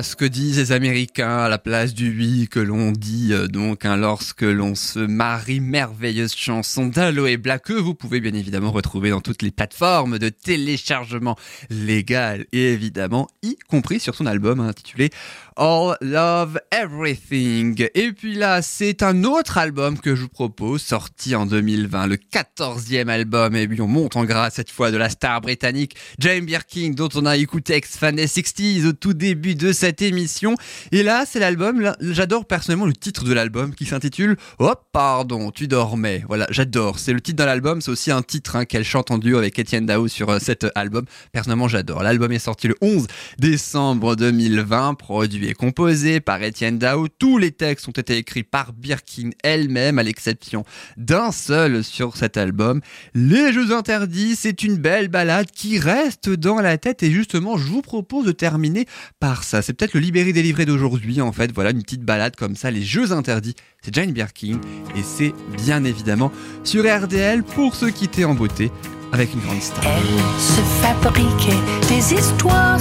ce 0.00 0.16
que 0.16 0.24
disent 0.24 0.56
les 0.58 0.72
Américains 0.72 1.38
à 1.38 1.48
la 1.50 1.58
place 1.58 1.92
du 1.92 2.16
oui 2.16 2.48
que 2.48 2.60
l'on 2.60 2.92
dit 2.92 3.32
euh, 3.32 3.48
donc 3.48 3.84
hein, 3.84 3.96
lorsque 3.96 4.42
l'on 4.42 4.74
se 4.74 5.00
marie. 5.00 5.60
Merveilleuse 5.60 6.34
chanson 6.34 6.86
d'Aloe 6.86 7.36
Black 7.36 7.64
que 7.64 7.72
vous 7.74 7.94
pouvez 7.94 8.20
bien 8.20 8.32
évidemment 8.32 8.70
retrouver 8.70 9.10
dans 9.10 9.20
toutes 9.20 9.42
les 9.42 9.50
plateformes 9.50 10.18
de 10.18 10.28
téléchargement 10.28 11.36
légal 11.68 12.46
et 12.52 12.72
évidemment 12.72 13.28
y 13.42 13.56
compris 13.68 14.00
sur 14.00 14.14
son 14.14 14.26
album 14.26 14.60
intitulé 14.60 15.10
All 15.56 15.96
Love 16.00 16.60
Everything. 16.70 17.86
Et 17.94 18.12
puis 18.12 18.34
là, 18.34 18.62
c'est 18.62 19.02
un 19.02 19.24
autre 19.24 19.58
album 19.58 19.98
que 19.98 20.14
je 20.14 20.22
vous 20.22 20.28
propose, 20.28 20.82
sorti 20.82 21.34
en 21.34 21.46
2020, 21.46 22.06
le 22.06 22.16
14e 22.16 23.08
album, 23.08 23.54
et 23.56 23.68
puis 23.68 23.80
on 23.80 23.88
monte 23.88 24.16
en 24.16 24.24
grâce 24.24 24.54
cette 24.54 24.70
fois 24.70 24.90
de 24.90 24.96
la 24.96 25.10
star 25.10 25.40
britannique 25.40 25.96
Jane 26.18 26.44
Birkin, 26.44 26.90
dont 26.90 27.08
on 27.14 27.26
a 27.26 27.36
écouté 27.36 27.74
ex-fan 27.74 28.16
des 28.16 28.26
60s 28.26 28.86
au 28.86 28.92
tout 28.92 29.14
début 29.14 29.54
de 29.54 29.72
cette 29.72 30.02
émission. 30.02 30.54
Et 30.90 31.02
là, 31.02 31.24
c'est 31.26 31.40
l'album, 31.40 31.94
j'adore 32.00 32.46
personnellement 32.46 32.86
le 32.86 32.92
titre 32.92 33.24
de 33.24 33.32
l'album 33.32 33.74
qui 33.74 33.84
s'intitule 33.84 34.36
Oh 34.58 34.72
pardon, 34.92 35.50
tu 35.50 35.68
dormais. 35.68 36.24
Voilà, 36.28 36.46
j'adore. 36.50 36.98
C'est 36.98 37.12
le 37.12 37.20
titre 37.20 37.38
de 37.38 37.44
l'album, 37.44 37.80
c'est 37.80 37.90
aussi 37.90 38.10
un 38.10 38.22
titre 38.22 38.56
hein, 38.56 38.64
qu'elle 38.64 38.84
chante 38.84 39.10
en 39.10 39.18
duo 39.18 39.38
avec 39.38 39.58
Etienne 39.58 39.86
Dao 39.86 40.08
sur 40.08 40.30
euh, 40.30 40.38
cet 40.38 40.66
album. 40.74 41.04
Personnellement, 41.32 41.68
j'adore. 41.68 42.02
L'album 42.02 42.32
est 42.32 42.38
sorti 42.38 42.68
le 42.68 42.76
11 42.80 43.06
décembre 43.38 44.16
2020, 44.16 44.94
produit 44.94 45.41
et 45.44 45.54
composé 45.54 46.20
par 46.20 46.42
Etienne 46.42 46.78
Dao. 46.78 47.08
Tous 47.08 47.38
les 47.38 47.50
textes 47.50 47.88
ont 47.88 47.92
été 47.92 48.16
écrits 48.16 48.42
par 48.42 48.72
Birkin 48.72 49.30
elle-même, 49.42 49.98
à 49.98 50.02
l'exception 50.02 50.64
d'un 50.96 51.32
seul 51.32 51.84
sur 51.84 52.16
cet 52.16 52.36
album. 52.36 52.80
Les 53.14 53.52
Jeux 53.52 53.72
Interdits, 53.72 54.36
c'est 54.36 54.62
une 54.62 54.76
belle 54.76 55.08
balade 55.08 55.50
qui 55.50 55.78
reste 55.78 56.30
dans 56.30 56.60
la 56.60 56.78
tête 56.78 57.02
et 57.02 57.10
justement, 57.10 57.56
je 57.56 57.66
vous 57.66 57.82
propose 57.82 58.26
de 58.26 58.32
terminer 58.32 58.86
par 59.20 59.44
ça. 59.44 59.62
C'est 59.62 59.72
peut-être 59.72 59.94
le 59.94 60.00
libéré 60.00 60.32
délivré 60.32 60.66
d'aujourd'hui, 60.66 61.20
en 61.20 61.32
fait. 61.32 61.52
Voilà, 61.52 61.70
une 61.70 61.82
petite 61.82 62.04
balade 62.04 62.36
comme 62.36 62.56
ça, 62.56 62.70
les 62.70 62.82
Jeux 62.82 63.12
Interdits. 63.12 63.54
C'est 63.82 63.94
Jane 63.94 64.12
Birkin 64.12 64.60
et 64.96 65.02
c'est 65.02 65.34
bien 65.56 65.84
évidemment 65.84 66.32
sur 66.64 66.84
RDL 66.84 67.42
pour 67.42 67.74
se 67.74 67.86
quitter 67.86 68.24
en 68.24 68.34
beauté 68.34 68.70
avec 69.12 69.32
une 69.34 69.40
grande 69.40 69.60
star. 69.60 69.84
Elle 69.84 70.40
se 70.40 70.60
fabriquait 70.82 71.60
des 71.88 72.14
histoires 72.14 72.78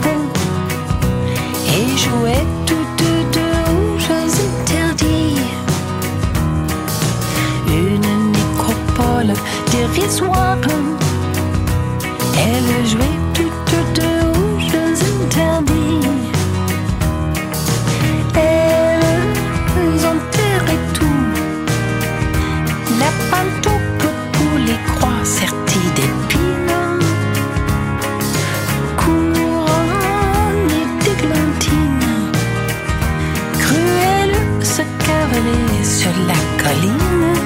et 1.74 1.98
jouait 1.98 2.46
toutes 2.66 3.04
deux 3.34 3.54
aux 3.72 4.00
jeux 4.00 4.32
interdits. 4.48 5.42
Une 7.68 8.32
nécropole 8.32 9.34
dérisoire. 9.72 10.58
Elle 12.38 12.88
jouait 12.88 13.20
toutes 13.34 13.96
deux 13.96 14.21
sur 35.84 36.12
la 36.28 36.36
colline. 36.62 37.41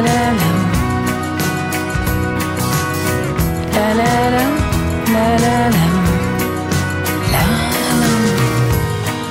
La 0.00 0.16
la 3.94 4.30
la. 4.30 4.44
La 5.12 5.38
la 5.38 5.91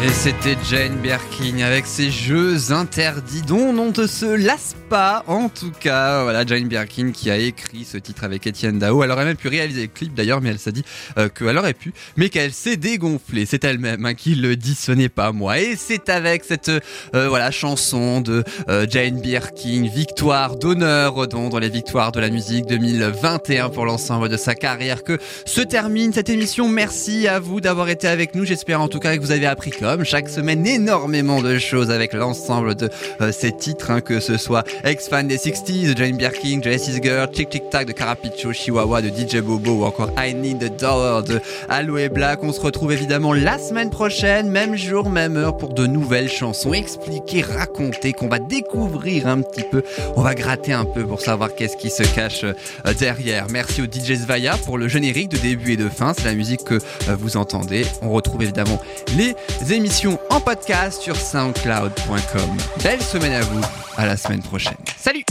Et 0.03 0.09
c'était 0.09 0.57
Jane 0.67 0.95
Birkin 0.95 1.59
avec 1.59 1.85
ses 1.85 2.09
jeux 2.09 2.71
interdits 2.71 3.43
dont 3.43 3.69
on 3.77 3.91
ne 3.91 4.07
se 4.07 4.25
lasse 4.25 4.75
pas. 4.89 5.23
En 5.27 5.47
tout 5.47 5.71
cas, 5.79 6.23
voilà 6.23 6.43
Jane 6.43 6.67
Birkin 6.67 7.11
qui 7.11 7.29
a 7.29 7.37
écrit 7.37 7.85
ce 7.85 7.97
titre 7.97 8.23
avec 8.23 8.47
Étienne 8.47 8.79
Dao. 8.79 9.03
Elle 9.03 9.11
aurait 9.11 9.25
même 9.25 9.37
pu 9.37 9.47
réaliser 9.47 9.83
le 9.83 9.87
clip 9.89 10.15
d'ailleurs, 10.15 10.41
mais 10.41 10.49
elle 10.49 10.57
s'est 10.57 10.71
dit 10.71 10.83
euh, 11.19 11.29
qu'elle 11.29 11.55
aurait 11.55 11.75
pu, 11.75 11.93
mais 12.17 12.29
qu'elle 12.29 12.51
s'est 12.51 12.77
dégonflée. 12.77 13.45
C'est 13.45 13.63
elle-même 13.63 14.03
hein, 14.03 14.15
qui 14.15 14.33
le 14.33 14.55
dit, 14.55 14.73
ce 14.73 14.91
n'est 14.91 15.07
pas 15.07 15.31
moi. 15.33 15.59
Et 15.59 15.75
c'est 15.77 16.09
avec 16.09 16.45
cette 16.45 16.69
euh, 16.69 17.29
voilà 17.29 17.51
chanson 17.51 18.21
de 18.21 18.43
euh, 18.69 18.87
Jane 18.89 19.21
Birkin, 19.21 19.87
victoire 19.87 20.55
d'honneur 20.55 21.27
dans 21.27 21.59
les 21.59 21.69
victoires 21.69 22.11
de 22.11 22.19
la 22.19 22.31
musique 22.31 22.65
2021 22.65 23.69
pour 23.69 23.85
l'ensemble 23.85 24.29
de 24.29 24.37
sa 24.37 24.55
carrière 24.55 25.03
que 25.03 25.19
se 25.45 25.61
termine 25.61 26.11
cette 26.11 26.29
émission. 26.29 26.67
Merci 26.67 27.27
à 27.27 27.39
vous 27.39 27.61
d'avoir 27.61 27.87
été 27.89 28.07
avec 28.07 28.33
nous. 28.33 28.45
J'espère 28.45 28.81
en 28.81 28.87
tout 28.87 28.99
cas 28.99 29.15
que 29.15 29.21
vous 29.21 29.31
avez 29.31 29.45
appris 29.45 29.69
chaque 30.03 30.29
semaine 30.29 30.65
énormément 30.65 31.41
de 31.41 31.59
choses 31.59 31.91
avec 31.91 32.13
l'ensemble 32.13 32.75
de 32.75 32.89
euh, 33.19 33.31
ces 33.31 33.51
titres, 33.51 33.91
hein, 33.91 34.01
que 34.01 34.19
ce 34.19 34.37
soit 34.37 34.63
ex-fan 34.83 35.27
des 35.27 35.37
60s, 35.37 35.93
de 35.93 35.97
Jane 35.97 36.17
Birkin, 36.17 36.61
Jesse's 36.63 36.99
Girl, 37.01 37.29
Tic 37.29 37.49
Tic 37.49 37.69
Tac 37.69 37.87
de 37.87 37.91
Carapicho, 37.91 38.53
Chihuahua 38.53 39.01
de 39.01 39.09
DJ 39.09 39.37
Bobo 39.41 39.71
ou 39.71 39.83
encore 39.83 40.09
I 40.17 40.33
Need 40.33 40.63
a 40.63 40.69
Dollar 40.69 41.23
de 41.23 41.39
Aloe 41.69 42.09
Black. 42.09 42.43
On 42.43 42.51
se 42.51 42.61
retrouve 42.61 42.91
évidemment 42.91 43.33
la 43.33 43.59
semaine 43.59 43.89
prochaine, 43.89 44.49
même 44.49 44.75
jour, 44.75 45.09
même 45.09 45.37
heure 45.37 45.57
pour 45.57 45.73
de 45.73 45.85
nouvelles 45.85 46.29
chansons 46.29 46.73
expliquées, 46.73 47.41
racontées, 47.41 48.13
qu'on 48.13 48.27
va 48.27 48.39
découvrir 48.39 49.27
un 49.27 49.41
petit 49.41 49.63
peu. 49.69 49.83
On 50.15 50.21
va 50.21 50.33
gratter 50.33 50.73
un 50.73 50.85
peu 50.85 51.05
pour 51.05 51.21
savoir 51.21 51.53
qu'est-ce 51.53 51.77
qui 51.77 51.89
se 51.89 52.03
cache 52.03 52.43
euh, 52.43 52.93
derrière. 52.97 53.47
Merci 53.51 53.81
au 53.81 53.85
DJ 53.85 54.15
Svaya 54.15 54.57
pour 54.65 54.77
le 54.77 54.87
générique 54.87 55.29
de 55.29 55.37
début 55.37 55.73
et 55.73 55.77
de 55.77 55.89
fin. 55.89 56.13
C'est 56.13 56.25
la 56.25 56.33
musique 56.33 56.63
que 56.63 56.75
euh, 56.75 57.15
vous 57.19 57.37
entendez. 57.37 57.85
On 58.01 58.11
retrouve 58.11 58.41
évidemment 58.41 58.81
les 59.17 59.35
émissions 59.73 59.80
en 60.29 60.39
podcast 60.39 61.01
sur 61.01 61.15
soundcloud.com. 61.15 62.57
Belle 62.83 63.01
semaine 63.01 63.33
à 63.33 63.41
vous. 63.41 63.61
À 63.97 64.05
la 64.05 64.17
semaine 64.17 64.41
prochaine. 64.41 64.75
Salut! 64.97 65.25